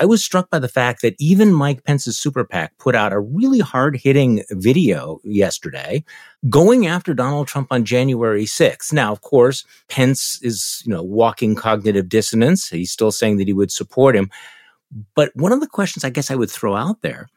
I 0.00 0.04
was 0.04 0.24
struck 0.24 0.48
by 0.50 0.58
the 0.58 0.68
fact 0.68 1.02
that 1.02 1.16
even 1.18 1.52
Mike 1.52 1.84
Pence's 1.84 2.18
super 2.18 2.44
PAC 2.44 2.76
put 2.78 2.94
out 2.94 3.12
a 3.12 3.18
really 3.18 3.58
hard 3.58 3.96
hitting 3.96 4.44
video 4.50 5.20
yesterday 5.24 6.04
going 6.48 6.86
after 6.86 7.14
Donald 7.14 7.48
Trump 7.48 7.68
on 7.70 7.84
January 7.84 8.44
6th. 8.44 8.92
Now, 8.92 9.10
of 9.12 9.22
course, 9.22 9.64
Pence 9.88 10.38
is, 10.42 10.82
you 10.84 10.92
know, 10.92 11.02
walking 11.02 11.54
cognitive 11.54 12.08
dissonance. 12.08 12.68
He's 12.68 12.92
still 12.92 13.10
saying 13.10 13.38
that 13.38 13.48
he 13.48 13.52
would 13.52 13.72
support 13.72 14.14
him. 14.14 14.30
But 15.14 15.34
one 15.34 15.52
of 15.52 15.60
the 15.60 15.66
questions 15.66 16.04
I 16.04 16.10
guess 16.10 16.30
I 16.30 16.36
would 16.36 16.50
throw 16.50 16.76
out 16.76 17.02
there 17.02 17.28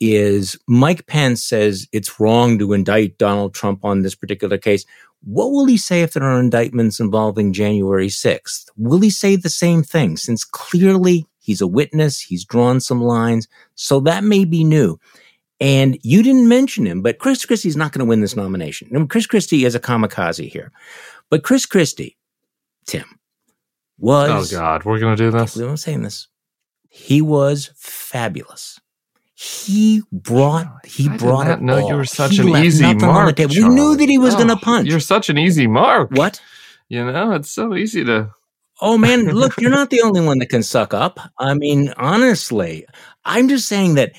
is 0.00 0.58
Mike 0.66 1.06
Pence 1.06 1.42
says 1.42 1.86
it's 1.92 2.20
wrong 2.20 2.58
to 2.58 2.72
indict 2.72 3.18
Donald 3.18 3.54
Trump 3.54 3.84
on 3.84 4.02
this 4.02 4.14
particular 4.14 4.58
case. 4.58 4.84
What 5.22 5.52
will 5.52 5.66
he 5.66 5.78
say 5.78 6.02
if 6.02 6.12
there 6.12 6.22
are 6.22 6.38
indictments 6.38 7.00
involving 7.00 7.52
January 7.52 8.08
6th? 8.08 8.66
Will 8.76 9.00
he 9.00 9.10
say 9.10 9.36
the 9.36 9.48
same 9.48 9.82
thing 9.82 10.16
since 10.16 10.44
clearly 10.44 11.26
he's 11.44 11.60
a 11.60 11.66
witness, 11.66 12.20
he's 12.20 12.44
drawn 12.44 12.80
some 12.80 13.02
lines, 13.02 13.46
so 13.74 14.00
that 14.00 14.24
may 14.24 14.44
be 14.44 14.64
new. 14.64 14.98
And 15.60 15.98
you 16.02 16.22
didn't 16.22 16.48
mention 16.48 16.86
him, 16.86 17.02
but 17.02 17.18
Chris 17.18 17.44
Christie's 17.44 17.76
not 17.76 17.92
going 17.92 18.00
to 18.00 18.04
win 18.08 18.20
this 18.20 18.34
nomination. 18.34 18.88
I 18.90 18.98
mean, 18.98 19.06
Chris 19.06 19.26
Christie 19.26 19.64
is 19.64 19.74
a 19.74 19.80
kamikaze 19.80 20.50
here. 20.50 20.72
But 21.30 21.44
Chris 21.44 21.64
Christie, 21.64 22.16
Tim, 22.86 23.04
was. 23.98 24.52
Oh, 24.52 24.56
God, 24.56 24.84
we're 24.84 24.98
going 24.98 25.16
to 25.16 25.22
do 25.22 25.30
this? 25.30 25.56
I'm 25.56 25.76
saying 25.76 26.02
this. 26.02 26.28
He 26.88 27.22
was 27.22 27.70
fabulous. 27.76 28.80
He 29.36 30.02
brought 30.12 30.86
he 30.86 31.08
I 31.08 31.16
brought 31.16 31.48
it. 31.48 31.60
No, 31.60 31.88
you 31.88 31.96
were 31.96 32.04
such 32.04 32.36
he 32.36 32.40
an 32.40 32.64
easy 32.64 32.94
mark. 32.94 33.38
We 33.38 33.68
knew 33.68 33.96
that 33.96 34.08
he 34.08 34.16
was 34.16 34.34
oh, 34.34 34.38
going 34.38 34.48
to 34.48 34.56
punch. 34.56 34.88
You're 34.88 35.00
such 35.00 35.28
an 35.28 35.38
easy 35.38 35.66
mark. 35.66 36.10
What? 36.12 36.40
You 36.88 37.04
know, 37.04 37.32
it's 37.32 37.50
so 37.50 37.74
easy 37.74 38.04
to. 38.04 38.30
Oh 38.80 38.98
man, 38.98 39.26
look, 39.26 39.60
you're 39.60 39.70
not 39.70 39.90
the 39.90 40.02
only 40.02 40.20
one 40.20 40.38
that 40.38 40.48
can 40.48 40.62
suck 40.62 40.92
up. 40.92 41.20
I 41.38 41.54
mean, 41.54 41.92
honestly, 41.96 42.86
I'm 43.24 43.48
just 43.48 43.68
saying 43.68 43.94
that 43.94 44.12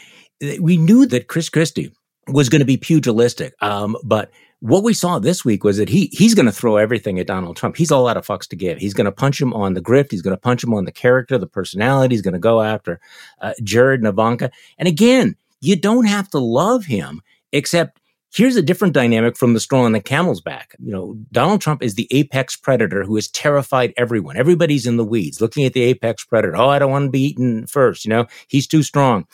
we 0.59 0.77
knew 0.77 1.05
that 1.07 1.27
Chris 1.27 1.49
Christie 1.49 1.91
was 2.27 2.49
going 2.49 2.61
to 2.61 2.65
be 2.65 2.77
pugilistic, 2.77 3.53
um, 3.61 3.97
but 4.03 4.31
what 4.61 4.83
we 4.83 4.93
saw 4.93 5.19
this 5.19 5.43
week 5.45 5.63
was 5.63 5.77
that 5.77 5.89
he 5.89 6.09
he's 6.13 6.33
going 6.33 6.45
to 6.45 6.51
throw 6.51 6.77
everything 6.77 7.19
at 7.19 7.27
Donald 7.27 7.57
Trump. 7.57 7.75
He's 7.75 7.91
all 7.91 8.07
out 8.07 8.17
of 8.17 8.25
fucks 8.25 8.47
to 8.47 8.55
give. 8.55 8.77
He's 8.79 8.93
going 8.93 9.05
to 9.05 9.11
punch 9.11 9.41
him 9.41 9.53
on 9.53 9.73
the 9.73 9.81
grift. 9.81 10.11
He's 10.11 10.21
going 10.21 10.35
to 10.35 10.41
punch 10.41 10.63
him 10.63 10.73
on 10.73 10.85
the 10.85 10.91
character, 10.91 11.37
the 11.37 11.47
personality. 11.47 12.15
He's 12.15 12.21
going 12.21 12.33
to 12.33 12.39
go 12.39 12.61
after 12.61 12.99
uh, 13.41 13.53
Jared 13.63 13.99
and 13.99 14.07
Ivanka. 14.07 14.51
And 14.77 14.87
again, 14.87 15.35
you 15.61 15.75
don't 15.75 16.05
have 16.05 16.29
to 16.29 16.39
love 16.39 16.85
him, 16.85 17.21
except 17.51 17.99
here's 18.35 18.57
a 18.57 18.61
different 18.61 18.93
dynamic 18.93 19.37
from 19.37 19.53
the 19.53 19.59
straw 19.59 19.83
on 19.83 19.93
the 19.93 20.01
camel's 20.01 20.41
back. 20.41 20.75
You 20.79 20.91
know, 20.91 21.17
Donald 21.31 21.61
Trump 21.61 21.81
is 21.81 21.95
the 21.95 22.07
apex 22.11 22.57
predator 22.57 23.03
who 23.03 23.15
has 23.15 23.29
terrified 23.29 23.93
everyone. 23.95 24.35
Everybody's 24.35 24.85
in 24.85 24.97
the 24.97 25.05
weeds 25.05 25.39
looking 25.39 25.65
at 25.65 25.73
the 25.73 25.81
apex 25.81 26.25
predator. 26.25 26.57
Oh, 26.57 26.67
I 26.67 26.79
don't 26.79 26.91
want 26.91 27.05
to 27.05 27.11
be 27.11 27.23
eaten 27.23 27.65
first. 27.65 28.03
You 28.03 28.09
know, 28.09 28.25
he's 28.47 28.67
too 28.67 28.83
strong. 28.83 29.25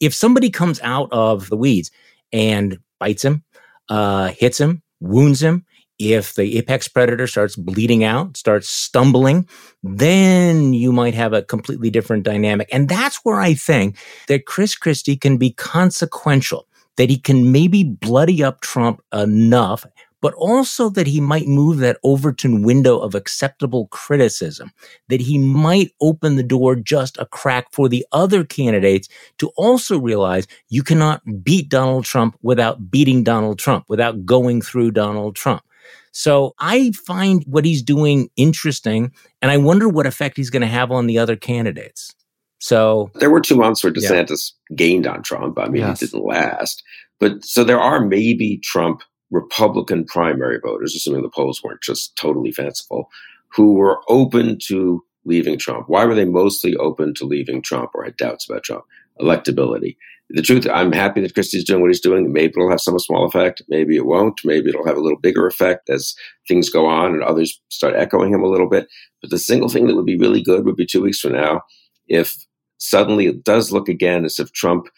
If 0.00 0.14
somebody 0.14 0.48
comes 0.48 0.80
out 0.80 1.08
of 1.12 1.50
the 1.50 1.56
weeds 1.56 1.90
and 2.32 2.78
bites 2.98 3.24
him, 3.24 3.44
uh, 3.88 4.28
hits 4.28 4.58
him, 4.58 4.82
wounds 5.00 5.42
him, 5.42 5.66
if 5.98 6.34
the 6.34 6.58
apex 6.58 6.86
predator 6.86 7.26
starts 7.26 7.56
bleeding 7.56 8.04
out, 8.04 8.36
starts 8.36 8.68
stumbling, 8.68 9.48
then 9.82 10.72
you 10.72 10.92
might 10.92 11.14
have 11.14 11.32
a 11.32 11.42
completely 11.42 11.90
different 11.90 12.22
dynamic. 12.22 12.68
And 12.72 12.88
that's 12.88 13.16
where 13.24 13.40
I 13.40 13.54
think 13.54 13.96
that 14.28 14.46
Chris 14.46 14.76
Christie 14.76 15.16
can 15.16 15.38
be 15.38 15.50
consequential, 15.50 16.67
that 16.98 17.08
he 17.08 17.18
can 17.18 17.50
maybe 17.50 17.82
bloody 17.82 18.42
up 18.44 18.60
Trump 18.60 19.00
enough 19.14 19.86
but 20.20 20.34
also 20.34 20.88
that 20.90 21.06
he 21.06 21.20
might 21.20 21.46
move 21.46 21.78
that 21.78 21.98
Overton 22.02 22.62
window 22.62 22.98
of 22.98 23.14
acceptable 23.14 23.86
criticism, 23.88 24.72
that 25.08 25.20
he 25.20 25.38
might 25.38 25.92
open 26.00 26.36
the 26.36 26.42
door 26.42 26.74
just 26.74 27.18
a 27.18 27.26
crack 27.26 27.66
for 27.72 27.88
the 27.88 28.04
other 28.12 28.44
candidates 28.44 29.08
to 29.38 29.48
also 29.56 29.98
realize 29.98 30.46
you 30.68 30.82
cannot 30.82 31.22
beat 31.42 31.68
Donald 31.68 32.04
Trump 32.04 32.36
without 32.42 32.90
beating 32.90 33.22
Donald 33.22 33.58
Trump, 33.58 33.84
without 33.88 34.24
going 34.24 34.60
through 34.60 34.90
Donald 34.90 35.36
Trump. 35.36 35.62
So 36.10 36.54
I 36.58 36.90
find 37.06 37.44
what 37.46 37.64
he's 37.64 37.82
doing 37.82 38.28
interesting, 38.36 39.12
and 39.40 39.50
I 39.50 39.56
wonder 39.56 39.88
what 39.88 40.06
effect 40.06 40.36
he's 40.36 40.50
going 40.50 40.62
to 40.62 40.66
have 40.66 40.90
on 40.90 41.06
the 41.06 41.18
other 41.18 41.36
candidates. 41.36 42.14
So 42.58 43.10
there 43.14 43.30
were 43.30 43.40
two 43.40 43.56
months 43.56 43.82
where 43.82 43.92
DeSantis 43.92 44.52
yeah. 44.70 44.76
gained 44.76 45.06
on 45.06 45.22
Trump. 45.22 45.58
I 45.58 45.68
mean, 45.68 45.82
yes. 45.82 46.02
it 46.02 46.10
didn't 46.10 46.24
last. 46.24 46.82
But 47.20 47.44
so 47.44 47.64
there 47.64 47.80
are 47.80 48.04
maybe 48.04 48.58
Trump 48.58 49.02
Republican 49.30 50.04
primary 50.04 50.58
voters, 50.58 50.94
assuming 50.94 51.22
the 51.22 51.28
polls 51.28 51.62
weren't 51.62 51.82
just 51.82 52.16
totally 52.16 52.52
fanciful, 52.52 53.08
who 53.54 53.74
were 53.74 54.00
open 54.08 54.58
to 54.66 55.02
leaving 55.24 55.58
Trump. 55.58 55.88
Why 55.88 56.04
were 56.04 56.14
they 56.14 56.24
mostly 56.24 56.74
open 56.76 57.14
to 57.14 57.24
leaving 57.24 57.62
Trump 57.62 57.90
or 57.94 58.04
had 58.04 58.16
doubts 58.16 58.48
about 58.48 58.64
Trump? 58.64 58.84
electability. 59.20 59.96
The 60.30 60.42
truth, 60.42 60.66
I'm 60.72 60.92
happy 60.92 61.22
that 61.22 61.34
Christie's 61.34 61.64
doing 61.64 61.80
what 61.80 61.88
he's 61.88 62.00
doing. 62.00 62.32
Maybe 62.32 62.52
it'll 62.56 62.70
have 62.70 62.80
some 62.80 62.98
small 62.98 63.24
effect. 63.24 63.62
Maybe 63.68 63.96
it 63.96 64.04
won't. 64.04 64.40
Maybe 64.44 64.68
it'll 64.68 64.86
have 64.86 64.96
a 64.96 65.00
little 65.00 65.18
bigger 65.18 65.46
effect 65.46 65.88
as 65.88 66.14
things 66.46 66.68
go 66.68 66.86
on 66.86 67.14
and 67.14 67.22
others 67.22 67.60
start 67.70 67.94
echoing 67.96 68.32
him 68.32 68.42
a 68.42 68.48
little 68.48 68.68
bit. 68.68 68.88
But 69.22 69.30
the 69.30 69.38
single 69.38 69.70
thing 69.70 69.86
that 69.86 69.96
would 69.96 70.06
be 70.06 70.18
really 70.18 70.42
good 70.42 70.64
would 70.64 70.76
be 70.76 70.86
two 70.86 71.02
weeks 71.02 71.20
from 71.20 71.32
now 71.32 71.62
if 72.08 72.36
suddenly 72.78 73.26
it 73.26 73.44
does 73.44 73.72
look 73.72 73.88
again 73.88 74.24
as 74.24 74.38
if 74.38 74.52
Trump 74.52 74.88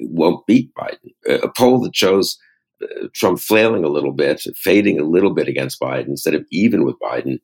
won't 0.00 0.46
beat 0.46 0.72
Biden. 0.74 1.12
A 1.42 1.48
poll 1.48 1.80
that 1.80 1.96
shows 1.96 2.38
uh, 2.82 3.08
Trump 3.12 3.38
flailing 3.38 3.84
a 3.84 3.88
little 3.88 4.12
bit, 4.12 4.42
fading 4.56 4.98
a 4.98 5.04
little 5.04 5.32
bit 5.32 5.48
against 5.48 5.80
Biden 5.80 6.08
instead 6.08 6.34
of 6.34 6.44
even 6.50 6.84
with 6.84 6.98
Biden, 6.98 7.40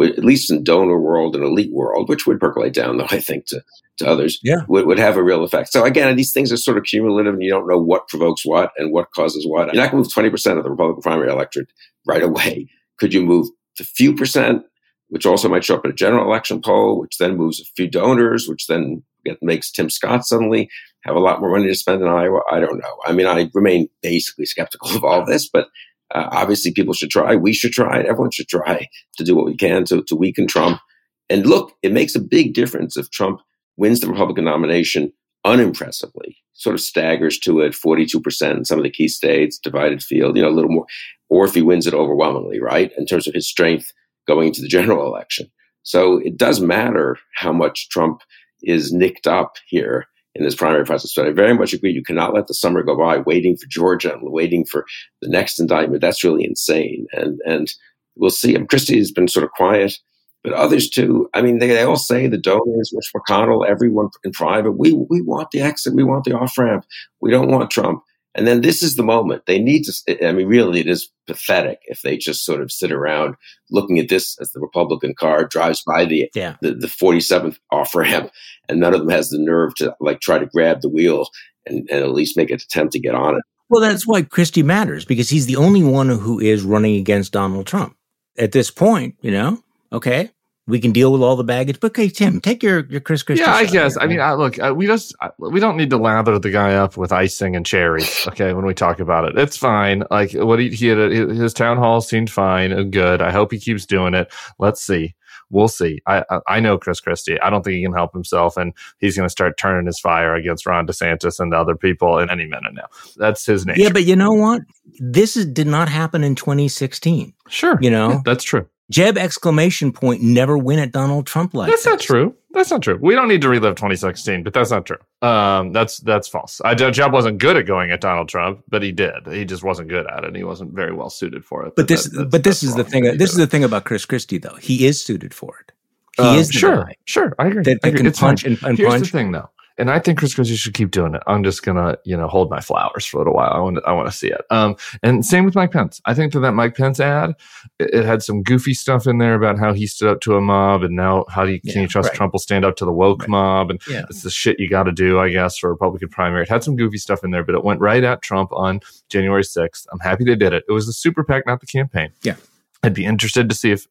at 0.00 0.24
least 0.24 0.50
in 0.50 0.62
donor 0.62 0.98
world 0.98 1.34
and 1.34 1.44
elite 1.44 1.72
world, 1.72 2.08
which 2.08 2.26
would 2.26 2.40
percolate 2.40 2.74
down, 2.74 2.98
though, 2.98 3.06
I 3.10 3.18
think, 3.20 3.46
to, 3.46 3.62
to 3.98 4.06
others, 4.06 4.38
yeah. 4.42 4.62
would, 4.68 4.86
would 4.86 4.98
have 4.98 5.16
a 5.16 5.22
real 5.22 5.42
effect. 5.42 5.72
So, 5.72 5.84
again, 5.84 6.14
these 6.16 6.32
things 6.32 6.52
are 6.52 6.56
sort 6.56 6.78
of 6.78 6.84
cumulative 6.84 7.34
and 7.34 7.42
you 7.42 7.50
don't 7.50 7.68
know 7.68 7.78
what 7.78 8.08
provokes 8.08 8.44
what 8.44 8.72
and 8.76 8.92
what 8.92 9.10
causes 9.12 9.46
what. 9.46 9.72
You're 9.72 9.82
not 9.82 9.90
going 9.90 10.02
to 10.04 10.20
move 10.20 10.32
20% 10.32 10.58
of 10.58 10.64
the 10.64 10.70
Republican 10.70 11.02
primary 11.02 11.30
electorate 11.30 11.68
right 12.06 12.22
away. 12.22 12.68
Could 12.98 13.12
you 13.12 13.22
move 13.22 13.48
a 13.80 13.84
few 13.84 14.14
percent, 14.14 14.62
which 15.08 15.26
also 15.26 15.48
might 15.48 15.64
show 15.64 15.76
up 15.76 15.84
in 15.84 15.90
a 15.90 15.94
general 15.94 16.24
election 16.24 16.60
poll, 16.60 17.00
which 17.00 17.18
then 17.18 17.36
moves 17.36 17.60
a 17.60 17.64
few 17.76 17.88
donors, 17.88 18.48
which 18.48 18.66
then 18.66 19.02
get, 19.28 19.42
makes 19.42 19.70
Tim 19.70 19.90
Scott 19.90 20.24
suddenly 20.24 20.68
have 21.04 21.16
a 21.16 21.20
lot 21.20 21.40
more 21.40 21.50
money 21.50 21.66
to 21.68 21.74
spend 21.74 22.02
in 22.02 22.08
Iowa? 22.08 22.40
I 22.50 22.60
don't 22.60 22.78
know. 22.78 22.96
I 23.04 23.12
mean, 23.12 23.26
I 23.26 23.50
remain 23.54 23.88
basically 24.02 24.46
skeptical 24.46 24.90
of 24.96 25.04
all 25.04 25.24
this, 25.24 25.48
but 25.48 25.68
uh, 26.14 26.28
obviously 26.32 26.72
people 26.72 26.94
should 26.94 27.10
try. 27.10 27.36
We 27.36 27.52
should 27.52 27.72
try. 27.72 28.00
Everyone 28.00 28.30
should 28.30 28.48
try 28.48 28.88
to 29.16 29.24
do 29.24 29.36
what 29.36 29.46
we 29.46 29.56
can 29.56 29.84
to, 29.86 30.02
to 30.04 30.16
weaken 30.16 30.46
Trump. 30.46 30.80
And 31.28 31.46
look, 31.46 31.74
it 31.82 31.92
makes 31.92 32.14
a 32.14 32.20
big 32.20 32.54
difference 32.54 32.96
if 32.96 33.10
Trump 33.10 33.40
wins 33.76 34.00
the 34.00 34.08
Republican 34.08 34.44
nomination 34.44 35.12
unimpressively, 35.46 36.36
sort 36.54 36.74
of 36.74 36.80
staggers 36.80 37.38
to 37.38 37.60
it, 37.60 37.72
42% 37.72 38.56
in 38.56 38.64
some 38.64 38.78
of 38.78 38.84
the 38.84 38.90
key 38.90 39.08
states, 39.08 39.58
divided 39.58 40.02
field, 40.02 40.36
you 40.36 40.42
know, 40.42 40.48
a 40.48 40.50
little 40.50 40.70
more, 40.70 40.86
or 41.28 41.44
if 41.44 41.54
he 41.54 41.62
wins 41.62 41.86
it 41.86 41.94
overwhelmingly, 41.94 42.60
right, 42.60 42.90
in 42.98 43.06
terms 43.06 43.26
of 43.26 43.34
his 43.34 43.48
strength 43.48 43.92
going 44.26 44.48
into 44.48 44.60
the 44.60 44.68
general 44.68 45.06
election. 45.06 45.50
So 45.82 46.18
it 46.18 46.36
does 46.36 46.60
matter 46.60 47.16
how 47.34 47.52
much 47.52 47.88
Trump 47.88 48.22
is 48.62 48.92
nicked 48.92 49.26
up 49.26 49.56
here 49.66 50.06
in 50.34 50.44
this 50.44 50.54
primary 50.54 50.84
process. 50.84 51.12
So 51.12 51.26
I 51.26 51.32
very 51.32 51.54
much 51.54 51.72
agree. 51.72 51.90
You 51.90 52.02
cannot 52.02 52.34
let 52.34 52.46
the 52.46 52.54
summer 52.54 52.82
go 52.82 52.96
by 52.96 53.18
waiting 53.18 53.56
for 53.56 53.66
Georgia 53.66 54.14
and 54.14 54.32
waiting 54.32 54.64
for 54.64 54.84
the 55.20 55.28
next 55.28 55.58
indictment. 55.58 56.00
That's 56.00 56.24
really 56.24 56.44
insane. 56.44 57.06
And 57.12 57.40
and 57.44 57.72
we'll 58.16 58.30
see. 58.30 58.54
Mean, 58.54 58.66
Christie 58.66 58.98
has 58.98 59.10
been 59.10 59.28
sort 59.28 59.44
of 59.44 59.50
quiet, 59.52 59.98
but 60.44 60.52
others 60.52 60.88
too. 60.88 61.28
I 61.34 61.42
mean, 61.42 61.58
they, 61.58 61.68
they 61.68 61.82
all 61.82 61.96
say 61.96 62.26
the 62.26 62.38
donors, 62.38 62.92
Mitch 62.92 63.10
McConnell, 63.14 63.66
everyone 63.66 64.08
in 64.24 64.32
private, 64.32 64.72
we 64.72 64.92
we 64.92 65.22
want 65.22 65.50
the 65.50 65.60
exit, 65.60 65.94
we 65.94 66.04
want 66.04 66.24
the 66.24 66.36
off 66.36 66.56
ramp, 66.56 66.84
we 67.20 67.30
don't 67.30 67.50
want 67.50 67.70
Trump. 67.70 68.02
And 68.34 68.46
then 68.46 68.60
this 68.60 68.82
is 68.82 68.96
the 68.96 69.02
moment. 69.02 69.46
They 69.46 69.58
need 69.58 69.84
to, 69.84 70.26
I 70.26 70.32
mean, 70.32 70.46
really, 70.46 70.80
it 70.80 70.88
is 70.88 71.10
pathetic 71.26 71.80
if 71.86 72.02
they 72.02 72.16
just 72.16 72.44
sort 72.44 72.60
of 72.60 72.70
sit 72.70 72.92
around 72.92 73.34
looking 73.70 73.98
at 73.98 74.08
this 74.08 74.36
as 74.40 74.52
the 74.52 74.60
Republican 74.60 75.14
car 75.14 75.44
drives 75.44 75.82
by 75.84 76.04
the, 76.04 76.30
yeah. 76.34 76.56
the, 76.60 76.74
the 76.74 76.86
47th 76.86 77.58
off 77.70 77.94
ramp 77.94 78.30
and 78.68 78.80
none 78.80 78.94
of 78.94 79.00
them 79.00 79.08
has 79.10 79.30
the 79.30 79.38
nerve 79.38 79.74
to 79.76 79.94
like 80.00 80.20
try 80.20 80.38
to 80.38 80.46
grab 80.46 80.82
the 80.82 80.88
wheel 80.88 81.28
and, 81.66 81.88
and 81.90 82.02
at 82.02 82.12
least 82.12 82.36
make 82.36 82.50
an 82.50 82.56
attempt 82.56 82.92
to 82.92 83.00
get 83.00 83.14
on 83.14 83.36
it. 83.36 83.42
Well, 83.70 83.82
that's 83.82 84.06
why 84.06 84.22
Christie 84.22 84.62
matters 84.62 85.04
because 85.04 85.30
he's 85.30 85.46
the 85.46 85.56
only 85.56 85.82
one 85.82 86.08
who 86.08 86.38
is 86.38 86.62
running 86.62 86.96
against 86.96 87.32
Donald 87.32 87.66
Trump 87.66 87.96
at 88.38 88.52
this 88.52 88.70
point, 88.70 89.16
you 89.20 89.30
know? 89.30 89.62
Okay 89.92 90.30
we 90.68 90.78
can 90.78 90.92
deal 90.92 91.10
with 91.10 91.22
all 91.22 91.34
the 91.34 91.44
baggage. 91.44 91.80
But 91.80 91.92
okay, 91.92 92.08
Tim, 92.08 92.40
take 92.40 92.62
your 92.62 92.84
your 92.86 93.00
Chris 93.00 93.22
Christie. 93.22 93.42
Yeah, 93.42 93.54
I 93.54 93.64
guess. 93.64 93.94
Here, 93.94 94.02
I 94.02 94.06
mean, 94.06 94.20
I, 94.20 94.34
look, 94.34 94.58
uh, 94.60 94.72
we 94.76 94.86
just 94.86 95.14
uh, 95.20 95.30
we 95.38 95.58
don't 95.58 95.76
need 95.76 95.90
to 95.90 95.96
lather 95.96 96.38
the 96.38 96.50
guy 96.50 96.74
up 96.74 96.96
with 96.96 97.10
icing 97.10 97.56
and 97.56 97.66
cherries. 97.66 98.26
Okay, 98.28 98.52
when 98.52 98.66
we 98.66 98.74
talk 98.74 99.00
about 99.00 99.24
it, 99.24 99.38
it's 99.38 99.56
fine. 99.56 100.04
Like 100.10 100.32
what 100.32 100.58
he, 100.58 100.68
he 100.68 100.86
had, 100.88 100.98
a, 100.98 101.08
his 101.08 101.54
town 101.54 101.78
hall 101.78 102.00
seemed 102.00 102.30
fine 102.30 102.70
and 102.70 102.92
good. 102.92 103.22
I 103.22 103.32
hope 103.32 103.50
he 103.50 103.58
keeps 103.58 103.86
doing 103.86 104.14
it. 104.14 104.32
Let's 104.58 104.82
see. 104.82 105.14
We'll 105.50 105.68
see. 105.68 106.00
I 106.06 106.24
I 106.46 106.60
know 106.60 106.76
Chris 106.76 107.00
Christie. 107.00 107.40
I 107.40 107.48
don't 107.48 107.62
think 107.62 107.76
he 107.76 107.82
can 107.82 107.94
help 107.94 108.12
himself, 108.12 108.58
and 108.58 108.74
he's 108.98 109.16
going 109.16 109.26
to 109.26 109.30
start 109.30 109.56
turning 109.56 109.86
his 109.86 109.98
fire 109.98 110.34
against 110.34 110.66
Ron 110.66 110.86
DeSantis 110.86 111.40
and 111.40 111.52
the 111.52 111.56
other 111.56 111.74
people 111.74 112.18
in 112.18 112.28
any 112.28 112.44
minute 112.44 112.74
now. 112.74 112.86
That's 113.16 113.46
his 113.46 113.64
nature. 113.64 113.80
Yeah, 113.80 113.92
but 113.92 114.04
you 114.04 114.14
know 114.14 114.34
what? 114.34 114.60
This 115.00 115.36
is, 115.36 115.46
did 115.46 115.66
not 115.66 115.88
happen 115.88 116.22
in 116.22 116.34
2016. 116.34 117.32
Sure, 117.48 117.78
you 117.80 117.90
know 117.90 118.10
yeah, 118.10 118.20
that's 118.26 118.44
true. 118.44 118.68
Jeb 118.90 119.18
exclamation 119.18 119.92
point 119.92 120.22
never 120.22 120.56
win 120.56 120.78
at 120.78 120.92
Donald 120.92 121.26
Trump 121.26 121.52
like 121.54 121.68
That's 121.68 121.84
this. 121.84 121.92
not 121.92 122.00
true. 122.00 122.34
That's 122.52 122.70
not 122.70 122.82
true. 122.82 122.98
We 123.00 123.14
don't 123.14 123.28
need 123.28 123.42
to 123.42 123.48
relive 123.48 123.74
2016, 123.76 124.42
but 124.42 124.54
that's 124.54 124.70
not 124.70 124.86
true. 124.86 124.96
Um, 125.20 125.72
that's 125.72 125.98
that's 125.98 126.26
false. 126.26 126.60
I, 126.64 126.74
Jeb 126.74 127.12
wasn't 127.12 127.38
good 127.38 127.56
at 127.56 127.66
going 127.66 127.90
at 127.90 128.00
Donald 128.00 128.28
Trump, 128.28 128.62
but 128.68 128.82
he 128.82 128.90
did. 128.90 129.26
He 129.26 129.44
just 129.44 129.62
wasn't 129.62 129.88
good 129.88 130.06
at 130.06 130.24
it. 130.24 130.28
and 130.28 130.36
He 130.36 130.44
wasn't 130.44 130.72
very 130.72 130.94
well 130.94 131.10
suited 131.10 131.44
for 131.44 131.62
it. 131.64 131.76
But, 131.76 131.82
but 131.82 131.88
this, 131.88 132.04
that, 132.04 132.30
but 132.30 132.44
this 132.44 132.62
is 132.62 132.74
the 132.74 132.84
thing. 132.84 133.04
This 133.18 133.30
is 133.30 133.36
the 133.36 133.46
thing 133.46 133.64
about 133.64 133.84
Chris 133.84 134.06
Christie, 134.06 134.38
though. 134.38 134.56
He 134.56 134.86
is 134.86 135.04
suited 135.04 135.34
for 135.34 135.58
it. 135.60 135.72
He 136.16 136.26
um, 136.26 136.38
is 136.38 136.50
sure, 136.50 136.84
guy 136.84 136.96
sure. 137.04 137.34
I 137.38 137.48
agree. 137.48 137.62
That, 137.62 137.82
that 137.82 137.94
can 137.94 138.10
punch 138.12 138.44
and, 138.44 138.58
and 138.62 138.78
Here's 138.78 138.90
punch. 138.90 139.12
the 139.12 139.18
thing, 139.18 139.32
though 139.32 139.50
and 139.78 139.90
I 139.90 140.00
think 140.00 140.18
Chris 140.18 140.34
Christie 140.34 140.56
should 140.56 140.74
keep 140.74 140.90
doing 140.90 141.14
it. 141.14 141.22
I'm 141.26 141.44
just 141.44 141.62
gonna, 141.62 141.96
you 142.04 142.16
know, 142.16 142.26
hold 142.26 142.50
my 142.50 142.60
flowers 142.60 143.06
for 143.06 143.18
a 143.18 143.20
little 143.20 143.34
while. 143.34 143.52
I 143.52 143.60
want, 143.60 143.76
to, 143.76 143.82
I 143.82 143.92
want 143.92 144.10
to 144.10 144.16
see 144.16 144.28
it. 144.28 144.40
Um, 144.50 144.76
and 145.02 145.24
same 145.24 145.44
with 145.44 145.54
Mike 145.54 145.70
Pence. 145.70 146.00
I 146.04 146.14
think 146.14 146.32
that 146.32 146.40
that 146.40 146.52
Mike 146.52 146.76
Pence 146.76 146.98
ad, 146.98 147.34
it, 147.78 147.94
it, 147.94 148.04
had 148.04 148.22
some 148.22 148.42
goofy 148.42 148.74
stuff 148.74 149.06
in 149.06 149.18
there 149.18 149.34
about 149.34 149.58
how 149.58 149.72
he 149.72 149.86
stood 149.86 150.10
up 150.10 150.20
to 150.22 150.36
a 150.36 150.40
mob, 150.40 150.82
and 150.82 150.96
now 150.96 151.24
how 151.28 151.46
do 151.46 151.52
you, 151.52 151.60
yeah, 151.62 151.72
can 151.72 151.82
you 151.82 151.88
trust 151.88 152.08
right. 152.08 152.16
Trump 152.16 152.34
will 152.34 152.40
stand 152.40 152.64
up 152.64 152.76
to 152.76 152.84
the 152.84 152.92
woke 152.92 153.20
right. 153.20 153.28
mob, 153.28 153.70
and 153.70 153.80
yeah. 153.88 154.04
it's 154.10 154.22
the 154.22 154.30
shit 154.30 154.58
you 154.58 154.68
got 154.68 154.84
to 154.84 154.92
do, 154.92 155.20
I 155.20 155.30
guess, 155.30 155.56
for 155.56 155.68
a 155.68 155.72
Republican 155.72 156.08
primary. 156.08 156.42
It 156.42 156.48
had 156.48 156.64
some 156.64 156.74
goofy 156.74 156.98
stuff 156.98 157.22
in 157.22 157.30
there, 157.30 157.44
but 157.44 157.54
it 157.54 157.62
went 157.62 157.80
right 157.80 158.02
at 158.02 158.20
Trump 158.20 158.52
on 158.52 158.80
January 159.08 159.44
6th. 159.44 159.86
I'm 159.92 160.00
happy 160.00 160.24
they 160.24 160.34
did 160.34 160.52
it. 160.52 160.64
It 160.68 160.72
was 160.72 160.86
the 160.86 160.92
super 160.92 161.22
PAC, 161.22 161.46
not 161.46 161.60
the 161.60 161.66
campaign. 161.66 162.10
Yeah. 162.22 162.36
I'd 162.82 162.94
be 162.94 163.04
interested 163.04 163.48
to 163.48 163.54
see 163.54 163.70
if 163.70 163.86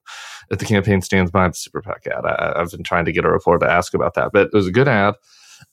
if 0.49 0.59
the 0.59 0.65
campaign 0.65 1.01
stands 1.01 1.29
by 1.29 1.47
the 1.47 1.53
super 1.53 1.81
PAC 1.81 2.07
ad. 2.07 2.25
I, 2.25 2.53
I've 2.55 2.71
been 2.71 2.83
trying 2.83 3.05
to 3.05 3.11
get 3.11 3.25
a 3.25 3.29
reporter 3.29 3.65
to 3.65 3.71
ask 3.71 3.93
about 3.93 4.13
that, 4.13 4.31
but 4.31 4.47
it 4.47 4.53
was 4.53 4.67
a 4.67 4.71
good 4.71 4.88
ad 4.88 5.15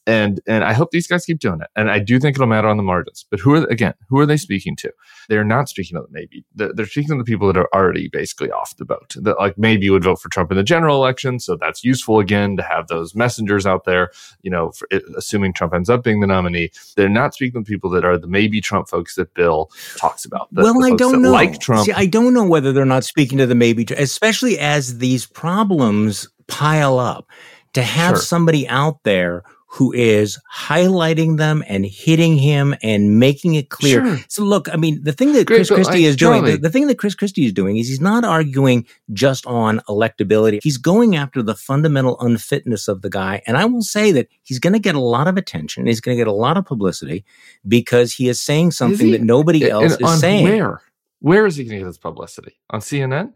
and 0.06 0.40
and 0.46 0.64
I 0.64 0.72
hope 0.72 0.90
these 0.90 1.06
guys 1.06 1.24
keep 1.24 1.38
doing 1.38 1.60
it. 1.60 1.68
And 1.76 1.90
I 1.90 1.98
do 1.98 2.18
think 2.18 2.36
it'll 2.36 2.46
matter 2.46 2.68
on 2.68 2.76
the 2.76 2.82
margins. 2.82 3.24
But 3.30 3.40
who 3.40 3.54
are 3.54 3.64
again? 3.64 3.94
Who 4.08 4.18
are 4.18 4.26
they 4.26 4.36
speaking 4.36 4.76
to? 4.76 4.92
They're 5.28 5.44
not 5.44 5.68
speaking 5.68 5.96
to 5.96 6.02
the 6.02 6.08
maybe. 6.10 6.44
They're 6.54 6.86
speaking 6.86 7.16
to 7.16 7.18
the 7.18 7.24
people 7.24 7.46
that 7.48 7.56
are 7.56 7.68
already 7.74 8.08
basically 8.08 8.50
off 8.50 8.76
the 8.76 8.84
boat. 8.84 9.14
That 9.16 9.38
like 9.38 9.56
maybe 9.56 9.88
would 9.90 10.04
vote 10.04 10.20
for 10.20 10.28
Trump 10.28 10.50
in 10.50 10.56
the 10.56 10.62
general 10.62 10.96
election. 10.96 11.40
So 11.40 11.56
that's 11.56 11.84
useful 11.84 12.18
again 12.18 12.56
to 12.56 12.62
have 12.62 12.88
those 12.88 13.14
messengers 13.14 13.66
out 13.66 13.84
there. 13.84 14.10
You 14.42 14.50
know, 14.50 14.72
for, 14.72 14.88
assuming 15.16 15.52
Trump 15.54 15.74
ends 15.74 15.88
up 15.88 16.04
being 16.04 16.20
the 16.20 16.26
nominee, 16.26 16.70
they're 16.96 17.08
not 17.08 17.34
speaking 17.34 17.64
to 17.64 17.68
people 17.68 17.90
that 17.90 18.04
are 18.04 18.18
the 18.18 18.28
maybe 18.28 18.60
Trump 18.60 18.88
folks 18.88 19.14
that 19.14 19.32
Bill 19.34 19.70
talks 19.96 20.24
about. 20.24 20.48
The, 20.52 20.62
well, 20.62 20.74
the 20.74 20.92
I 20.92 20.96
don't 20.96 21.22
know. 21.22 21.32
Like 21.32 21.60
Trump, 21.60 21.86
See, 21.86 21.92
I 21.92 22.06
don't 22.06 22.34
know 22.34 22.44
whether 22.46 22.72
they're 22.72 22.84
not 22.84 23.04
speaking 23.04 23.38
to 23.38 23.46
the 23.46 23.54
maybe, 23.54 23.86
especially 23.96 24.58
as 24.58 24.98
these 24.98 25.26
problems 25.26 26.28
pile 26.46 26.98
up. 26.98 27.28
To 27.72 27.82
have 27.82 28.10
Sure. 28.10 28.22
somebody 28.22 28.68
out 28.68 29.02
there 29.02 29.42
who 29.74 29.92
is 29.92 30.38
highlighting 30.54 31.36
them 31.36 31.64
and 31.66 31.84
hitting 31.84 32.36
him 32.36 32.76
and 32.80 33.18
making 33.18 33.54
it 33.54 33.70
clear. 33.70 34.06
Sure. 34.06 34.24
So 34.28 34.44
look, 34.44 34.72
I 34.72 34.76
mean, 34.76 35.02
the 35.02 35.12
thing 35.12 35.32
that 35.32 35.48
Great, 35.48 35.56
Chris 35.56 35.68
Christie 35.68 35.92
like, 35.92 36.02
is 36.02 36.14
doing, 36.14 36.44
the, 36.44 36.56
the 36.56 36.70
thing 36.70 36.86
that 36.86 36.96
Chris 36.96 37.16
Christie 37.16 37.44
is 37.44 37.52
doing 37.52 37.76
is 37.76 37.88
he's 37.88 38.00
not 38.00 38.22
arguing 38.24 38.86
just 39.12 39.44
on 39.46 39.80
electability. 39.88 40.60
He's 40.62 40.78
going 40.78 41.16
after 41.16 41.42
the 41.42 41.56
fundamental 41.56 42.20
unfitness 42.20 42.86
of 42.86 43.02
the 43.02 43.10
guy. 43.10 43.42
And 43.48 43.56
I 43.56 43.64
will 43.64 43.82
say 43.82 44.12
that 44.12 44.28
he's 44.44 44.60
going 44.60 44.74
to 44.74 44.78
get 44.78 44.94
a 44.94 45.00
lot 45.00 45.26
of 45.26 45.36
attention. 45.36 45.86
He's 45.86 46.00
going 46.00 46.16
to 46.16 46.20
get 46.20 46.28
a 46.28 46.32
lot 46.32 46.56
of 46.56 46.64
publicity 46.64 47.24
because 47.66 48.12
he 48.12 48.28
is 48.28 48.40
saying 48.40 48.70
something 48.70 49.08
he? 49.08 49.12
that 49.12 49.22
nobody 49.22 49.68
else 49.68 49.96
And 49.96 50.02
is 50.04 50.20
saying. 50.20 50.44
Where? 50.44 50.82
Where 51.24 51.46
is 51.46 51.56
he 51.56 51.64
going 51.64 51.72
to 51.76 51.78
get 51.78 51.86
his 51.86 51.96
publicity? 51.96 52.52
On 52.68 52.80
CNN? 52.80 53.32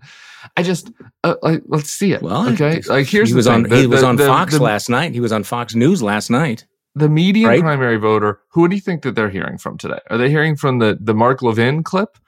I 0.59 0.62
just 0.62 0.91
uh, 1.24 1.36
like 1.43 1.62
let's 1.66 1.89
see 1.89 2.12
it. 2.12 2.20
Well, 2.20 2.47
okay. 2.51 2.82
Like 2.86 3.07
here's 3.07 3.28
he 3.30 3.32
the 3.32 3.36
was 3.39 3.47
on 3.47 3.62
The- 3.62 3.76
he 3.76 3.86
was 3.86 4.03
the- 4.03 4.07
on 4.09 4.16
the- 4.16 4.26
Fox 4.26 4.59
last 4.61 4.91
night. 4.91 5.12
He 5.14 5.20
was 5.20 5.32
on 5.32 5.43
Fox 5.43 5.74
News 5.74 6.03
last 6.03 6.28
night. 6.30 6.66
the 6.95 7.09
median 7.09 7.49
Right? 7.49 7.61
primary 7.61 7.97
voter, 7.97 8.41
who 8.51 8.68
do 8.68 8.74
you 8.74 8.80
think 8.82 9.03
that 9.03 9.14
they're 9.14 9.30
hearing 9.30 9.57
from 9.57 9.78
today? 9.78 10.01
Are 10.11 10.18
they 10.18 10.28
hearing 10.28 10.55
from 10.57 10.80
the, 10.80 10.99
the 11.01 11.14
Mark 11.14 11.41
Levin 11.43 11.82
clip? 11.82 12.18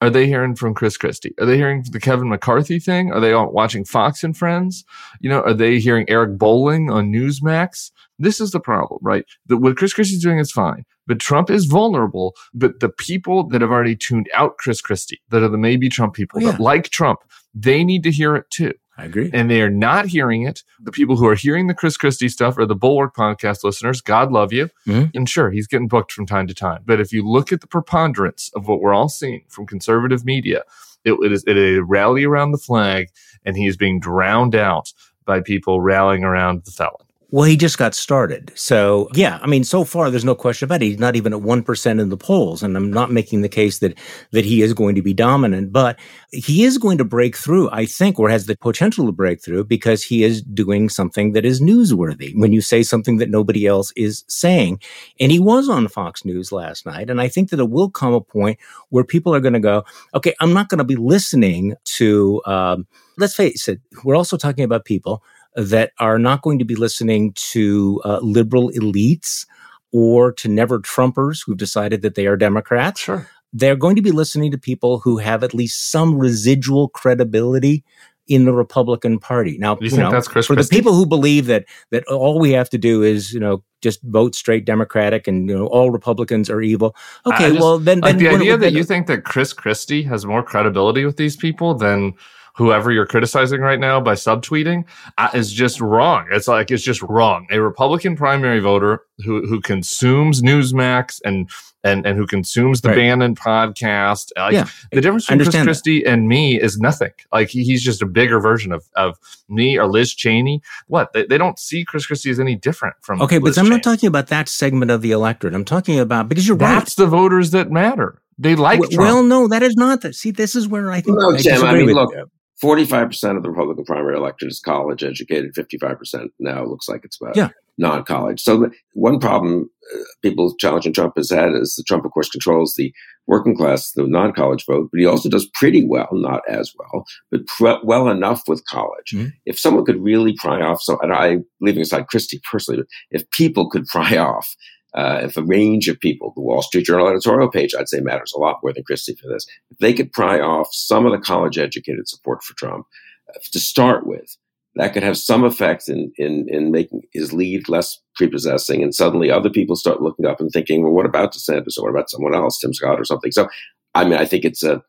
Are 0.00 0.10
they 0.10 0.26
hearing 0.26 0.56
from 0.56 0.74
Chris 0.74 0.96
Christie? 0.96 1.34
Are 1.38 1.46
they 1.46 1.56
hearing 1.56 1.84
the 1.90 2.00
Kevin 2.00 2.28
McCarthy 2.28 2.78
thing? 2.78 3.12
Are 3.12 3.20
they 3.20 3.32
watching 3.34 3.84
Fox 3.84 4.24
and 4.24 4.36
Friends? 4.36 4.84
You 5.20 5.30
know, 5.30 5.40
are 5.42 5.54
they 5.54 5.78
hearing 5.78 6.04
Eric 6.08 6.36
Bolling 6.36 6.90
on 6.90 7.12
Newsmax? 7.12 7.90
This 8.18 8.40
is 8.40 8.50
the 8.50 8.60
problem, 8.60 8.98
right? 9.02 9.24
The, 9.46 9.56
what 9.56 9.76
Chris 9.76 9.92
Christie's 9.92 10.22
doing 10.22 10.38
is 10.38 10.50
fine, 10.50 10.84
but 11.06 11.18
Trump 11.20 11.50
is 11.50 11.66
vulnerable. 11.66 12.34
But 12.54 12.80
the 12.80 12.88
people 12.88 13.46
that 13.48 13.60
have 13.60 13.70
already 13.70 13.96
tuned 13.96 14.28
out 14.34 14.56
Chris 14.58 14.80
Christie, 14.80 15.20
that 15.30 15.42
are 15.42 15.48
the 15.48 15.58
maybe 15.58 15.88
Trump 15.88 16.14
people 16.14 16.38
Oh, 16.40 16.46
yeah. 16.46 16.50
that 16.52 16.60
like 16.60 16.88
Trump, 16.90 17.20
they 17.54 17.84
need 17.84 18.02
to 18.04 18.10
hear 18.10 18.34
it 18.36 18.48
too 18.50 18.72
I 18.98 19.04
agree. 19.04 19.30
and 19.34 19.50
they 19.50 19.60
are 19.60 19.70
not 19.70 20.06
hearing 20.06 20.42
it. 20.46 20.62
The 20.82 20.92
people 20.92 21.16
who 21.16 21.26
are 21.26 21.34
hearing 21.34 21.66
the 21.66 21.74
Chris 21.74 21.96
Christie 21.98 22.28
stuff 22.30 22.56
are 22.58 22.64
the 22.66 22.74
Bulwark 22.74 23.14
podcast 23.14 23.62
listeners. 23.64 24.00
God 24.00 24.32
love 24.32 24.52
you. 24.52 24.70
Mhm. 24.86 25.10
And 25.14 25.28
sure, 25.28 25.50
he's 25.50 25.66
getting 25.66 25.88
booked 25.88 26.12
from 26.12 26.24
time 26.26 26.46
to 26.46 26.54
time. 26.54 26.82
But 26.86 27.00
if 27.00 27.12
you 27.12 27.26
look 27.26 27.52
at 27.52 27.60
the 27.60 27.66
preponderance 27.66 28.50
of 28.54 28.66
what 28.68 28.80
we're 28.80 28.94
all 28.94 29.08
seeing 29.10 29.42
from 29.48 29.66
conservative 29.66 30.24
media, 30.24 30.62
it, 31.04 31.12
it 31.22 31.32
is 31.32 31.44
it 31.46 31.56
is 31.58 31.78
a 31.78 31.84
rally 31.84 32.24
around 32.24 32.52
the 32.52 32.58
flag, 32.58 33.08
and 33.44 33.56
he 33.56 33.66
is 33.66 33.76
being 33.76 34.00
drowned 34.00 34.54
out 34.54 34.92
by 35.26 35.40
people 35.40 35.80
rallying 35.80 36.24
around 36.24 36.64
the 36.64 36.70
felon. 36.70 37.05
Well, 37.30 37.44
he 37.44 37.56
just 37.56 37.76
got 37.76 37.92
started. 37.96 38.52
So, 38.54 39.08
yeah, 39.12 39.40
I 39.42 39.48
mean, 39.48 39.64
so 39.64 39.82
far 39.82 40.10
there's 40.10 40.24
no 40.24 40.36
question 40.36 40.66
about 40.66 40.80
it. 40.80 40.86
He's 40.86 40.98
not 41.00 41.16
even 41.16 41.34
at 41.34 41.40
1% 41.40 42.00
in 42.00 42.08
the 42.08 42.16
polls. 42.16 42.62
And 42.62 42.76
I'm 42.76 42.92
not 42.92 43.10
making 43.10 43.40
the 43.40 43.48
case 43.48 43.80
that, 43.80 43.98
that 44.30 44.44
he 44.44 44.62
is 44.62 44.72
going 44.72 44.94
to 44.94 45.02
be 45.02 45.12
dominant, 45.12 45.72
but 45.72 45.98
he 46.30 46.62
is 46.62 46.78
going 46.78 46.98
to 46.98 47.04
break 47.04 47.36
through, 47.36 47.68
I 47.72 47.84
think, 47.84 48.20
or 48.20 48.28
has 48.28 48.46
the 48.46 48.56
potential 48.56 49.06
to 49.06 49.12
break 49.12 49.42
through 49.42 49.64
because 49.64 50.04
he 50.04 50.22
is 50.22 50.40
doing 50.40 50.88
something 50.88 51.32
that 51.32 51.44
is 51.44 51.60
newsworthy 51.60 52.32
when 52.36 52.52
you 52.52 52.60
say 52.60 52.84
something 52.84 53.16
that 53.16 53.28
nobody 53.28 53.66
else 53.66 53.92
is 53.96 54.24
saying. 54.28 54.80
And 55.18 55.32
he 55.32 55.40
was 55.40 55.68
on 55.68 55.88
Fox 55.88 56.24
News 56.24 56.52
last 56.52 56.86
night. 56.86 57.10
And 57.10 57.20
I 57.20 57.26
think 57.26 57.50
that 57.50 57.58
it 57.58 57.70
will 57.70 57.90
come 57.90 58.14
a 58.14 58.20
point 58.20 58.56
where 58.90 59.02
people 59.04 59.34
are 59.34 59.40
going 59.40 59.52
to 59.52 59.60
go, 59.60 59.84
okay, 60.14 60.34
I'm 60.40 60.52
not 60.52 60.68
going 60.68 60.78
to 60.78 60.84
be 60.84 60.96
listening 60.96 61.74
to, 61.96 62.40
um, 62.46 62.86
let's 63.18 63.34
face 63.34 63.66
it, 63.66 63.80
we're 64.04 64.16
also 64.16 64.36
talking 64.36 64.64
about 64.64 64.84
people 64.84 65.24
that 65.56 65.92
are 65.98 66.18
not 66.18 66.42
going 66.42 66.58
to 66.58 66.64
be 66.64 66.76
listening 66.76 67.32
to 67.34 68.00
uh, 68.04 68.18
liberal 68.22 68.70
elites 68.72 69.46
or 69.92 70.32
to 70.32 70.48
never 70.48 70.78
Trumpers 70.78 71.40
who've 71.44 71.56
decided 71.56 72.02
that 72.02 72.14
they 72.14 72.26
are 72.26 72.36
Democrats. 72.36 73.00
Sure. 73.00 73.28
They're 73.52 73.76
going 73.76 73.96
to 73.96 74.02
be 74.02 74.10
listening 74.10 74.50
to 74.50 74.58
people 74.58 74.98
who 74.98 75.16
have 75.16 75.42
at 75.42 75.54
least 75.54 75.90
some 75.90 76.18
residual 76.18 76.88
credibility 76.88 77.84
in 78.28 78.44
the 78.44 78.52
Republican 78.52 79.18
Party. 79.18 79.56
Now, 79.58 79.78
you, 79.80 79.88
you 79.88 79.96
know, 79.98 80.10
for 80.20 80.30
Christie? 80.30 80.54
the 80.56 80.68
people 80.68 80.94
who 80.94 81.06
believe 81.06 81.46
that 81.46 81.64
that 81.90 82.04
all 82.08 82.38
we 82.38 82.52
have 82.52 82.68
to 82.70 82.78
do 82.78 83.02
is, 83.02 83.32
you 83.32 83.40
know, 83.40 83.62
just 83.82 84.02
vote 84.02 84.34
straight 84.34 84.64
Democratic 84.64 85.28
and 85.28 85.48
you 85.48 85.56
know 85.56 85.66
all 85.66 85.90
Republicans 85.90 86.50
are 86.50 86.60
evil. 86.60 86.94
Okay, 87.24 87.50
just, 87.50 87.60
well 87.60 87.78
then, 87.78 88.00
like 88.00 88.18
then 88.18 88.18
the 88.18 88.28
idea 88.28 88.56
that 88.56 88.72
you 88.72 88.84
think 88.84 89.06
that 89.06 89.24
Chris 89.24 89.52
Christie 89.52 90.02
has 90.02 90.26
more 90.26 90.42
credibility 90.42 91.04
with 91.04 91.16
these 91.16 91.36
people 91.36 91.74
than 91.74 92.14
whoever 92.56 92.90
you're 92.90 93.06
criticizing 93.06 93.60
right 93.60 93.78
now 93.78 94.00
by 94.00 94.14
subtweeting 94.14 94.84
uh, 95.18 95.28
is 95.34 95.52
just 95.52 95.80
wrong. 95.80 96.26
It's 96.30 96.48
like 96.48 96.70
it's 96.70 96.82
just 96.82 97.02
wrong. 97.02 97.46
A 97.50 97.60
Republican 97.60 98.16
primary 98.16 98.60
voter 98.60 99.02
who 99.24 99.46
who 99.46 99.60
consumes 99.60 100.42
Newsmax 100.42 101.20
and 101.24 101.50
and 101.84 102.06
and 102.06 102.18
who 102.18 102.26
consumes 102.26 102.80
the 102.80 102.88
right. 102.88 102.96
Bannon 102.96 103.34
podcast. 103.34 104.32
Like, 104.36 104.54
yeah, 104.54 104.68
the 104.90 105.00
difference 105.00 105.26
between 105.26 105.44
Chris 105.44 105.62
Christie 105.62 106.02
that. 106.02 106.10
and 106.10 106.28
me 106.28 106.60
is 106.60 106.78
nothing. 106.78 107.12
Like 107.32 107.48
he, 107.48 107.62
he's 107.62 107.82
just 107.82 108.02
a 108.02 108.06
bigger 108.06 108.40
version 108.40 108.72
of 108.72 108.84
of 108.96 109.18
me 109.48 109.78
or 109.78 109.86
Liz 109.86 110.14
Cheney. 110.14 110.62
What 110.88 111.12
they, 111.12 111.26
they 111.26 111.38
don't 111.38 111.58
see 111.58 111.84
Chris 111.84 112.06
Christie 112.06 112.30
as 112.30 112.40
any 112.40 112.56
different 112.56 112.96
from. 113.02 113.22
Okay, 113.22 113.38
Liz 113.38 113.54
but 113.54 113.60
I'm 113.60 113.66
Cheney. 113.66 113.76
not 113.76 113.82
talking 113.82 114.06
about 114.08 114.28
that 114.28 114.48
segment 114.48 114.90
of 114.90 115.02
the 115.02 115.12
electorate. 115.12 115.54
I'm 115.54 115.64
talking 115.64 116.00
about 116.00 116.28
because 116.28 116.48
you're 116.48 116.56
That's 116.56 116.98
right. 116.98 117.04
the 117.04 117.08
voters 117.08 117.50
that 117.52 117.70
matter. 117.70 118.20
They 118.38 118.54
like 118.54 118.80
well, 118.80 118.90
well, 118.92 119.22
no, 119.22 119.48
that 119.48 119.62
is 119.62 119.76
not. 119.76 120.02
The, 120.02 120.12
see, 120.12 120.30
this 120.30 120.54
is 120.54 120.68
where 120.68 120.90
I 120.90 121.00
think. 121.00 121.18
No, 121.18 121.32
I 121.32 121.38
Tim, 121.38 121.64
I 121.64 121.72
mean, 121.72 121.86
look, 121.86 122.12
you. 122.12 122.30
45% 122.62 123.36
of 123.36 123.42
the 123.42 123.50
Republican 123.50 123.84
primary 123.84 124.16
electorate 124.16 124.50
is 124.50 124.60
college 124.60 125.04
educated, 125.04 125.54
55% 125.54 126.28
now 126.38 126.64
looks 126.64 126.88
like 126.88 127.04
it's 127.04 127.18
about 127.20 127.36
yeah. 127.36 127.50
non 127.76 128.02
college. 128.02 128.40
So, 128.40 128.56
the, 128.56 128.70
one 128.94 129.20
problem 129.20 129.68
uh, 129.94 129.98
people 130.22 130.54
challenging 130.56 130.94
Trump 130.94 131.14
has 131.16 131.30
had 131.30 131.52
is 131.52 131.74
that 131.74 131.86
Trump, 131.86 132.06
of 132.06 132.12
course, 132.12 132.30
controls 132.30 132.74
the 132.74 132.94
working 133.26 133.56
class, 133.56 133.92
the 133.92 134.06
non 134.06 134.32
college 134.32 134.64
vote, 134.64 134.88
but 134.90 134.98
he 134.98 135.04
also 135.04 135.28
does 135.28 135.48
pretty 135.52 135.84
well, 135.84 136.08
not 136.12 136.40
as 136.48 136.72
well, 136.78 137.04
but 137.30 137.46
pr- 137.46 137.84
well 137.84 138.08
enough 138.08 138.42
with 138.48 138.64
college. 138.66 139.12
Mm-hmm. 139.12 139.28
If 139.44 139.58
someone 139.58 139.84
could 139.84 140.02
really 140.02 140.34
pry 140.38 140.62
off, 140.62 140.80
so, 140.80 140.98
and 141.00 141.12
I, 141.12 141.38
leaving 141.60 141.82
aside 141.82 142.06
Christie 142.06 142.40
personally, 142.50 142.84
if 143.10 143.30
people 143.32 143.68
could 143.68 143.86
pry 143.92 144.16
off 144.16 144.54
uh, 144.96 145.20
if 145.22 145.36
a 145.36 145.42
range 145.42 145.88
of 145.88 146.00
people, 146.00 146.32
the 146.34 146.40
Wall 146.42 146.62
Street 146.62 146.86
Journal 146.86 147.08
editorial 147.08 147.50
page, 147.50 147.74
I'd 147.74 147.88
say 147.88 148.00
matters 148.00 148.32
a 148.34 148.38
lot 148.38 148.60
more 148.62 148.72
than 148.72 148.82
Christie 148.82 149.14
for 149.14 149.28
this. 149.28 149.46
If 149.70 149.78
they 149.78 149.92
could 149.92 150.12
pry 150.12 150.40
off 150.40 150.68
some 150.72 151.04
of 151.04 151.12
the 151.12 151.18
college 151.18 151.58
educated 151.58 152.08
support 152.08 152.42
for 152.42 152.54
Trump 152.54 152.86
uh, 153.28 153.38
to 153.52 153.60
start 153.60 154.06
with, 154.06 154.36
that 154.76 154.92
could 154.92 155.02
have 155.02 155.18
some 155.18 155.44
effect 155.44 155.88
in, 155.88 156.12
in, 156.16 156.46
in 156.48 156.70
making 156.70 157.02
his 157.12 157.32
lead 157.32 157.68
less 157.68 157.98
prepossessing. 158.14 158.82
And 158.82 158.94
suddenly 158.94 159.30
other 159.30 159.50
people 159.50 159.76
start 159.76 160.02
looking 160.02 160.26
up 160.26 160.40
and 160.40 160.50
thinking, 160.50 160.82
well, 160.82 160.92
what 160.92 161.06
about 161.06 161.34
DeSantis 161.34 161.78
or 161.78 161.84
what 161.84 161.90
about 161.90 162.10
someone 162.10 162.34
else, 162.34 162.58
Tim 162.58 162.72
Scott 162.72 163.00
or 163.00 163.04
something? 163.04 163.32
So, 163.32 163.48
I 163.94 164.04
mean, 164.04 164.14
I 164.14 164.24
think 164.24 164.44
it's 164.44 164.62
a, 164.62 164.82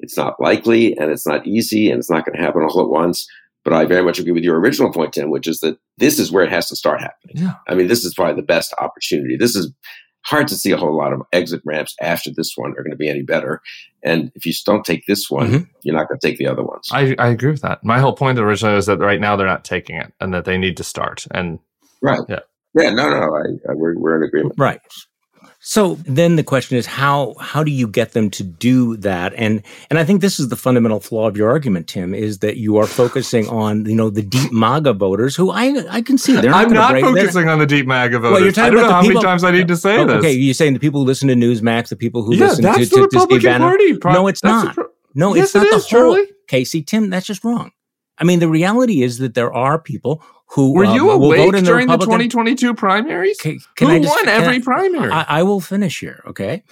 it's 0.00 0.16
not 0.16 0.40
likely 0.40 0.96
and 0.96 1.10
it's 1.10 1.26
not 1.26 1.46
easy 1.46 1.90
and 1.90 1.98
it's 1.98 2.10
not 2.10 2.24
going 2.24 2.36
to 2.36 2.42
happen 2.42 2.62
all 2.62 2.80
at 2.80 2.88
once. 2.88 3.26
But 3.64 3.72
I 3.72 3.86
very 3.86 4.02
much 4.02 4.18
agree 4.18 4.32
with 4.32 4.44
your 4.44 4.60
original 4.60 4.92
point, 4.92 5.14
Tim, 5.14 5.30
which 5.30 5.48
is 5.48 5.60
that 5.60 5.78
this 5.96 6.18
is 6.18 6.30
where 6.30 6.44
it 6.44 6.50
has 6.50 6.68
to 6.68 6.76
start 6.76 7.00
happening. 7.00 7.36
Yeah. 7.36 7.54
I 7.66 7.74
mean, 7.74 7.88
this 7.88 8.04
is 8.04 8.14
probably 8.14 8.36
the 8.36 8.46
best 8.46 8.74
opportunity. 8.78 9.36
This 9.36 9.56
is 9.56 9.72
hard 10.26 10.48
to 10.48 10.54
see 10.54 10.70
a 10.70 10.76
whole 10.76 10.96
lot 10.96 11.12
of 11.12 11.22
exit 11.32 11.62
ramps 11.64 11.94
after 12.00 12.30
this 12.30 12.52
one 12.56 12.72
are 12.72 12.82
going 12.82 12.90
to 12.90 12.96
be 12.96 13.08
any 13.08 13.22
better. 13.22 13.60
And 14.02 14.30
if 14.34 14.44
you 14.46 14.52
don't 14.64 14.84
take 14.84 15.06
this 15.06 15.30
one, 15.30 15.46
mm-hmm. 15.48 15.64
you're 15.82 15.96
not 15.96 16.08
going 16.08 16.18
to 16.18 16.26
take 16.26 16.38
the 16.38 16.46
other 16.46 16.62
ones. 16.62 16.88
I, 16.92 17.14
I 17.18 17.28
agree 17.28 17.50
with 17.50 17.62
that. 17.62 17.84
My 17.84 18.00
whole 18.00 18.14
point 18.14 18.38
originally 18.38 18.74
was 18.74 18.86
that 18.86 18.98
right 18.98 19.20
now 19.20 19.36
they're 19.36 19.46
not 19.46 19.64
taking 19.64 19.96
it 19.96 20.12
and 20.20 20.32
that 20.34 20.44
they 20.44 20.58
need 20.58 20.76
to 20.78 20.84
start. 20.84 21.26
And 21.30 21.58
right. 22.02 22.20
Yeah. 22.28 22.40
Yeah. 22.74 22.90
No, 22.90 23.08
no, 23.08 23.34
I, 23.34 23.70
I, 23.70 23.74
we're, 23.74 23.98
we're 23.98 24.16
in 24.16 24.28
agreement. 24.28 24.54
Right. 24.58 24.80
So 25.66 25.94
then 26.04 26.36
the 26.36 26.44
question 26.44 26.76
is 26.76 26.84
how 26.84 27.34
how 27.40 27.64
do 27.64 27.70
you 27.70 27.88
get 27.88 28.12
them 28.12 28.28
to 28.32 28.44
do 28.44 28.98
that? 28.98 29.32
And 29.34 29.62
and 29.88 29.98
I 29.98 30.04
think 30.04 30.20
this 30.20 30.38
is 30.38 30.48
the 30.50 30.56
fundamental 30.56 31.00
flaw 31.00 31.26
of 31.26 31.38
your 31.38 31.48
argument, 31.48 31.88
Tim, 31.88 32.14
is 32.14 32.40
that 32.40 32.58
you 32.58 32.76
are 32.76 32.86
focusing 32.86 33.48
on 33.48 33.86
you 33.86 33.96
know 33.96 34.10
the 34.10 34.20
deep 34.20 34.52
MAGA 34.52 34.92
voters 34.92 35.34
who 35.34 35.50
I 35.50 35.86
I 35.88 36.02
can 36.02 36.18
see 36.18 36.34
they're 36.34 36.50
not 36.50 36.66
I'm 36.66 36.72
not 36.74 36.90
break, 36.90 37.04
focusing 37.06 37.48
on 37.48 37.58
the 37.60 37.66
deep 37.66 37.86
MAGA 37.86 38.18
voters. 38.18 38.32
Well, 38.32 38.42
you're 38.42 38.52
talking 38.52 38.64
I 38.64 38.70
don't 38.72 38.78
about 38.80 38.88
know 38.88 38.94
how 38.94 39.00
people, 39.00 39.14
many 39.14 39.24
times 39.24 39.42
I 39.42 39.50
need 39.52 39.68
to 39.68 39.76
say 39.76 39.96
oh, 39.96 40.04
this. 40.04 40.16
Okay, 40.16 40.32
you're 40.32 40.52
saying 40.52 40.74
the 40.74 40.80
people 40.80 41.00
who 41.00 41.06
listen 41.06 41.28
to 41.28 41.34
Newsmax, 41.34 41.88
the 41.88 41.96
people 41.96 42.22
who 42.22 42.34
yeah, 42.34 42.48
listen 42.48 42.62
that's 42.62 42.76
to, 42.76 42.84
the 42.84 42.88
to, 42.88 42.96
to 42.96 43.00
Republican 43.00 43.40
Steve 43.40 43.42
Bannon. 43.50 43.68
Party. 43.68 43.96
Pro- 43.96 44.12
no, 44.12 44.26
it's 44.26 44.44
not. 44.44 44.74
Pro- 44.74 44.90
no, 45.14 45.34
yes, 45.34 45.46
it's 45.46 45.54
not 45.54 45.64
it 45.64 45.70
the 45.70 45.76
whole. 45.76 45.88
Charlie. 45.88 46.26
Casey, 46.46 46.82
Tim, 46.82 47.08
that's 47.08 47.26
just 47.26 47.42
wrong. 47.42 47.72
I 48.18 48.24
mean, 48.24 48.40
the 48.40 48.48
reality 48.48 49.02
is 49.02 49.18
that 49.18 49.34
there 49.34 49.52
are 49.52 49.78
people 49.78 50.22
who 50.46 50.72
were 50.72 50.84
you 50.84 51.10
um, 51.10 51.22
awake 51.22 51.52
the 51.52 51.62
during 51.62 51.88
the, 51.88 51.94
Republican... 51.94 52.28
2022 52.28 52.74
primaries? 52.74 53.38
Can, 53.40 53.58
can 53.74 53.88
who 53.88 53.94
I 53.94 53.98
just, 53.98 54.14
won 54.14 54.28
every 54.28 54.56
I, 54.56 54.60
primary? 54.60 55.10
I, 55.10 55.26
I, 55.28 55.42
will 55.42 55.60
finish 55.60 55.98
here. 55.98 56.22
Okay. 56.26 56.62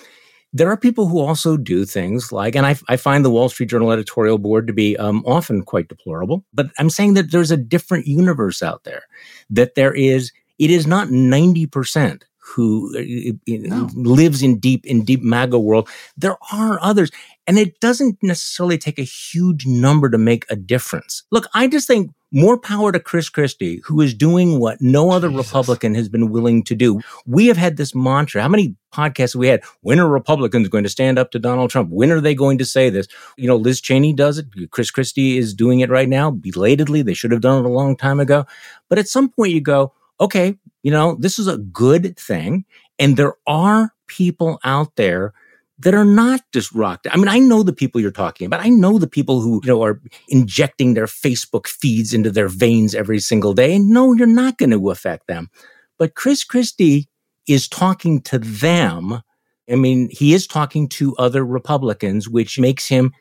There 0.52 0.70
are 0.70 0.76
people 0.76 1.08
who 1.08 1.18
also 1.18 1.56
do 1.56 1.84
things 1.84 2.30
like, 2.30 2.54
and 2.54 2.66
I, 2.66 2.76
I 2.88 2.96
find 2.96 3.24
the 3.24 3.30
Wall 3.30 3.48
Street 3.48 3.70
Journal 3.70 3.90
editorial 3.90 4.38
board 4.38 4.66
to 4.66 4.72
be 4.72 4.96
um, 4.98 5.24
often 5.26 5.62
quite 5.62 5.88
deplorable, 5.88 6.44
but 6.52 6.66
I'm 6.78 6.90
saying 6.90 7.14
that 7.14 7.32
there's 7.32 7.50
a 7.50 7.56
different 7.56 8.06
universe 8.06 8.62
out 8.62 8.84
there, 8.84 9.02
that 9.50 9.74
there 9.74 9.94
is, 9.94 10.30
it 10.58 10.70
is 10.70 10.86
not 10.86 11.08
90% 11.08 12.22
who 12.52 12.92
uh, 12.96 13.02
no. 13.46 13.88
lives 13.94 14.42
in 14.42 14.58
deep 14.58 14.86
in 14.86 15.04
deep 15.04 15.22
MAGA 15.22 15.58
world. 15.58 15.88
There 16.16 16.36
are 16.52 16.78
others, 16.80 17.10
and 17.46 17.58
it 17.58 17.80
doesn't 17.80 18.22
necessarily 18.22 18.78
take 18.78 18.98
a 18.98 19.02
huge 19.02 19.66
number 19.66 20.10
to 20.10 20.18
make 20.18 20.44
a 20.50 20.56
difference. 20.56 21.22
Look, 21.30 21.46
I 21.54 21.66
just 21.66 21.86
think 21.86 22.12
more 22.32 22.58
power 22.58 22.90
to 22.92 22.98
Chris 22.98 23.28
Christie, 23.28 23.82
who 23.84 24.00
is 24.00 24.14
doing 24.14 24.58
what 24.58 24.80
no 24.80 25.10
other 25.10 25.28
Jesus. 25.28 25.46
Republican 25.46 25.94
has 25.94 26.08
been 26.08 26.30
willing 26.30 26.62
to 26.64 26.74
do. 26.74 27.00
We 27.26 27.46
have 27.46 27.58
had 27.58 27.76
this 27.76 27.94
mantra. 27.94 28.40
How 28.42 28.48
many 28.48 28.74
podcasts 28.92 29.34
have 29.34 29.40
we 29.40 29.48
had? 29.48 29.62
When 29.82 30.00
are 30.00 30.08
Republicans 30.08 30.68
going 30.68 30.84
to 30.84 30.90
stand 30.90 31.18
up 31.18 31.30
to 31.32 31.38
Donald 31.38 31.70
Trump? 31.70 31.90
When 31.90 32.10
are 32.10 32.20
they 32.20 32.34
going 32.34 32.58
to 32.58 32.64
say 32.64 32.88
this? 32.88 33.06
You 33.36 33.48
know, 33.48 33.56
Liz 33.56 33.80
Cheney 33.80 34.14
does 34.14 34.38
it. 34.38 34.46
Chris 34.70 34.90
Christie 34.90 35.36
is 35.36 35.52
doing 35.52 35.80
it 35.80 35.90
right 35.90 36.08
now, 36.08 36.30
belatedly. 36.30 37.02
They 37.02 37.14
should 37.14 37.32
have 37.32 37.42
done 37.42 37.64
it 37.64 37.68
a 37.68 37.72
long 37.72 37.96
time 37.96 38.18
ago. 38.18 38.46
But 38.88 38.98
at 38.98 39.08
some 39.08 39.28
point 39.28 39.52
you 39.52 39.60
go, 39.60 39.92
okay, 40.22 40.54
you 40.82 40.90
know, 40.90 41.16
this 41.18 41.38
is 41.38 41.48
a 41.48 41.58
good 41.58 42.16
thing. 42.18 42.64
And 42.98 43.16
there 43.16 43.34
are 43.46 43.92
people 44.06 44.58
out 44.64 44.96
there 44.96 45.34
that 45.78 45.94
are 45.94 46.04
not 46.04 46.40
just 46.52 46.72
rocked. 46.72 47.08
I 47.10 47.16
mean, 47.16 47.28
I 47.28 47.40
know 47.40 47.64
the 47.64 47.72
people 47.72 48.00
you're 48.00 48.12
talking 48.12 48.46
about. 48.46 48.64
I 48.64 48.68
know 48.68 48.98
the 48.98 49.08
people 49.08 49.40
who, 49.40 49.60
you 49.64 49.68
know, 49.68 49.82
are 49.82 50.00
injecting 50.28 50.94
their 50.94 51.06
Facebook 51.06 51.66
feeds 51.66 52.14
into 52.14 52.30
their 52.30 52.48
veins 52.48 52.94
every 52.94 53.18
single 53.18 53.52
day. 53.52 53.74
And 53.74 53.90
no, 53.90 54.12
you're 54.12 54.28
not 54.28 54.58
going 54.58 54.70
to 54.70 54.90
affect 54.90 55.26
them. 55.26 55.50
But 55.98 56.14
Chris 56.14 56.44
Christie 56.44 57.08
is 57.48 57.66
talking 57.66 58.20
to 58.22 58.38
them. 58.38 59.22
I 59.70 59.74
mean, 59.74 60.08
he 60.10 60.34
is 60.34 60.46
talking 60.46 60.88
to 60.90 61.16
other 61.16 61.44
Republicans, 61.44 62.28
which 62.28 62.60
makes 62.60 62.86
him 62.86 63.12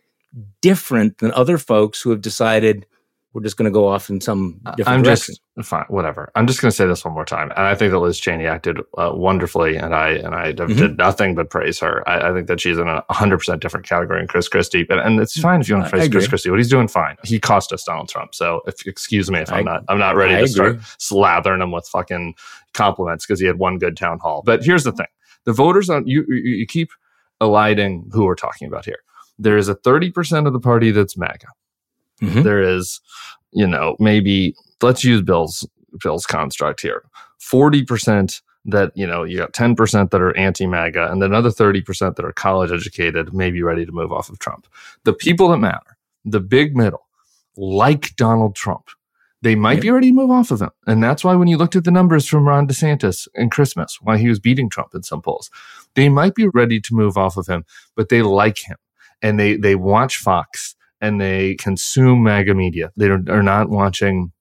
different 0.62 1.18
than 1.18 1.32
other 1.32 1.58
folks 1.58 2.02
who 2.02 2.12
have 2.12 2.22
decided, 2.22 2.86
we're 3.34 3.42
just 3.42 3.58
going 3.58 3.66
to 3.66 3.74
go 3.74 3.88
off 3.88 4.10
in 4.10 4.22
some 4.22 4.60
different 4.78 5.00
I'm 5.00 5.04
direction. 5.04 5.34
Just, 5.34 5.41
fine, 5.62 5.86
whatever. 5.90 6.32
I'm 6.36 6.48
just 6.48 6.62
going 6.62 6.72
to 6.72 6.76
say 6.76 6.88
this 6.88 7.04
one 7.04 7.14
more 7.14 7.26
time, 7.26 7.52
and 7.52 7.66
I 7.68 7.76
think 7.76 7.92
that 7.92 8.00
Liz 8.00 8.20
Cheney 8.20 8.48
acted 8.48 8.80
uh, 8.98 9.12
wonderfully, 9.14 9.76
and 9.76 9.94
I 9.94 10.10
and 10.12 10.34
I 10.34 10.54
mm-hmm. 10.54 10.78
did 10.78 10.98
nothing 10.98 11.36
but 11.36 11.50
praise 11.50 11.80
her. 11.80 12.08
I, 12.08 12.30
I, 12.30 12.34
think 12.34 12.48
that 12.48 12.62
she's 12.62 12.78
in 12.78 12.88
a 12.88 13.04
100 13.08 13.38
percent 13.38 13.62
different 13.62 13.86
category 13.88 14.20
than 14.20 14.28
Chris 14.28 14.48
Christie, 14.48 14.84
but 14.84 15.00
and 15.00 15.20
it's 15.20 15.38
fine 15.40 15.60
if 15.60 15.68
you 15.68 15.76
want 15.76 15.88
to 15.88 15.92
praise 15.92 16.10
Chris 16.10 16.28
Christie. 16.28 16.50
What 16.50 16.60
he's 16.60 16.70
doing, 16.70 16.88
fine. 16.88 17.18
He 17.24 17.40
cost 17.40 17.74
us 17.74 17.84
Donald 17.84 18.08
Trump, 18.08 18.34
so 18.34 18.62
if 18.66 18.86
excuse 18.88 19.30
me 19.30 19.40
if 19.40 19.52
I, 19.52 19.60
am 19.60 19.66
not 19.66 19.84
I'm 19.90 20.00
not 20.00 20.16
ready 20.16 20.36
I 20.36 20.38
to 20.38 20.44
agree. 20.44 20.54
start 20.54 20.78
slathering 21.00 21.62
him 21.62 21.72
with 21.72 21.88
fucking 21.88 22.36
compliments 22.74 23.26
because 23.26 23.40
he 23.40 23.46
had 23.46 23.60
one 23.60 23.78
good 23.78 23.98
town 23.98 24.20
hall. 24.20 24.44
But 24.46 24.64
here's 24.64 24.86
the 24.86 24.94
thing: 24.94 25.08
the 25.44 25.54
voters 25.54 25.90
on 25.90 26.08
you 26.08 26.26
you, 26.30 26.36
you 26.36 26.66
keep 26.66 26.92
eliding 27.42 28.10
who 28.14 28.24
we're 28.26 28.36
talking 28.36 28.68
about 28.68 28.86
here. 28.86 29.00
There 29.38 29.58
is 29.58 29.68
a 29.68 29.76
30 29.76 30.12
percent 30.12 30.48
of 30.48 30.54
the 30.54 30.60
party 30.60 30.92
that's 30.92 31.18
MAGA. 31.18 31.48
Mm-hmm. 32.22 32.44
There 32.44 32.62
is 32.62 33.02
you 33.52 33.68
know, 33.68 33.96
maybe 34.00 34.56
let's 34.82 35.04
use 35.04 35.22
Bill's 35.22 35.68
Bill's 36.02 36.26
construct 36.26 36.82
here. 36.82 37.04
40% 37.42 38.42
that, 38.66 38.92
you 38.96 39.08
know, 39.08 39.24
you 39.24 39.38
got 39.38 39.54
10% 39.54 40.12
that 40.12 40.22
are 40.22 40.38
anti-MAGA 40.38 41.12
and 41.12 41.22
then 41.22 41.32
another 41.32 41.50
30% 41.50 42.16
that 42.16 42.26
are 42.26 42.32
college 42.32 42.72
educated, 42.72 43.34
maybe 43.34 43.64
ready 43.64 43.86
to 43.86 43.92
move 43.92 44.12
off 44.12 44.30
of 44.30 44.40
Trump. 44.40 44.68
The 45.04 45.14
people 45.14 45.50
that 45.50 45.58
matter, 45.58 45.98
the 46.24 46.40
big 46.40 46.76
middle, 46.78 47.08
like 47.58 48.16
Donald 48.16 48.56
Trump, 48.56 48.90
They 49.42 49.56
might 49.56 49.78
yeah. 49.78 49.82
be 49.82 49.90
ready 49.90 50.10
to 50.12 50.16
move 50.16 50.30
off 50.30 50.52
of 50.52 50.62
him. 50.62 50.70
And 50.86 51.04
that's 51.04 51.24
why 51.24 51.36
when 51.36 51.48
you 51.48 51.58
looked 51.58 51.76
at 51.76 51.84
the 51.84 51.92
numbers 51.92 52.28
from 52.28 52.48
Ron 52.48 52.68
DeSantis 52.68 53.28
in 53.34 53.50
Christmas, 53.50 53.98
why 54.02 54.18
he 54.18 54.30
was 54.30 54.40
beating 54.40 54.70
Trump 54.70 54.94
in 54.94 55.02
some 55.04 55.22
polls, 55.22 55.50
they 55.96 56.10
might 56.10 56.36
be 56.36 56.48
ready 56.48 56.80
to 56.80 56.94
move 56.94 57.18
off 57.18 57.38
of 57.38 57.48
him, 57.48 57.66
but 57.96 58.10
they 58.10 58.22
like 58.22 58.60
him 58.60 58.78
and 59.22 59.40
they, 59.40 59.56
they 59.56 59.76
watch 59.76 60.18
Fox 60.18 60.76
and 61.02 61.20
they 61.20 61.56
consume 61.56 62.24
MAGA 62.24 62.54
media. 62.54 62.92
They 62.96 63.08
are, 63.08 63.44
not 63.44 63.70
watching 63.70 64.32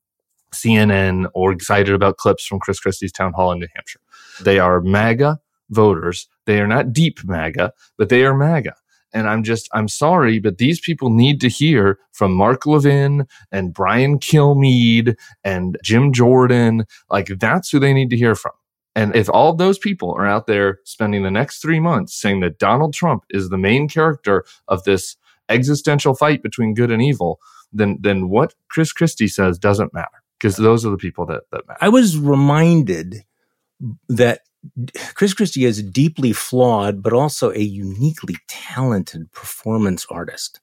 CNN 0.55 1.29
or 1.35 1.53
excited 1.53 1.95
about 1.95 2.19
clips 2.19 2.47
from 2.47 2.61
Chris 2.61 2.79
Christie's 2.79 3.13
town 3.13 3.33
hall 3.33 3.51
in 3.53 3.59
New 3.59 3.69
Hampshire. 3.75 4.01
They 4.43 4.59
are 4.59 4.81
MAGA 4.81 5.39
voters. 5.71 6.29
They 6.47 6.61
are 6.61 6.67
not 6.67 6.93
deep 6.93 7.25
MAGA, 7.25 7.73
but 7.97 8.11
they 8.11 8.25
are 8.25 8.37
MAGA. 8.37 8.75
And 9.13 9.29
I'm 9.29 9.43
just, 9.43 9.69
I'm 9.73 9.89
sorry, 9.89 10.39
but 10.39 10.59
these 10.59 10.79
people 10.79 11.11
need 11.11 11.41
to 11.41 11.49
hear 11.49 11.99
from 12.13 12.33
Mark 12.33 12.65
Levin 12.67 13.27
and 13.51 13.75
Brian 13.75 14.19
Kilmeade 14.21 15.17
and 15.43 15.77
Jim 15.83 16.13
Jordan. 16.13 16.85
Like 17.11 17.27
that's 17.41 17.71
who 17.71 17.81
they 17.81 17.93
need 17.93 18.11
to 18.11 18.17
hear 18.17 18.35
from. 18.35 18.53
And 18.95 19.15
if 19.15 19.29
all 19.31 19.55
those 19.55 19.79
people 19.79 20.13
are 20.13 20.27
out 20.27 20.47
there 20.47 20.79
spending 20.85 21.23
the 21.23 21.31
next 21.31 21.61
three 21.61 21.81
months 21.81 22.15
saying 22.15 22.41
that 22.41 22.59
Donald 22.59 22.93
Trump 22.93 23.25
is 23.31 23.49
the 23.49 23.59
main 23.59 23.89
character 23.89 24.45
of 24.69 24.85
this 24.85 25.17
existential 25.51 26.15
fight 26.15 26.43
between 26.43 26.75
good 26.75 26.91
and 26.91 27.03
evil, 27.03 27.39
then 27.73 27.99
then 28.01 28.29
what 28.29 28.55
Chris 28.69 28.93
Christie 28.93 29.29
says 29.29 29.59
doesn't 29.59 29.95
matter 29.95 30.09
because 30.39 30.57
those 30.57 30.87
are 30.87 30.91
the 30.91 30.97
people 30.97 31.27
that 31.27 31.43
that 31.53 31.67
matter. 31.67 31.79
I 31.81 31.89
was 31.89 32.17
reminded 32.17 33.25
that 34.09 34.41
Chris 35.15 35.35
Christie 35.35 35.65
is 35.65 35.83
deeply 35.83 36.33
flawed, 36.33 37.03
but 37.03 37.13
also 37.13 37.51
a 37.53 37.61
uniquely 37.61 38.37
talented 38.47 39.33
performance 39.33 40.07
artist. 40.11 40.61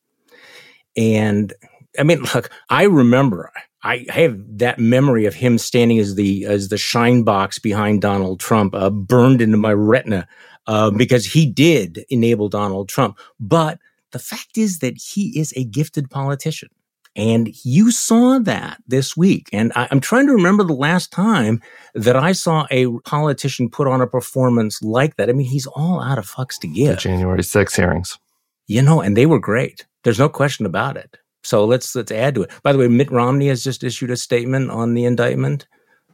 And 0.95 1.53
I 1.97 2.03
mean, 2.03 2.21
look, 2.33 2.49
I 2.69 2.83
remember 2.83 3.51
I 3.83 4.05
have 4.09 4.37
that 4.57 4.79
memory 4.79 5.25
of 5.25 5.35
him 5.35 5.57
standing 5.57 5.99
as 5.99 6.15
the 6.15 6.45
as 6.45 6.69
the 6.69 6.77
shine 6.77 7.23
box 7.23 7.59
behind 7.59 8.01
Donald 8.01 8.39
Trump, 8.39 8.75
uh, 8.75 8.89
burned 8.89 9.41
into 9.41 9.57
my 9.57 9.73
retina, 9.73 10.27
uh, 10.67 10.91
because 10.91 11.25
he 11.25 11.45
did 11.45 12.03
enable 12.09 12.49
Donald 12.49 12.89
Trump. 12.89 13.17
But 13.39 13.79
the 14.11 14.19
fact 14.19 14.57
is 14.57 14.79
that 14.79 14.97
he 14.97 15.37
is 15.39 15.53
a 15.55 15.63
gifted 15.63 16.09
politician. 16.09 16.69
And 17.15 17.49
you 17.65 17.89
saw 17.89 18.37
that 18.39 18.77
this 18.87 19.17
week. 19.17 19.49
And 19.51 19.71
I, 19.75 19.87
am 19.89 19.99
trying 19.99 20.27
to 20.27 20.33
remember 20.33 20.63
the 20.63 20.73
last 20.73 21.11
time 21.11 21.61
that 21.95 22.15
I 22.15 22.31
saw 22.31 22.67
a 22.69 22.87
politician 23.05 23.69
put 23.69 23.87
on 23.87 24.01
a 24.01 24.07
performance 24.07 24.83
like 24.83 25.15
that. 25.15 25.27
I 25.27 25.33
mean, 25.33 25.47
he's 25.47 25.65
all 25.65 25.99
out 25.99 26.19
of 26.19 26.29
fucks 26.29 26.59
to 26.59 26.67
give. 26.67 26.97
The 26.97 27.01
January 27.01 27.41
6 27.41 27.75
hearings. 27.75 28.19
You 28.67 28.83
know, 28.83 29.01
and 29.01 29.17
they 29.17 29.25
were 29.25 29.39
great. 29.39 29.87
There's 30.03 30.19
no 30.19 30.29
question 30.29 30.67
about 30.67 30.95
it. 30.95 31.17
So 31.43 31.65
let's 31.65 31.95
let's 31.95 32.11
add 32.11 32.35
to 32.35 32.43
it. 32.43 32.51
By 32.61 32.73
the 32.73 32.77
way, 32.77 32.87
Mitt 32.87 33.09
Romney 33.09 33.47
has 33.47 33.63
just 33.63 33.83
issued 33.83 34.11
a 34.11 34.17
statement 34.17 34.69
on 34.69 34.93
the 34.93 35.05
indictment. 35.05 35.65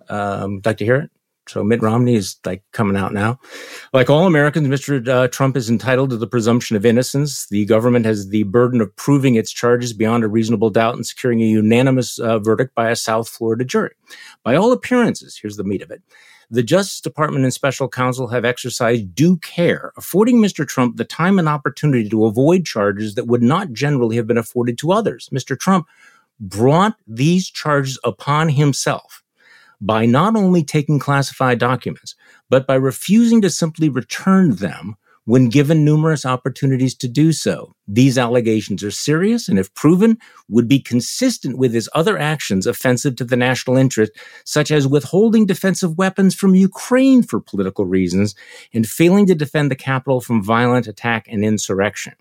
Um, 0.08 0.62
like 0.64 0.78
to 0.78 0.86
hear 0.86 0.96
it? 0.96 1.12
So 1.48 1.64
Mitt 1.64 1.82
Romney 1.82 2.16
is 2.16 2.38
like 2.46 2.64
coming 2.72 2.96
out 2.96 3.14
now. 3.14 3.40
Like 3.92 4.10
all 4.10 4.26
Americans, 4.26 4.68
Mr. 4.68 5.06
Uh, 5.08 5.28
Trump 5.28 5.58
is 5.58 5.70
entitled 5.70 6.12
to 6.12 6.18
the 6.18 6.28
presumption 6.28 6.78
of 6.78 6.86
innocence. 6.86 7.48
The 7.48 7.66
government 7.66 8.06
has 8.06 8.30
the 8.30 8.44
burden 8.44 8.80
of 8.80 8.96
proving 8.96 9.36
its 9.36 9.52
charges 9.52 9.94
beyond 9.94 10.24
a 10.24 10.30
reasonable 10.30 10.70
doubt 10.70 10.96
and 10.96 11.06
securing 11.06 11.42
a 11.42 11.46
unanimous 11.46 12.18
uh, 12.20 12.40
verdict 12.40 12.74
by 12.76 12.90
a 12.90 12.96
South 12.96 13.28
Florida 13.28 13.66
jury. 13.66 13.94
By 14.44 14.56
all 14.56 14.72
appearances, 14.72 15.38
here's 15.42 15.58
the 15.58 15.64
meat 15.64 15.82
of 15.82 15.92
it. 15.92 16.02
The 16.50 16.64
Justice 16.64 17.02
Department 17.02 17.46
and 17.46 17.54
special 17.54 17.90
counsel 17.90 18.28
have 18.28 18.46
exercised 18.46 19.16
due 19.16 19.38
care, 19.38 19.92
affording 19.98 20.38
Mr. 20.38 20.68
Trump 20.68 20.98
the 20.98 21.06
time 21.06 21.40
and 21.40 21.50
opportunity 21.50 22.08
to 22.10 22.26
avoid 22.26 22.66
charges 22.66 23.16
that 23.16 23.28
would 23.28 23.42
not 23.42 23.74
generally 23.74 24.16
have 24.18 24.28
been 24.28 24.38
afforded 24.38 24.78
to 24.78 24.92
others. 24.92 25.30
Mr. 25.34 25.58
Trump 25.60 25.88
brought 26.40 26.96
these 27.08 27.50
charges 27.50 27.98
upon 28.04 28.50
himself 28.50 29.23
by 29.86 30.06
not 30.06 30.36
only 30.36 30.64
taking 30.64 30.98
classified 30.98 31.60
documents, 31.60 32.16
but 32.50 32.66
by 32.66 32.76
refusing 32.76 33.42
to 33.42 33.50
simply 33.50 33.90
return 33.90 34.56
them 34.56 34.96
when 35.26 35.50
given 35.50 35.86
numerous 35.86 36.26
opportunities 36.26 36.96
to 36.96 37.08
do 37.08 37.32
so. 37.32 37.74
These 37.88 38.18
allegations 38.18 38.84
are 38.84 38.92
serious 38.92 39.48
and, 39.48 39.60
if 39.60 39.74
proven, 39.74 40.18
would 40.50 40.68
be 40.68 40.80
consistent 40.80 41.58
with 41.58 41.74
his 41.74 41.90
other 41.94 42.18
actions 42.18 42.66
offensive 42.66 43.16
to 43.18 43.26
the 43.26 43.36
national 43.36 43.78
interest, 43.78 44.14
such 44.46 44.72
as 44.72 44.88
withholding 44.88 45.46
defensive 45.46 45.98
weapons 45.98 46.34
from 46.34 46.56
Ukraine 46.56 47.24
for 47.24 47.40
political 47.40 47.86
reasons 47.86 48.36
and 48.74 48.88
failing 48.88 49.26
to 49.28 49.36
defend 49.36 49.70
the 49.70 49.76
Capitol 49.76 50.22
from 50.22 50.44
violent 50.44 50.88
attack 50.88 51.28
and 51.30 51.44
insurrection. 51.44 52.14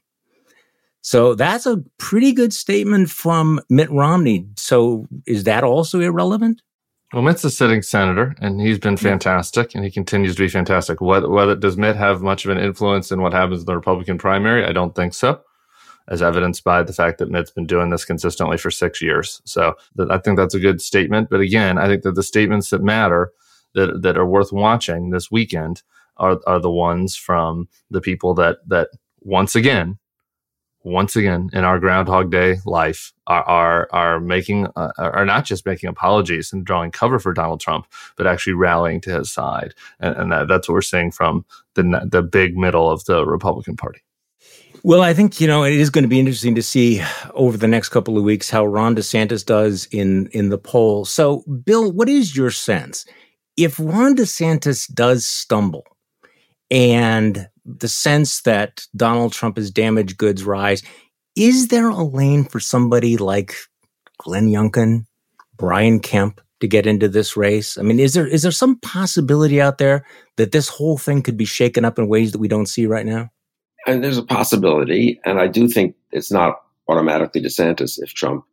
So 1.00 1.34
that's 1.34 1.66
a 1.66 1.82
pretty 1.98 2.32
good 2.32 2.52
statement 2.52 3.10
from 3.10 3.60
Mitt 3.68 3.90
Romney. 3.90 4.46
So 4.56 5.08
is 5.26 5.44
that 5.44 5.64
also 5.64 6.00
irrelevant? 6.00 6.62
Well, 7.12 7.22
Mitt's 7.22 7.44
a 7.44 7.50
sitting 7.50 7.82
senator, 7.82 8.34
and 8.40 8.58
he's 8.58 8.78
been 8.78 8.96
fantastic, 8.96 9.74
and 9.74 9.84
he 9.84 9.90
continues 9.90 10.34
to 10.36 10.42
be 10.42 10.48
fantastic. 10.48 11.02
What, 11.02 11.30
whether 11.30 11.54
does 11.54 11.76
Mitt 11.76 11.94
have 11.94 12.22
much 12.22 12.46
of 12.46 12.50
an 12.50 12.56
influence 12.56 13.12
in 13.12 13.20
what 13.20 13.34
happens 13.34 13.60
in 13.60 13.66
the 13.66 13.76
Republican 13.76 14.16
primary? 14.16 14.64
I 14.64 14.72
don't 14.72 14.94
think 14.94 15.12
so, 15.12 15.42
as 16.08 16.22
evidenced 16.22 16.64
by 16.64 16.82
the 16.82 16.94
fact 16.94 17.18
that 17.18 17.30
Mitt's 17.30 17.50
been 17.50 17.66
doing 17.66 17.90
this 17.90 18.06
consistently 18.06 18.56
for 18.56 18.70
six 18.70 19.02
years. 19.02 19.42
So 19.44 19.74
I 20.08 20.16
think 20.18 20.38
that's 20.38 20.54
a 20.54 20.60
good 20.60 20.80
statement. 20.80 21.28
But 21.28 21.40
again, 21.40 21.76
I 21.76 21.86
think 21.86 22.02
that 22.04 22.14
the 22.14 22.22
statements 22.22 22.70
that 22.70 22.82
matter, 22.82 23.30
that 23.74 24.00
that 24.00 24.16
are 24.16 24.26
worth 24.26 24.50
watching 24.50 25.10
this 25.10 25.30
weekend, 25.30 25.82
are 26.16 26.40
are 26.46 26.60
the 26.60 26.70
ones 26.70 27.14
from 27.14 27.68
the 27.90 28.00
people 28.00 28.32
that 28.34 28.66
that 28.68 28.88
once 29.20 29.54
again 29.54 29.98
once 30.84 31.16
again 31.16 31.50
in 31.52 31.64
our 31.64 31.78
Groundhog 31.78 32.30
Day 32.30 32.56
life 32.64 33.12
are 33.26 33.42
are, 33.44 33.88
are 33.92 34.20
making 34.20 34.66
uh, 34.76 34.92
are 34.98 35.24
not 35.24 35.44
just 35.44 35.66
making 35.66 35.88
apologies 35.88 36.52
and 36.52 36.64
drawing 36.64 36.90
cover 36.90 37.18
for 37.18 37.32
Donald 37.32 37.60
Trump, 37.60 37.86
but 38.16 38.26
actually 38.26 38.54
rallying 38.54 39.00
to 39.02 39.18
his 39.18 39.30
side, 39.30 39.74
and, 40.00 40.16
and 40.16 40.32
that, 40.32 40.48
that's 40.48 40.68
what 40.68 40.74
we're 40.74 40.82
seeing 40.82 41.10
from 41.10 41.44
the 41.74 42.08
the 42.10 42.22
big 42.22 42.56
middle 42.56 42.90
of 42.90 43.04
the 43.04 43.24
Republican 43.26 43.76
Party. 43.76 44.00
Well, 44.84 45.02
I 45.02 45.14
think 45.14 45.40
you 45.40 45.46
know 45.46 45.64
it 45.64 45.74
is 45.74 45.90
going 45.90 46.02
to 46.02 46.08
be 46.08 46.18
interesting 46.18 46.56
to 46.56 46.62
see 46.62 47.02
over 47.34 47.56
the 47.56 47.68
next 47.68 47.90
couple 47.90 48.18
of 48.18 48.24
weeks 48.24 48.50
how 48.50 48.66
Ron 48.66 48.96
DeSantis 48.96 49.44
does 49.44 49.86
in 49.92 50.26
in 50.28 50.48
the 50.48 50.58
poll. 50.58 51.04
So, 51.04 51.44
Bill, 51.64 51.92
what 51.92 52.08
is 52.08 52.36
your 52.36 52.50
sense 52.50 53.06
if 53.56 53.78
Ron 53.78 54.16
DeSantis 54.16 54.92
does 54.92 55.26
stumble 55.26 55.84
and 56.72 57.48
the 57.66 57.86
sense 57.86 58.40
that 58.42 58.86
Donald 58.96 59.32
Trump 59.32 59.58
is 59.58 59.70
damaged 59.70 60.16
goods 60.16 60.42
rise. 60.42 60.82
Is 61.36 61.68
there 61.68 61.88
a 61.88 62.02
lane 62.02 62.44
for 62.44 62.58
somebody 62.58 63.16
like 63.18 63.54
Glenn 64.18 64.48
Youngkin, 64.48 65.06
Brian 65.56 66.00
Kemp 66.00 66.40
to 66.60 66.66
get 66.66 66.86
into 66.86 67.08
this 67.08 67.36
race? 67.36 67.76
I 67.76 67.82
mean, 67.82 68.00
is 68.00 68.14
there 68.14 68.26
is 68.26 68.42
there 68.42 68.50
some 68.50 68.80
possibility 68.80 69.60
out 69.60 69.78
there 69.78 70.04
that 70.36 70.52
this 70.52 70.68
whole 70.68 70.98
thing 70.98 71.22
could 71.22 71.36
be 71.36 71.44
shaken 71.44 71.84
up 71.84 71.98
in 71.98 72.08
ways 72.08 72.32
that 72.32 72.38
we 72.38 72.48
don't 72.48 72.66
see 72.66 72.86
right 72.86 73.06
now? 73.06 73.28
And 73.86 74.02
there's 74.02 74.18
a 74.18 74.24
possibility, 74.24 75.20
and 75.24 75.40
I 75.40 75.48
do 75.48 75.68
think 75.68 75.94
it's 76.10 76.32
not 76.32 76.54
automatically 76.88 77.42
DeSantis 77.42 77.98
if 78.00 78.14
Trump, 78.14 78.44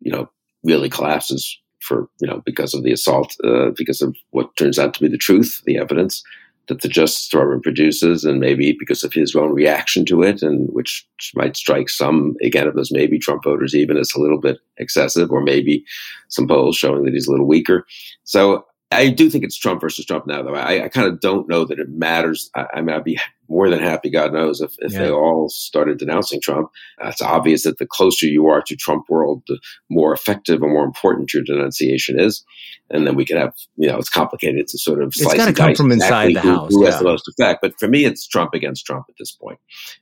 you 0.00 0.10
know, 0.10 0.30
really 0.64 0.88
collapses 0.88 1.58
for 1.80 2.08
you 2.20 2.26
know 2.26 2.42
because 2.44 2.74
of 2.74 2.82
the 2.82 2.92
assault, 2.92 3.36
uh, 3.44 3.70
because 3.76 4.02
of 4.02 4.16
what 4.30 4.56
turns 4.56 4.78
out 4.78 4.94
to 4.94 5.00
be 5.00 5.08
the 5.08 5.18
truth, 5.18 5.62
the 5.64 5.78
evidence 5.78 6.24
that 6.68 6.82
the 6.82 6.88
Justice 6.88 7.28
Department 7.28 7.62
produces, 7.62 8.24
and 8.24 8.40
maybe 8.40 8.76
because 8.78 9.02
of 9.02 9.12
his 9.12 9.34
own 9.34 9.52
reaction 9.52 10.04
to 10.06 10.22
it, 10.22 10.42
and 10.42 10.68
which 10.70 11.06
might 11.34 11.56
strike 11.56 11.88
some 11.88 12.36
again 12.42 12.68
of 12.68 12.74
those 12.74 12.92
maybe 12.92 13.18
Trump 13.18 13.42
voters 13.44 13.74
even 13.74 13.96
as 13.96 14.12
a 14.14 14.20
little 14.20 14.38
bit 14.38 14.58
excessive, 14.76 15.30
or 15.30 15.42
maybe 15.42 15.84
some 16.28 16.46
polls 16.46 16.76
showing 16.76 17.04
that 17.04 17.14
he's 17.14 17.26
a 17.26 17.30
little 17.30 17.46
weaker. 17.46 17.86
So 18.24 18.64
I 18.90 19.10
do 19.10 19.28
think 19.28 19.44
it's 19.44 19.58
Trump 19.58 19.82
versus 19.82 20.06
Trump 20.06 20.26
now, 20.26 20.42
though. 20.42 20.54
I, 20.54 20.84
I 20.84 20.88
kind 20.88 21.06
of 21.06 21.20
don't 21.20 21.48
know 21.48 21.64
that 21.66 21.78
it 21.78 21.90
matters. 21.90 22.50
I, 22.54 22.66
I 22.74 22.80
mean, 22.80 22.96
I'd 22.96 23.04
be 23.04 23.18
more 23.48 23.68
than 23.68 23.80
happy, 23.80 24.10
God 24.10 24.32
knows, 24.32 24.60
if, 24.60 24.74
if 24.78 24.92
yeah. 24.92 25.00
they 25.00 25.10
all 25.10 25.48
started 25.48 25.98
denouncing 25.98 26.40
Trump. 26.40 26.70
Uh, 27.02 27.08
it's 27.08 27.20
obvious 27.20 27.64
that 27.64 27.78
the 27.78 27.86
closer 27.86 28.26
you 28.26 28.46
are 28.46 28.62
to 28.62 28.76
Trump 28.76 29.04
world, 29.08 29.42
the 29.46 29.58
more 29.90 30.12
effective 30.12 30.62
and 30.62 30.72
more 30.72 30.84
important 30.84 31.32
your 31.32 31.42
denunciation 31.42 32.18
is. 32.18 32.44
And 32.90 33.06
then 33.06 33.14
we 33.14 33.26
could 33.26 33.36
have, 33.36 33.54
you 33.76 33.88
know, 33.88 33.98
it's 33.98 34.08
complicated 34.08 34.68
to 34.68 34.78
sort 34.78 35.02
of 35.02 35.12
slice 35.14 35.34
it's 35.34 35.44
got 35.44 35.46
to 35.48 35.52
come 35.52 35.74
from 35.74 35.92
inside 35.92 36.30
exactly 36.30 36.34
the 36.34 36.40
house. 36.40 36.70
Who, 36.70 36.78
who 36.78 36.84
yeah. 36.84 36.90
has 36.90 36.98
the 36.98 37.04
most 37.04 37.28
effect? 37.28 37.60
But 37.60 37.78
for 37.78 37.88
me, 37.88 38.06
it's 38.06 38.26
Trump 38.26 38.54
against 38.54 38.86
Trump 38.86 39.04
at 39.10 39.16
this 39.18 39.32
point. 39.32 39.58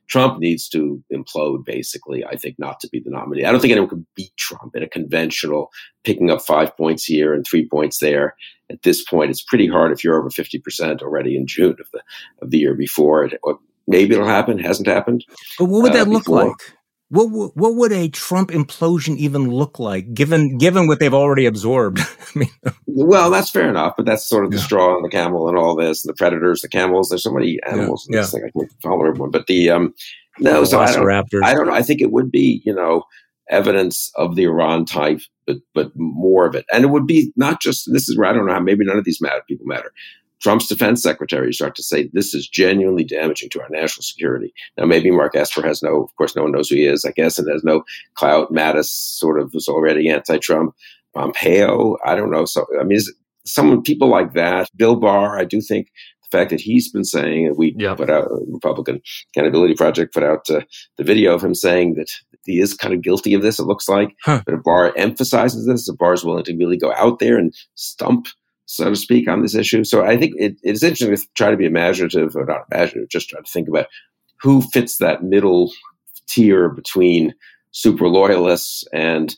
Trump 0.07 0.39
needs 0.39 0.69
to 0.69 1.03
implode, 1.13 1.65
basically. 1.65 2.25
I 2.25 2.37
think 2.37 2.57
not 2.59 2.79
to 2.81 2.89
be 2.89 3.01
the 3.01 3.11
nominee. 3.11 3.45
I 3.45 3.51
don't 3.51 3.61
think 3.61 3.73
anyone 3.73 3.91
could 3.91 4.07
beat 4.15 4.37
Trump 4.37 4.77
in 4.77 4.85
a 4.85 4.89
conventional 4.89 5.73
picking 6.05 6.31
up 6.31 6.41
five 6.43 6.77
points 6.77 7.05
here 7.05 7.35
and 7.35 7.45
three 7.45 7.69
points 7.69 7.99
there. 7.99 8.37
At 8.71 8.83
this 8.83 9.05
point, 9.05 9.31
it's 9.31 9.43
pretty 9.43 9.69
hard 9.69 9.93
if 9.93 10.03
you're 10.03 10.19
over 10.19 10.31
fifty 10.31 10.59
percent 10.59 11.03
already 11.03 11.37
in 11.37 11.47
June 11.47 11.77
of 11.79 11.89
the 11.93 12.03
of 12.43 12.51
the 12.51 12.59
year 12.59 12.75
before. 12.75 13.25
It, 13.25 13.41
maybe 13.87 14.15
it'll 14.15 14.27
happen. 14.27 14.59
Hasn't 14.59 14.89
happened. 14.89 15.25
But 15.59 15.67
what 15.67 15.83
would 15.83 15.93
that 15.93 16.09
uh, 16.09 16.11
look 16.11 16.25
before. 16.25 16.49
like? 16.49 16.77
What 17.09 17.57
what 17.57 17.77
would 17.77 17.93
a 17.93 18.09
Trump 18.09 18.51
implosion 18.51 19.17
even 19.17 19.49
look 19.49 19.79
like, 19.79 20.13
given 20.13 20.59
given 20.59 20.89
what 20.89 20.99
they've 20.99 21.15
already 21.15 21.47
absorbed? 21.47 22.01
I 22.35 22.39
mean, 22.39 22.51
well, 22.87 23.31
that's 23.31 23.51
fair 23.51 23.69
enough, 23.69 23.95
but 23.97 24.07
that's 24.07 24.29
sort 24.29 24.45
of 24.45 24.51
the 24.51 24.57
yeah. 24.57 24.65
straw 24.65 24.97
on 24.97 25.03
the 25.03 25.09
camel 25.09 25.49
and 25.49 25.57
all 25.57 25.77
this, 25.77 26.05
and 26.05 26.13
the 26.13 26.17
predators, 26.17 26.63
the 26.63 26.69
camels. 26.69 27.09
There's 27.09 27.23
so 27.23 27.31
many 27.31 27.61
animals 27.65 28.09
yeah. 28.11 28.17
in 28.17 28.23
this 28.23 28.33
yeah. 28.33 28.41
thing. 28.41 28.49
I 28.49 28.59
can't 28.59 28.83
follow 28.83 29.07
everyone, 29.07 29.31
but 29.31 29.47
the 29.47 29.71
um, 29.71 29.95
no, 30.41 30.65
so 30.65 30.81
I 30.81 30.93
don't, 30.93 31.45
I 31.45 31.55
don't 31.55 31.67
know. 31.67 31.73
I 31.73 31.83
think 31.83 32.01
it 32.01 32.11
would 32.11 32.31
be, 32.31 32.61
you 32.65 32.75
know, 32.75 33.05
evidence 33.51 34.11
of 34.17 34.37
the 34.37 34.45
Iran 34.45 34.85
type, 34.85 35.21
but 35.47 35.59
but 35.75 35.93
more 35.95 36.47
of 36.47 36.55
it. 36.55 36.65
And 36.73 36.85
it 36.85 36.89
would 36.89 37.07
be 37.07 37.33
not 37.37 37.61
just 37.61 37.91
this 37.93 38.09
is 38.09 38.17
where 38.17 38.29
I 38.29 38.33
don't 38.33 38.47
know 38.47 38.55
how 38.55 38.61
maybe 38.61 38.85
none 38.85 38.99
of 38.99 39.05
these 39.05 39.21
matter, 39.21 39.43
people 39.49 39.67
matter. 39.67 39.93
Trump's 40.41 40.67
defense 40.67 41.03
secretary 41.03 41.53
start 41.53 41.75
to 41.77 41.83
say 41.83 42.11
this 42.13 42.35
is 42.35 42.47
genuinely 42.47 43.05
damaging 43.05 43.49
to 43.51 43.63
our 43.63 43.69
national 43.71 44.03
security. 44.03 44.53
Now, 44.77 44.85
maybe 44.85 45.11
Mark 45.11 45.35
Esper 45.35 45.63
has 45.63 45.83
no, 45.83 46.03
of 46.03 46.15
course, 46.17 46.37
no 46.37 46.43
one 46.43 46.53
knows 46.53 46.69
who 46.69 46.77
he 46.77 46.87
is, 46.87 47.05
I 47.07 47.13
guess, 47.13 47.39
and 47.39 47.51
has 47.51 47.65
no 47.65 47.85
clout. 48.15 48.53
Mattis 48.53 48.87
sort 48.87 49.41
of 49.41 49.55
was 49.55 49.67
already 49.67 50.11
anti-Trump. 50.11 50.75
Pompeo, 51.15 51.97
I 52.05 52.15
don't 52.15 52.31
know. 52.31 52.45
So, 52.45 52.67
I 52.79 52.85
mean, 52.85 53.01
some 53.47 53.83
people 53.83 54.09
like 54.09 54.35
that. 54.35 54.69
Bill 54.77 54.97
Barr, 54.97 55.39
I 55.39 55.45
do 55.45 55.63
think 55.63 55.89
the 56.23 56.37
fact 56.37 56.51
that 56.51 56.61
he's 56.61 56.93
been 56.93 57.05
saying, 57.05 57.55
we 57.57 57.73
put 57.73 58.11
out 58.11 58.29
Republican 58.49 59.01
Accountability 59.31 59.75
Project 59.75 60.13
put 60.13 60.23
out 60.23 60.51
uh, 60.51 60.61
the 60.99 61.05
video 61.05 61.33
of 61.33 61.43
him 61.43 61.55
saying 61.55 61.95
that 61.95 62.11
he 62.47 62.61
is 62.61 62.75
kind 62.75 62.95
of 62.95 63.03
guilty 63.03 63.35
of 63.35 63.43
this. 63.43 63.59
It 63.59 63.67
looks 63.67 63.89
like, 63.89 64.15
huh. 64.25 64.43
but 64.47 64.55
if 64.55 64.63
Barr 64.63 64.93
emphasizes 64.97 65.67
this, 65.67 65.89
if 65.89 65.99
Barr 65.99 66.15
is 66.15 66.25
willing 66.25 66.45
to 66.45 66.57
really 66.57 66.77
go 66.77 66.93
out 66.95 67.19
there 67.19 67.37
and 67.37 67.55
stump, 67.75 68.29
so 68.67 68.91
to 68.91 68.97
speak, 68.97 69.29
on 69.29 69.43
this 69.43 69.55
issue. 69.55 69.85
So 69.85 70.05
I 70.05 70.17
think 70.17 70.35
it, 70.39 70.57
it's 70.63 70.83
interesting 70.83 71.15
to 71.15 71.27
try 71.35 71.51
to 71.51 71.57
be 71.57 71.67
imaginative, 71.67 72.35
or 72.37 72.45
not 72.45 72.67
imaginative, 72.71 73.09
just 73.09 73.29
try 73.29 73.41
to 73.41 73.51
think 73.51 73.69
about 73.69 73.87
who 74.41 74.63
fits 74.63 74.99
that 74.99 75.23
middle 75.23 75.73
tier 76.27 76.69
between 76.69 77.35
super 77.71 78.09
loyalists 78.09 78.85
and 78.93 79.37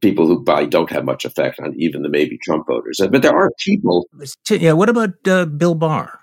people 0.00 0.26
who 0.26 0.42
probably 0.44 0.66
don't 0.66 0.90
have 0.90 1.04
much 1.04 1.24
effect 1.24 1.60
on 1.60 1.74
even 1.78 2.02
the 2.02 2.08
maybe 2.08 2.38
Trump 2.38 2.66
voters. 2.66 3.00
But 3.00 3.22
there 3.22 3.36
are 3.36 3.50
people. 3.58 4.08
Yeah. 4.50 4.72
What 4.72 4.88
about 4.88 5.26
uh, 5.26 5.46
Bill 5.46 5.74
Barr? 5.74 6.20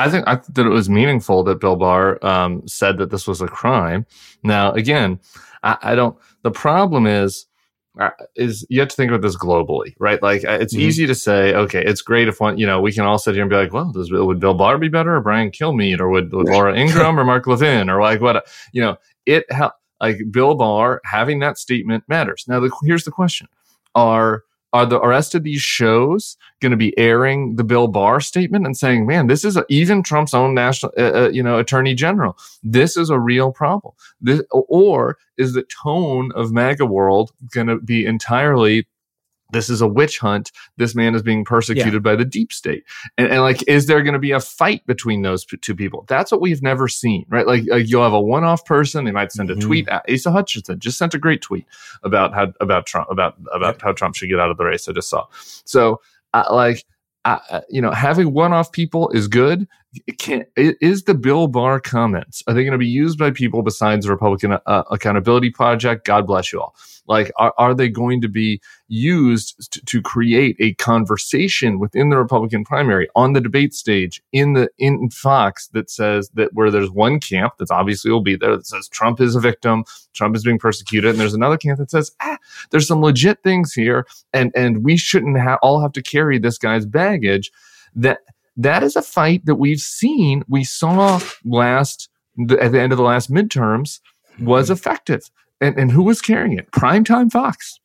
I 0.00 0.10
think 0.10 0.26
I 0.26 0.36
that 0.36 0.66
it 0.66 0.70
was 0.70 0.88
meaningful 0.88 1.44
that 1.44 1.60
Bill 1.60 1.76
Barr 1.76 2.24
um, 2.24 2.66
said 2.66 2.98
that 2.98 3.10
this 3.10 3.26
was 3.26 3.40
a 3.40 3.48
crime. 3.48 4.06
Now, 4.42 4.72
again, 4.72 5.20
I, 5.62 5.76
I 5.82 5.94
don't. 5.94 6.16
The 6.42 6.50
problem 6.50 7.06
is 7.06 7.46
uh, 7.98 8.10
is 8.36 8.66
you 8.70 8.80
have 8.80 8.88
to 8.88 8.96
think 8.96 9.10
about 9.10 9.22
this 9.22 9.36
globally, 9.36 9.94
right? 9.98 10.22
Like 10.22 10.44
uh, 10.44 10.58
it's 10.60 10.74
mm-hmm. 10.74 10.82
easy 10.82 11.06
to 11.06 11.14
say, 11.14 11.54
okay, 11.54 11.84
it's 11.84 12.02
great 12.02 12.28
if 12.28 12.40
one, 12.40 12.56
you 12.56 12.66
know, 12.66 12.80
we 12.80 12.92
can 12.92 13.04
all 13.04 13.18
sit 13.18 13.34
here 13.34 13.42
and 13.42 13.50
be 13.50 13.56
like, 13.56 13.72
well, 13.72 13.90
does 13.92 14.10
would 14.10 14.40
Bill 14.40 14.54
Barr 14.54 14.78
be 14.78 14.88
better 14.88 15.16
or 15.16 15.20
Brian 15.20 15.50
Kilmeade 15.50 16.00
or 16.00 16.08
would, 16.08 16.32
would 16.32 16.48
Laura 16.48 16.74
Ingraham 16.76 17.18
or 17.18 17.24
Mark 17.24 17.46
Levin 17.46 17.90
or 17.90 18.00
like 18.00 18.20
what, 18.20 18.46
you 18.72 18.80
know, 18.80 18.96
it 19.26 19.44
like 20.00 20.18
Bill 20.30 20.54
Barr 20.54 21.00
having 21.04 21.40
that 21.40 21.58
statement 21.58 22.04
matters. 22.08 22.44
Now, 22.48 22.60
the, 22.60 22.70
here's 22.84 23.04
the 23.04 23.10
question: 23.10 23.48
Are 23.94 24.44
are 24.72 24.86
the 24.86 25.00
rest 25.00 25.34
of 25.34 25.42
these 25.42 25.60
shows 25.60 26.36
going 26.60 26.70
to 26.70 26.76
be 26.76 26.96
airing 26.98 27.56
the 27.56 27.64
Bill 27.64 27.88
Barr 27.88 28.20
statement 28.20 28.66
and 28.66 28.76
saying, 28.76 29.06
"Man, 29.06 29.26
this 29.26 29.44
is 29.44 29.56
a, 29.56 29.64
even 29.68 30.02
Trump's 30.02 30.34
own 30.34 30.54
national, 30.54 30.92
uh, 30.96 31.12
uh, 31.24 31.30
you 31.32 31.42
know, 31.42 31.58
attorney 31.58 31.94
general. 31.94 32.36
This 32.62 32.96
is 32.96 33.10
a 33.10 33.18
real 33.18 33.52
problem." 33.52 33.94
This, 34.20 34.42
or 34.50 35.18
is 35.36 35.54
the 35.54 35.64
tone 35.82 36.30
of 36.34 36.52
MAGA 36.52 36.86
world 36.86 37.32
going 37.52 37.66
to 37.66 37.78
be 37.78 38.04
entirely 38.04 38.86
this 39.52 39.70
is 39.70 39.80
a 39.80 39.86
witch 39.88 40.18
hunt. 40.18 40.52
This 40.76 40.94
man 40.94 41.14
is 41.14 41.22
being 41.22 41.44
persecuted 41.44 41.92
yeah. 41.92 41.98
by 41.98 42.16
the 42.16 42.24
deep 42.24 42.52
state. 42.52 42.84
And, 43.18 43.28
and 43.28 43.42
like, 43.42 43.62
is 43.68 43.86
there 43.86 44.02
going 44.02 44.14
to 44.14 44.18
be 44.18 44.32
a 44.32 44.40
fight 44.40 44.86
between 44.86 45.22
those 45.22 45.44
two 45.44 45.74
people? 45.74 46.04
That's 46.08 46.32
what 46.32 46.40
we've 46.40 46.62
never 46.62 46.88
seen, 46.88 47.26
right? 47.28 47.46
Like, 47.46 47.64
like 47.68 47.88
you'll 47.88 48.02
have 48.02 48.12
a 48.12 48.20
one 48.20 48.44
off 48.44 48.64
person. 48.64 49.04
They 49.04 49.10
might 49.10 49.32
send 49.32 49.50
a 49.50 49.54
mm-hmm. 49.54 49.66
tweet. 49.66 49.88
Asa 49.90 50.30
Hutchinson 50.30 50.78
just 50.78 50.98
sent 50.98 51.14
a 51.14 51.18
great 51.18 51.42
tweet 51.42 51.66
about 52.02 52.34
how, 52.34 52.52
about 52.60 52.86
Trump, 52.86 53.08
about, 53.10 53.36
about 53.54 53.80
how 53.82 53.92
Trump 53.92 54.14
should 54.14 54.28
get 54.28 54.40
out 54.40 54.50
of 54.50 54.56
the 54.56 54.64
race. 54.64 54.88
I 54.88 54.92
just 54.92 55.08
saw. 55.08 55.26
So, 55.64 56.00
uh, 56.34 56.44
like, 56.50 56.84
uh, 57.24 57.60
you 57.68 57.82
know, 57.82 57.90
having 57.90 58.32
one-off 58.32 58.72
people 58.72 59.10
is 59.10 59.28
good. 59.28 59.68
Can, 60.18 60.44
is 60.56 61.02
the 61.04 61.14
Bill 61.14 61.48
Barr 61.48 61.80
comments 61.80 62.44
are 62.46 62.54
they 62.54 62.62
going 62.62 62.72
to 62.72 62.78
be 62.78 62.86
used 62.86 63.18
by 63.18 63.32
people 63.32 63.62
besides 63.62 64.06
the 64.06 64.12
Republican 64.12 64.52
uh, 64.52 64.84
Accountability 64.90 65.50
Project? 65.50 66.06
God 66.06 66.28
bless 66.28 66.52
you 66.52 66.60
all. 66.60 66.76
Like, 67.08 67.32
are, 67.38 67.52
are 67.58 67.74
they 67.74 67.88
going 67.88 68.20
to 68.20 68.28
be 68.28 68.60
used 68.86 69.72
to, 69.72 69.84
to 69.84 70.00
create 70.00 70.54
a 70.60 70.74
conversation 70.74 71.80
within 71.80 72.08
the 72.08 72.16
Republican 72.16 72.64
primary 72.64 73.08
on 73.16 73.32
the 73.32 73.40
debate 73.40 73.74
stage 73.74 74.22
in 74.30 74.52
the 74.52 74.70
in 74.78 75.10
Fox 75.10 75.66
that 75.68 75.90
says 75.90 76.30
that 76.34 76.54
where 76.54 76.70
there's 76.70 76.92
one 76.92 77.18
camp 77.18 77.54
that's 77.58 77.72
obviously 77.72 78.12
will 78.12 78.20
be 78.20 78.36
there 78.36 78.56
that 78.56 78.68
says 78.68 78.86
Trump 78.88 79.20
is 79.20 79.34
a 79.34 79.40
victim, 79.40 79.84
Trump 80.12 80.36
is 80.36 80.44
being 80.44 80.58
persecuted, 80.58 81.10
and 81.10 81.18
there's 81.18 81.34
another 81.34 81.56
camp 81.56 81.80
that 81.80 81.90
says 81.90 82.12
ah, 82.20 82.38
there's 82.70 82.86
some 82.86 83.02
legit 83.02 83.42
things 83.42 83.72
here, 83.72 84.06
and 84.32 84.52
and 84.54 84.84
we 84.84 84.96
shouldn't 84.96 85.36
ha- 85.36 85.58
all 85.62 85.80
have 85.80 85.92
to 85.92 86.02
carry 86.02 86.38
this 86.38 86.58
guy's 86.58 86.86
baggage. 86.86 87.50
That 87.96 88.20
that 88.62 88.82
is 88.82 88.96
a 88.96 89.02
fight 89.02 89.44
that 89.46 89.56
we've 89.56 89.80
seen. 89.80 90.44
We 90.48 90.64
saw 90.64 91.20
last 91.44 92.08
at 92.58 92.72
the 92.72 92.80
end 92.80 92.92
of 92.92 92.96
the 92.96 93.04
last 93.04 93.30
midterms 93.30 94.00
was 94.40 94.66
mm-hmm. 94.66 94.74
effective 94.74 95.30
and, 95.60 95.76
and 95.78 95.92
who 95.92 96.02
was 96.02 96.20
carrying 96.20 96.58
it? 96.58 96.70
Primetime 96.70 97.30
Fox. 97.30 97.78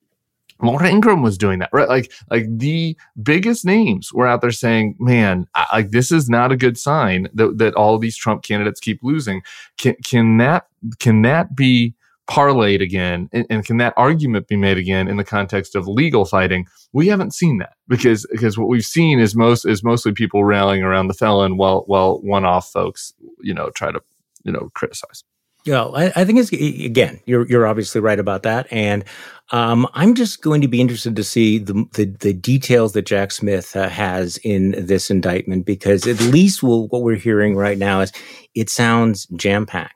Laura 0.61 0.87
Ingraham 0.87 1.21
was 1.21 1.37
doing 1.37 1.59
that, 1.59 1.69
right? 1.73 1.89
Like, 1.89 2.13
like 2.31 2.45
the 2.47 2.97
biggest 3.21 3.65
names 3.65 4.13
were 4.13 4.25
out 4.25 4.39
there 4.39 4.51
saying, 4.51 4.95
"Man, 4.99 5.47
I, 5.53 5.65
like 5.73 5.89
this 5.89 6.13
is 6.13 6.29
not 6.29 6.53
a 6.53 6.57
good 6.57 6.77
sign 6.77 7.27
that 7.33 7.57
that 7.57 7.73
all 7.75 7.97
these 7.97 8.15
Trump 8.15 8.41
candidates 8.43 8.79
keep 8.79 8.99
losing." 9.03 9.41
Can 9.77 9.95
can 10.05 10.37
that 10.37 10.67
can 10.99 11.23
that 11.23 11.57
be 11.57 11.93
parlayed 12.27 12.81
again, 12.81 13.29
and, 13.31 13.45
and 13.49 13.65
can 13.65 13.77
that 13.77 13.93
argument 13.97 14.47
be 14.47 14.55
made 14.55 14.77
again 14.77 15.07
in 15.07 15.17
the 15.17 15.23
context 15.23 15.75
of 15.75 15.87
legal 15.87 16.25
fighting? 16.25 16.65
We 16.93 17.07
haven't 17.07 17.33
seen 17.33 17.57
that 17.59 17.73
because 17.87 18.25
because 18.31 18.57
what 18.57 18.67
we've 18.67 18.85
seen 18.85 19.19
is 19.19 19.35
most 19.35 19.65
is 19.65 19.83
mostly 19.83 20.11
people 20.11 20.43
rallying 20.43 20.83
around 20.83 21.07
the 21.07 21.13
felon, 21.13 21.57
while 21.57 21.83
while 21.87 22.19
one 22.21 22.45
off 22.45 22.71
folks, 22.71 23.13
you 23.41 23.53
know, 23.53 23.69
try 23.71 23.91
to 23.91 24.01
you 24.43 24.51
know 24.51 24.69
criticize. 24.73 25.23
Yeah, 25.65 25.85
I, 25.85 26.11
I, 26.15 26.25
think 26.25 26.37
it's 26.37 26.51
again. 26.51 27.19
You're 27.25 27.47
you're 27.47 27.65
obviously 27.65 27.99
right 27.99 28.19
about 28.19 28.43
that, 28.43 28.67
and 28.71 29.03
um, 29.51 29.87
I'm 29.93 30.13
just 30.13 30.43
going 30.43 30.61
to 30.61 30.67
be 30.67 30.79
interested 30.79 31.15
to 31.15 31.23
see 31.23 31.57
the 31.57 31.85
the, 31.93 32.05
the 32.05 32.33
details 32.33 32.93
that 32.93 33.07
Jack 33.07 33.31
Smith 33.31 33.75
uh, 33.75 33.89
has 33.89 34.37
in 34.43 34.75
this 34.77 35.09
indictment 35.09 35.65
because 35.65 36.05
at 36.05 36.21
least 36.21 36.61
we'll, 36.61 36.87
what 36.89 37.01
we're 37.01 37.15
hearing 37.15 37.55
right 37.55 37.79
now 37.79 38.01
is 38.01 38.11
it 38.53 38.69
sounds 38.69 39.25
jam 39.35 39.65
packed. 39.65 39.94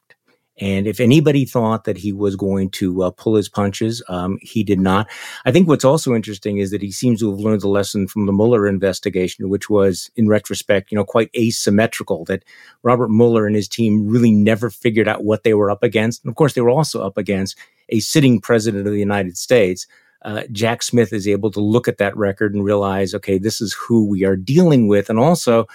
And 0.60 0.88
if 0.88 1.00
anybody 1.00 1.46
thought 1.46 1.86
that 1.86 1.98
he 1.98 2.12
was 2.12 2.36
going 2.36 2.70
to 2.72 3.04
uh, 3.04 3.12
pull 3.12 3.36
his 3.36 3.48
punches, 3.48 4.04
um, 4.10 4.38
he 4.42 4.64
did 4.64 4.80
not. 4.80 5.08
I 5.46 5.52
think 5.52 5.68
what's 5.68 5.86
also 5.86 6.14
interesting 6.14 6.58
is 6.58 6.72
that 6.72 6.82
he 6.82 6.92
seems 6.92 7.22
to 7.22 7.32
have 7.32 7.40
learned 7.40 7.62
the 7.62 7.70
lesson 7.70 8.08
from 8.08 8.26
the 8.26 8.34
Mueller 8.34 8.68
investigation, 8.68 9.50
which 9.50 9.70
was, 9.70 10.12
in 10.16 10.28
retrospect, 10.28 10.92
you 10.92 10.98
know, 10.98 11.06
quite 11.06 11.30
asymmetrical. 11.36 12.26
That 12.26 12.44
Robert 12.84 13.10
Mueller 13.10 13.48
and 13.48 13.56
his 13.56 13.70
team 13.70 14.08
really 14.08 14.32
never 14.32 14.70
figured 14.70 15.08
out 15.08 15.24
what 15.24 15.44
they 15.44 15.54
were 15.54 15.72
up 15.72 15.82
against. 15.82 16.24
And 16.24 16.30
of 16.30 16.36
course, 16.36 16.54
they 16.54 16.62
were 16.62 16.70
also 16.70 17.06
up 17.06 17.18
against 17.18 17.58
a 17.90 18.00
sitting 18.02 18.42
president 18.42 18.86
of 18.86 18.94
the 18.94 19.00
United 19.00 19.38
States. 19.38 19.88
Uh, 20.24 20.44
Jack 20.52 20.84
Smith 20.84 21.14
is 21.14 21.28
able 21.28 21.50
to 21.52 21.62
look 21.62 21.88
at 21.88 21.98
that 21.98 22.16
record 22.18 22.54
and 22.54 22.66
realize, 22.66 23.16
okay, 23.16 23.38
this 23.38 23.62
is 23.62 23.74
who 23.74 24.06
we 24.06 24.26
are 24.26 24.36
dealing 24.36 24.90
with, 24.90 25.10
and 25.10 25.18
also 25.18 25.66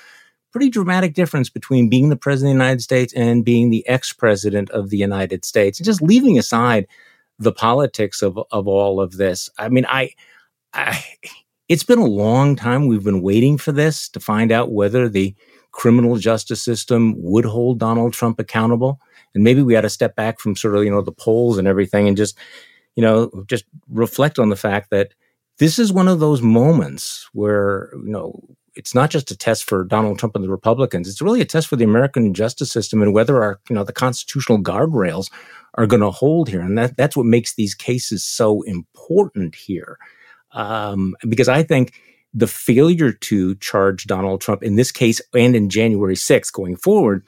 pretty 0.54 0.70
dramatic 0.70 1.14
difference 1.14 1.50
between 1.50 1.88
being 1.88 2.10
the 2.10 2.16
president 2.16 2.52
of 2.52 2.58
the 2.58 2.64
United 2.64 2.80
States 2.80 3.12
and 3.14 3.44
being 3.44 3.70
the 3.70 3.84
ex 3.88 4.12
president 4.12 4.70
of 4.70 4.88
the 4.88 4.96
United 4.96 5.44
States. 5.44 5.80
And 5.80 5.84
just 5.84 6.00
leaving 6.00 6.38
aside 6.38 6.86
the 7.40 7.50
politics 7.50 8.22
of, 8.22 8.38
of 8.52 8.68
all 8.68 9.00
of 9.00 9.16
this, 9.16 9.50
I 9.58 9.68
mean, 9.68 9.84
I, 9.88 10.10
I, 10.72 11.04
it's 11.68 11.82
been 11.82 11.98
a 11.98 12.06
long 12.06 12.54
time 12.54 12.86
we've 12.86 13.02
been 13.02 13.20
waiting 13.20 13.58
for 13.58 13.72
this 13.72 14.08
to 14.10 14.20
find 14.20 14.52
out 14.52 14.70
whether 14.70 15.08
the 15.08 15.34
criminal 15.72 16.18
justice 16.18 16.62
system 16.62 17.14
would 17.16 17.44
hold 17.44 17.80
Donald 17.80 18.12
Trump 18.12 18.38
accountable. 18.38 19.00
And 19.34 19.42
maybe 19.42 19.60
we 19.60 19.74
had 19.74 19.80
to 19.80 19.90
step 19.90 20.14
back 20.14 20.38
from 20.38 20.54
sort 20.54 20.76
of, 20.76 20.84
you 20.84 20.90
know, 20.92 21.02
the 21.02 21.10
polls 21.10 21.58
and 21.58 21.66
everything 21.66 22.06
and 22.06 22.16
just, 22.16 22.38
you 22.94 23.02
know, 23.02 23.28
just 23.48 23.64
reflect 23.88 24.38
on 24.38 24.50
the 24.50 24.56
fact 24.56 24.90
that 24.90 25.14
this 25.58 25.80
is 25.80 25.92
one 25.92 26.06
of 26.06 26.20
those 26.20 26.42
moments 26.42 27.28
where, 27.32 27.90
you 27.94 28.12
know, 28.12 28.40
it's 28.76 28.94
not 28.94 29.10
just 29.10 29.30
a 29.30 29.36
test 29.36 29.64
for 29.64 29.84
Donald 29.84 30.18
Trump 30.18 30.34
and 30.34 30.44
the 30.44 30.50
Republicans. 30.50 31.08
It's 31.08 31.22
really 31.22 31.40
a 31.40 31.44
test 31.44 31.68
for 31.68 31.76
the 31.76 31.84
American 31.84 32.34
justice 32.34 32.72
system 32.72 33.02
and 33.02 33.12
whether 33.12 33.42
our, 33.42 33.60
you 33.68 33.74
know, 33.74 33.84
the 33.84 33.92
constitutional 33.92 34.58
guardrails 34.58 35.30
are 35.74 35.86
going 35.86 36.02
to 36.02 36.10
hold 36.10 36.48
here. 36.48 36.60
And 36.60 36.76
that, 36.78 36.96
that's 36.96 37.16
what 37.16 37.26
makes 37.26 37.54
these 37.54 37.74
cases 37.74 38.24
so 38.24 38.62
important 38.62 39.54
here. 39.54 39.98
Um, 40.52 41.16
because 41.28 41.48
I 41.48 41.62
think 41.62 42.00
the 42.32 42.46
failure 42.46 43.12
to 43.12 43.54
charge 43.56 44.06
Donald 44.06 44.40
Trump 44.40 44.62
in 44.62 44.76
this 44.76 44.90
case 44.90 45.20
and 45.32 45.54
in 45.54 45.68
January 45.68 46.16
6th 46.16 46.52
going 46.52 46.76
forward, 46.76 47.24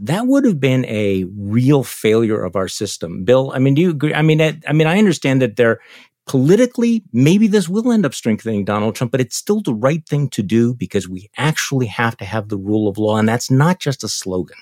that 0.00 0.26
would 0.26 0.44
have 0.44 0.60
been 0.60 0.84
a 0.84 1.24
real 1.36 1.82
failure 1.82 2.42
of 2.42 2.54
our 2.54 2.68
system. 2.68 3.24
Bill, 3.24 3.50
I 3.52 3.58
mean, 3.58 3.74
do 3.74 3.82
you 3.82 3.90
agree? 3.90 4.14
I 4.14 4.22
mean, 4.22 4.40
I 4.40 4.72
mean, 4.72 4.86
I 4.86 4.98
understand 4.98 5.42
that 5.42 5.56
there 5.56 5.80
politically, 6.28 7.02
maybe 7.12 7.46
this 7.46 7.68
will 7.68 7.90
end 7.90 8.06
up 8.06 8.14
strengthening 8.14 8.64
Donald 8.64 8.94
Trump, 8.94 9.10
but 9.10 9.20
it's 9.20 9.36
still 9.36 9.60
the 9.60 9.74
right 9.74 10.06
thing 10.06 10.28
to 10.30 10.42
do 10.42 10.74
because 10.74 11.08
we 11.08 11.30
actually 11.36 11.86
have 11.86 12.16
to 12.18 12.24
have 12.24 12.48
the 12.48 12.56
rule 12.56 12.88
of 12.88 12.98
law. 12.98 13.16
And 13.16 13.28
that's 13.28 13.50
not 13.50 13.80
just 13.80 14.04
a 14.04 14.08
slogan. 14.08 14.58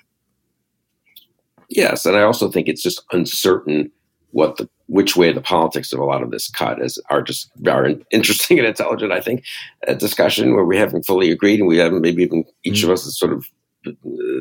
Yes. 1.68 2.06
And 2.06 2.16
I 2.16 2.22
also 2.22 2.50
think 2.50 2.68
it's 2.68 2.82
just 2.82 3.04
uncertain 3.12 3.90
what 4.30 4.56
the 4.56 4.68
which 4.88 5.16
way 5.16 5.32
the 5.32 5.40
politics 5.40 5.92
of 5.92 5.98
a 5.98 6.04
lot 6.04 6.22
of 6.22 6.30
this 6.30 6.48
cut 6.48 6.80
is 6.80 7.02
are 7.10 7.22
just 7.22 7.50
are 7.66 7.90
interesting 8.12 8.58
and 8.58 8.68
intelligent. 8.68 9.10
I 9.10 9.20
think 9.20 9.42
a 9.88 9.94
discussion 9.94 10.54
where 10.54 10.64
we 10.64 10.76
haven't 10.76 11.06
fully 11.06 11.32
agreed, 11.32 11.58
and 11.58 11.68
we 11.68 11.78
haven't 11.78 12.02
maybe 12.02 12.22
even 12.22 12.44
each 12.62 12.82
mm-hmm. 12.82 12.90
of 12.90 12.92
us 12.92 13.06
is 13.06 13.18
sort 13.18 13.32
of 13.32 13.46
uh, 13.86 13.90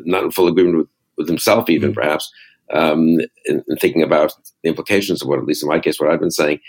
not 0.05 0.23
in 0.23 0.31
full 0.31 0.47
agreement 0.47 0.77
with, 0.77 0.87
with 1.17 1.27
himself, 1.27 1.69
even 1.69 1.91
mm-hmm. 1.91 1.99
perhaps 1.99 2.31
um, 2.73 3.19
in, 3.45 3.63
in 3.67 3.77
thinking 3.79 4.03
about 4.03 4.33
the 4.63 4.69
implications 4.69 5.21
of 5.21 5.27
what, 5.27 5.39
at 5.39 5.45
least 5.45 5.63
in 5.63 5.69
my 5.69 5.79
case, 5.79 5.99
what 5.99 6.09
I've 6.11 6.19
been 6.19 6.31
saying, 6.31 6.59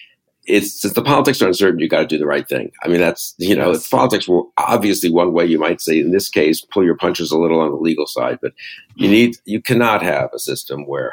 it's 0.46 0.80
since 0.80 0.94
the 0.94 1.02
politics 1.02 1.42
are 1.42 1.48
uncertain, 1.48 1.80
you 1.80 1.88
got 1.88 2.00
to 2.00 2.06
do 2.06 2.18
the 2.18 2.26
right 2.26 2.48
thing. 2.48 2.70
I 2.82 2.88
mean, 2.88 3.00
that's 3.00 3.34
you 3.38 3.56
know, 3.56 3.72
yes. 3.72 3.88
politics 3.88 4.28
were 4.28 4.42
obviously 4.56 5.10
one 5.10 5.32
way 5.32 5.46
you 5.46 5.58
might 5.58 5.80
say 5.80 6.00
in 6.00 6.12
this 6.12 6.28
case, 6.28 6.60
pull 6.60 6.84
your 6.84 6.96
punches 6.96 7.30
a 7.30 7.38
little 7.38 7.60
on 7.60 7.70
the 7.70 7.76
legal 7.76 8.06
side, 8.06 8.38
but 8.40 8.52
you 8.94 9.08
need 9.08 9.36
you 9.44 9.60
cannot 9.60 10.02
have 10.02 10.30
a 10.34 10.38
system 10.38 10.86
where 10.86 11.12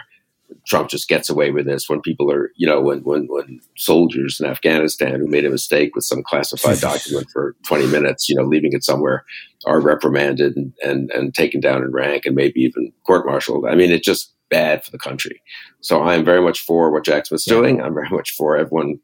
Trump 0.67 0.89
just 0.89 1.07
gets 1.07 1.29
away 1.29 1.51
with 1.51 1.65
this 1.65 1.89
when 1.89 2.01
people 2.01 2.31
are, 2.31 2.51
you 2.55 2.67
know, 2.67 2.79
when 2.81 2.99
when 2.99 3.27
when 3.27 3.59
soldiers 3.75 4.39
in 4.39 4.45
Afghanistan 4.45 5.19
who 5.19 5.27
made 5.27 5.45
a 5.45 5.49
mistake 5.49 5.95
with 5.95 6.05
some 6.05 6.23
classified 6.23 6.79
document 6.81 7.27
for 7.31 7.55
20 7.65 7.88
minutes, 7.88 8.29
you 8.29 8.36
know, 8.36 8.43
leaving 8.43 8.73
it 8.73 8.84
somewhere, 8.84 9.25
are 9.65 9.79
reprimanded 9.79 10.55
and 10.55 10.73
and, 10.84 11.11
and 11.11 11.34
taken 11.34 11.59
down 11.59 11.84
in 11.84 11.91
rank 11.91 12.25
and 12.25 12.36
maybe 12.36 12.61
even 12.61 12.91
court-martialed. 13.05 13.65
I 13.65 13.75
mean, 13.75 13.91
it's 13.91 14.05
just 14.05 14.34
bad 14.49 14.84
for 14.86 14.91
the 14.91 14.99
country. 14.99 15.41
So 15.81 16.01
I 16.01 16.13
am 16.13 16.23
very 16.23 16.41
much 16.41 16.59
for 16.61 16.91
what 16.91 17.03
Jack 17.03 17.25
Smith's 17.25 17.45
doing. 17.45 17.81
I'm 17.81 17.95
very 17.95 18.09
much 18.09 18.31
for 18.31 18.55
everyone 18.55 18.99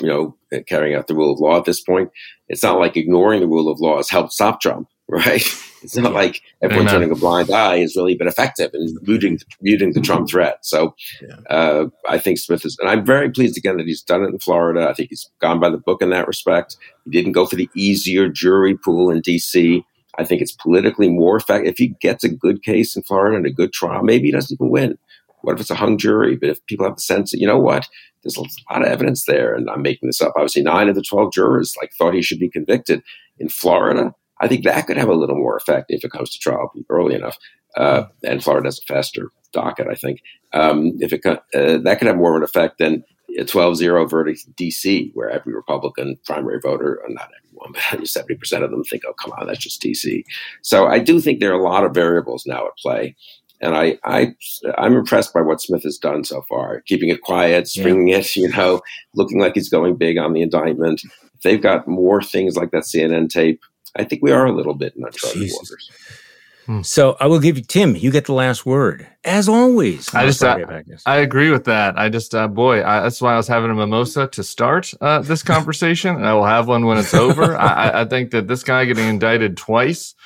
you 0.00 0.08
know, 0.08 0.36
carrying 0.66 0.96
out 0.96 1.06
the 1.06 1.14
rule 1.14 1.32
of 1.32 1.40
law 1.40 1.56
at 1.56 1.64
this 1.64 1.80
point. 1.80 2.10
It's 2.48 2.62
not 2.62 2.78
like 2.78 2.96
ignoring 2.96 3.40
the 3.40 3.46
rule 3.46 3.68
of 3.68 3.80
law 3.80 3.96
has 3.96 4.10
helped 4.10 4.32
stop 4.32 4.60
Trump, 4.60 4.88
right? 5.08 5.42
It's 5.82 5.96
not 5.96 6.12
like 6.12 6.42
everyone 6.62 6.88
turning 6.88 7.10
a 7.12 7.14
blind 7.14 7.50
eye 7.50 7.78
has 7.78 7.94
really 7.96 8.16
been 8.16 8.26
effective 8.26 8.70
in 8.74 8.96
muting, 9.02 9.38
muting 9.60 9.92
the 9.92 10.00
Trump 10.00 10.28
threat. 10.28 10.58
So 10.62 10.96
uh, 11.48 11.86
I 12.08 12.18
think 12.18 12.38
Smith 12.38 12.64
is, 12.64 12.76
and 12.80 12.88
I'm 12.88 13.04
very 13.04 13.30
pleased 13.30 13.56
again 13.56 13.76
that 13.76 13.86
he's 13.86 14.02
done 14.02 14.24
it 14.24 14.30
in 14.30 14.38
Florida. 14.38 14.88
I 14.88 14.94
think 14.94 15.10
he's 15.10 15.30
gone 15.40 15.60
by 15.60 15.70
the 15.70 15.78
book 15.78 16.02
in 16.02 16.10
that 16.10 16.26
respect. 16.26 16.76
He 17.04 17.10
didn't 17.10 17.32
go 17.32 17.46
for 17.46 17.56
the 17.56 17.70
easier 17.74 18.28
jury 18.28 18.76
pool 18.76 19.10
in 19.10 19.20
D.C. 19.20 19.84
I 20.18 20.24
think 20.24 20.42
it's 20.42 20.52
politically 20.52 21.08
more 21.08 21.36
effective. 21.36 21.70
If 21.70 21.78
he 21.78 21.88
gets 22.00 22.24
a 22.24 22.28
good 22.28 22.62
case 22.62 22.96
in 22.96 23.02
Florida 23.02 23.36
and 23.36 23.46
a 23.46 23.52
good 23.52 23.72
trial, 23.72 24.02
maybe 24.02 24.26
he 24.26 24.32
doesn't 24.32 24.56
even 24.56 24.70
win. 24.70 24.98
What 25.42 25.54
if 25.54 25.60
it's 25.60 25.70
a 25.70 25.76
hung 25.76 25.98
jury? 25.98 26.36
But 26.36 26.50
if 26.50 26.64
people 26.66 26.86
have 26.86 26.96
the 26.96 27.02
sense 27.02 27.30
that, 27.30 27.40
you 27.40 27.46
know 27.46 27.58
what, 27.58 27.88
there's 28.22 28.36
a 28.36 28.42
lot 28.72 28.82
of 28.82 28.88
evidence 28.88 29.24
there, 29.26 29.54
and 29.54 29.70
I'm 29.70 29.82
making 29.82 30.08
this 30.08 30.20
up. 30.20 30.32
Obviously, 30.36 30.62
nine 30.62 30.88
of 30.88 30.94
the 30.94 31.02
12 31.02 31.32
jurors 31.32 31.74
like 31.80 31.92
thought 31.96 32.14
he 32.14 32.22
should 32.22 32.40
be 32.40 32.48
convicted 32.48 33.02
in 33.38 33.48
Florida. 33.48 34.14
I 34.40 34.48
think 34.48 34.64
that 34.64 34.86
could 34.86 34.96
have 34.96 35.08
a 35.08 35.14
little 35.14 35.36
more 35.36 35.56
effect 35.56 35.86
if 35.90 36.04
it 36.04 36.10
comes 36.10 36.30
to 36.30 36.38
trial 36.38 36.72
early 36.90 37.14
enough. 37.14 37.38
Uh, 37.76 38.04
and 38.24 38.42
Florida 38.42 38.66
has 38.66 38.78
a 38.78 38.92
faster 38.92 39.30
docket, 39.52 39.86
I 39.88 39.94
think. 39.94 40.22
Um, 40.52 40.92
if 41.00 41.12
it 41.12 41.24
uh, 41.26 41.38
that 41.52 41.96
could 41.98 42.08
have 42.08 42.16
more 42.16 42.30
of 42.30 42.36
an 42.36 42.42
effect 42.42 42.78
than 42.78 43.04
a 43.38 43.44
12-0 43.44 44.08
verdict 44.08 44.44
in 44.46 44.52
D.C., 44.52 45.10
where 45.14 45.30
every 45.30 45.52
Republican 45.52 46.18
primary 46.24 46.58
voter, 46.60 47.00
or 47.02 47.08
not 47.10 47.30
everyone, 47.38 47.72
but 47.72 47.82
70% 48.00 48.64
of 48.64 48.70
them 48.70 48.84
think, 48.84 49.02
oh, 49.06 49.12
come 49.12 49.32
on, 49.32 49.46
that's 49.46 49.58
just 49.58 49.80
D.C. 49.80 50.24
So 50.62 50.86
I 50.86 50.98
do 50.98 51.20
think 51.20 51.40
there 51.40 51.52
are 51.52 51.58
a 51.58 51.62
lot 51.62 51.84
of 51.84 51.94
variables 51.94 52.44
now 52.46 52.66
at 52.66 52.76
play. 52.78 53.16
And 53.60 53.74
I, 53.74 53.98
I, 54.04 54.34
I'm 54.78 54.94
impressed 54.94 55.32
by 55.32 55.40
what 55.40 55.60
Smith 55.60 55.82
has 55.84 55.98
done 55.98 56.24
so 56.24 56.42
far, 56.48 56.82
keeping 56.82 57.08
it 57.08 57.22
quiet, 57.22 57.68
springing 57.68 58.08
yeah. 58.08 58.18
it, 58.18 58.36
you 58.36 58.48
know, 58.48 58.80
looking 59.14 59.40
like 59.40 59.54
he's 59.54 59.68
going 59.68 59.96
big 59.96 60.18
on 60.18 60.32
the 60.32 60.42
indictment. 60.42 61.02
If 61.34 61.42
they've 61.42 61.62
got 61.62 61.88
more 61.88 62.22
things 62.22 62.56
like 62.56 62.70
that 62.72 62.84
CNN 62.84 63.30
tape, 63.30 63.60
I 63.96 64.04
think 64.04 64.22
we 64.22 64.32
are 64.32 64.46
a 64.46 64.52
little 64.52 64.74
bit 64.74 64.94
in 64.96 65.04
uncharted 65.04 65.40
Jesus. 65.40 65.58
waters. 65.58 65.90
Hmm. 66.66 66.82
So 66.82 67.16
I 67.20 67.28
will 67.28 67.38
give 67.38 67.56
you 67.56 67.62
Tim. 67.62 67.94
You 67.94 68.10
get 68.10 68.24
the 68.24 68.32
last 68.32 68.66
word, 68.66 69.06
as 69.24 69.48
always. 69.48 70.12
I 70.12 70.26
just 70.26 70.42
uh, 70.42 70.58
I 71.06 71.18
agree 71.18 71.50
with 71.50 71.64
that. 71.66 71.96
I 71.96 72.08
just 72.08 72.34
uh, 72.34 72.48
boy, 72.48 72.84
I, 72.84 73.02
that's 73.02 73.22
why 73.22 73.34
I 73.34 73.36
was 73.36 73.46
having 73.46 73.70
a 73.70 73.74
mimosa 73.74 74.26
to 74.26 74.42
start 74.42 74.92
uh, 75.00 75.20
this 75.20 75.42
conversation, 75.44 76.16
and 76.16 76.26
I 76.26 76.34
will 76.34 76.44
have 76.44 76.66
one 76.66 76.84
when 76.84 76.98
it's 76.98 77.14
over. 77.14 77.56
I, 77.56 78.02
I, 78.02 78.04
think 78.04 78.32
that 78.32 78.48
this 78.48 78.64
guy 78.64 78.84
getting 78.84 79.06
indicted 79.08 79.56
twice 79.56 80.16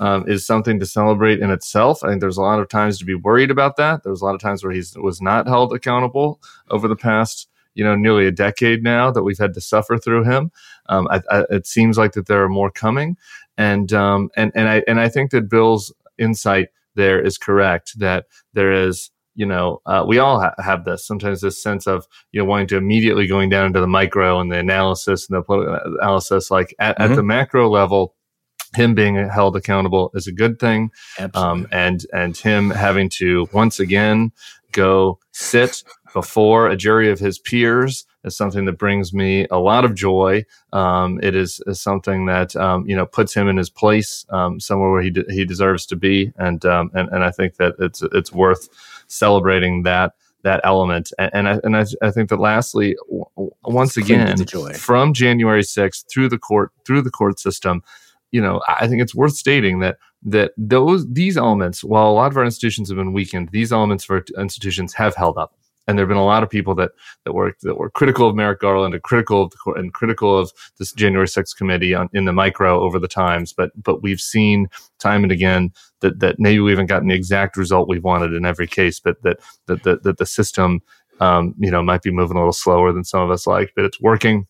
um, 0.00 0.28
is 0.28 0.44
something 0.44 0.80
to 0.80 0.86
celebrate 0.86 1.40
in 1.40 1.50
itself. 1.50 2.02
I 2.02 2.08
think 2.08 2.20
there's 2.20 2.38
a 2.38 2.42
lot 2.42 2.58
of 2.58 2.68
times 2.68 2.98
to 2.98 3.04
be 3.04 3.14
worried 3.14 3.50
about 3.50 3.76
that. 3.76 4.02
There's 4.02 4.22
a 4.22 4.24
lot 4.24 4.34
of 4.34 4.40
times 4.40 4.64
where 4.64 4.72
he 4.72 4.82
was 4.96 5.22
not 5.22 5.46
held 5.46 5.72
accountable 5.72 6.40
over 6.70 6.88
the 6.88 6.96
past 6.96 7.48
you 7.74 7.84
know 7.84 7.94
nearly 7.94 8.26
a 8.26 8.32
decade 8.32 8.82
now 8.82 9.10
that 9.10 9.22
we've 9.22 9.38
had 9.38 9.54
to 9.54 9.60
suffer 9.60 9.96
through 9.96 10.24
him. 10.24 10.50
Um, 10.88 11.06
I, 11.10 11.20
I, 11.30 11.44
it 11.50 11.66
seems 11.66 11.96
like 11.96 12.12
that 12.12 12.26
there 12.26 12.42
are 12.42 12.48
more 12.48 12.70
coming, 12.70 13.16
and 13.56 13.92
um, 13.92 14.30
and 14.36 14.50
and 14.54 14.68
I 14.68 14.82
and 14.88 15.00
I 15.00 15.08
think 15.08 15.30
that 15.30 15.48
Bill's 15.48 15.92
insight 16.18 16.68
there 16.96 17.20
is 17.20 17.38
correct 17.38 17.98
that 17.98 18.26
there 18.52 18.72
is 18.72 19.10
you 19.34 19.46
know 19.46 19.80
uh, 19.86 20.04
we 20.06 20.18
all 20.18 20.40
ha- 20.40 20.54
have 20.58 20.84
this 20.84 21.06
sometimes 21.06 21.40
this 21.40 21.62
sense 21.62 21.86
of 21.86 22.06
you 22.32 22.40
know 22.40 22.44
wanting 22.44 22.66
to 22.68 22.76
immediately 22.76 23.26
going 23.26 23.48
down 23.48 23.66
into 23.66 23.80
the 23.80 23.86
micro 23.86 24.40
and 24.40 24.50
the 24.50 24.58
analysis 24.58 25.28
and 25.28 25.36
the 25.36 25.42
political 25.42 25.78
analysis 26.00 26.50
like 26.50 26.74
at, 26.78 26.98
mm-hmm. 26.98 27.12
at 27.12 27.16
the 27.16 27.22
macro 27.22 27.70
level 27.70 28.14
him 28.74 28.94
being 28.94 29.16
held 29.28 29.56
accountable 29.56 30.10
is 30.14 30.26
a 30.26 30.32
good 30.32 30.58
thing 30.58 30.90
um, 31.34 31.66
and 31.72 32.06
and 32.12 32.36
him 32.36 32.70
having 32.70 33.08
to 33.08 33.48
once 33.52 33.80
again 33.80 34.32
go 34.72 35.18
sit 35.32 35.82
before 36.12 36.68
a 36.68 36.76
jury 36.76 37.10
of 37.10 37.18
his 37.18 37.38
peers 37.38 38.06
is 38.24 38.36
something 38.36 38.64
that 38.66 38.78
brings 38.78 39.12
me 39.12 39.46
a 39.50 39.58
lot 39.58 39.84
of 39.84 39.94
joy. 39.94 40.44
Um, 40.72 41.20
it 41.22 41.34
is, 41.34 41.62
is, 41.66 41.80
something 41.80 42.26
that 42.26 42.54
um, 42.56 42.86
you 42.86 42.96
know 42.96 43.06
puts 43.06 43.34
him 43.34 43.48
in 43.48 43.56
his 43.56 43.70
place 43.70 44.26
um, 44.30 44.60
somewhere 44.60 44.90
where 44.90 45.02
he 45.02 45.10
de- 45.10 45.24
he 45.28 45.44
deserves 45.44 45.86
to 45.86 45.96
be, 45.96 46.32
and 46.36 46.64
um, 46.64 46.90
and 46.94 47.08
and 47.10 47.24
I 47.24 47.30
think 47.30 47.56
that 47.56 47.74
it's 47.78 48.02
it's 48.12 48.32
worth 48.32 48.68
celebrating 49.06 49.84
that 49.84 50.14
that 50.42 50.60
element. 50.64 51.12
And, 51.18 51.30
and 51.32 51.48
I 51.48 51.60
and 51.64 51.76
I, 51.76 51.84
I, 52.02 52.10
think 52.10 52.28
that 52.30 52.40
lastly, 52.40 52.96
w- 53.08 53.50
once 53.64 53.96
again, 53.96 54.36
from 54.74 55.14
January 55.14 55.62
sixth 55.62 56.06
through 56.12 56.28
the 56.28 56.38
court 56.38 56.72
through 56.86 57.02
the 57.02 57.10
court 57.10 57.40
system, 57.40 57.82
you 58.32 58.40
know, 58.40 58.60
I 58.68 58.86
think 58.86 59.02
it's 59.02 59.14
worth 59.14 59.34
stating 59.34 59.80
that 59.80 59.98
that 60.22 60.52
those 60.56 61.06
these 61.10 61.36
elements, 61.36 61.82
while 61.82 62.10
a 62.10 62.12
lot 62.12 62.30
of 62.30 62.36
our 62.36 62.44
institutions 62.44 62.88
have 62.88 62.96
been 62.96 63.12
weakened, 63.12 63.50
these 63.52 63.72
elements 63.72 64.04
of 64.04 64.10
our 64.10 64.24
institutions 64.38 64.92
have 64.94 65.14
held 65.14 65.38
up 65.38 65.54
and 65.90 65.98
there 65.98 66.04
have 66.04 66.08
been 66.08 66.16
a 66.16 66.24
lot 66.24 66.42
of 66.44 66.48
people 66.48 66.74
that 66.76 66.92
that 67.24 67.32
were 67.32 67.56
that 67.62 67.76
were 67.76 67.90
critical 67.90 68.28
of 68.28 68.36
Merrick 68.36 68.60
Garland 68.60 68.94
and 68.94 69.02
critical 69.02 69.42
of 69.42 69.50
the 69.50 69.56
court 69.56 69.78
and 69.78 69.92
critical 69.92 70.38
of 70.38 70.52
this 70.78 70.92
January 70.92 71.26
6th 71.26 71.56
committee 71.56 71.94
on, 71.94 72.08
in 72.12 72.26
the 72.26 72.32
micro 72.32 72.80
over 72.80 72.98
the 72.98 73.08
times. 73.08 73.52
But 73.52 73.70
but 73.82 74.02
we've 74.02 74.20
seen 74.20 74.68
time 75.00 75.24
and 75.24 75.32
again 75.32 75.72
that 76.00 76.20
that 76.20 76.36
maybe 76.38 76.60
we 76.60 76.70
haven't 76.70 76.86
gotten 76.86 77.08
the 77.08 77.14
exact 77.14 77.56
result 77.56 77.88
we've 77.88 78.04
wanted 78.04 78.34
in 78.34 78.46
every 78.46 78.68
case, 78.68 79.00
but 79.00 79.20
that 79.22 79.40
that 79.66 79.82
that, 79.82 80.02
that 80.04 80.18
the 80.18 80.26
system 80.26 80.80
um, 81.18 81.54
you 81.58 81.70
know 81.70 81.82
might 81.82 82.02
be 82.02 82.12
moving 82.12 82.36
a 82.36 82.40
little 82.40 82.52
slower 82.52 82.92
than 82.92 83.04
some 83.04 83.22
of 83.22 83.30
us 83.30 83.46
like, 83.46 83.72
but 83.74 83.84
it's 83.84 84.00
working. 84.00 84.46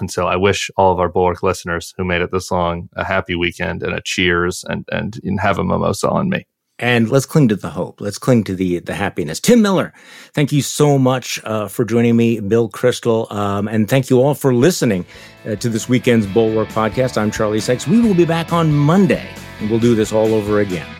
And 0.00 0.10
so 0.10 0.26
I 0.26 0.36
wish 0.36 0.70
all 0.76 0.92
of 0.92 0.98
our 0.98 1.08
Bulwark 1.08 1.42
listeners 1.42 1.94
who 1.96 2.04
made 2.04 2.22
it 2.22 2.30
this 2.32 2.50
long 2.50 2.88
a 2.96 3.04
happy 3.04 3.34
weekend 3.34 3.82
and 3.82 3.94
a 3.94 4.00
cheers 4.00 4.64
and 4.68 4.84
and, 4.90 5.20
and 5.22 5.40
have 5.40 5.58
a 5.58 5.64
mimosa 5.64 6.08
on 6.08 6.28
me 6.28 6.46
and 6.80 7.10
let's 7.10 7.26
cling 7.26 7.48
to 7.48 7.56
the 7.56 7.68
hope. 7.68 8.00
Let's 8.00 8.18
cling 8.18 8.44
to 8.44 8.54
the 8.54 8.80
the 8.80 8.94
happiness. 8.94 9.38
Tim 9.38 9.62
Miller, 9.62 9.92
thank 10.32 10.50
you 10.50 10.62
so 10.62 10.98
much 10.98 11.38
uh, 11.44 11.68
for 11.68 11.84
joining 11.84 12.16
me, 12.16 12.40
Bill 12.40 12.68
Kristol, 12.68 13.30
um, 13.30 13.68
and 13.68 13.88
thank 13.88 14.10
you 14.10 14.20
all 14.20 14.34
for 14.34 14.52
listening 14.54 15.04
uh, 15.46 15.56
to 15.56 15.68
this 15.68 15.88
weekend's 15.88 16.26
Bulwark 16.26 16.68
podcast. 16.68 17.18
I'm 17.18 17.30
Charlie 17.30 17.60
Sykes. 17.60 17.86
We 17.86 18.00
will 18.00 18.14
be 18.14 18.24
back 18.24 18.52
on 18.52 18.72
Monday, 18.72 19.28
and 19.60 19.70
we'll 19.70 19.78
do 19.78 19.94
this 19.94 20.12
all 20.12 20.34
over 20.34 20.60
again. 20.60 20.99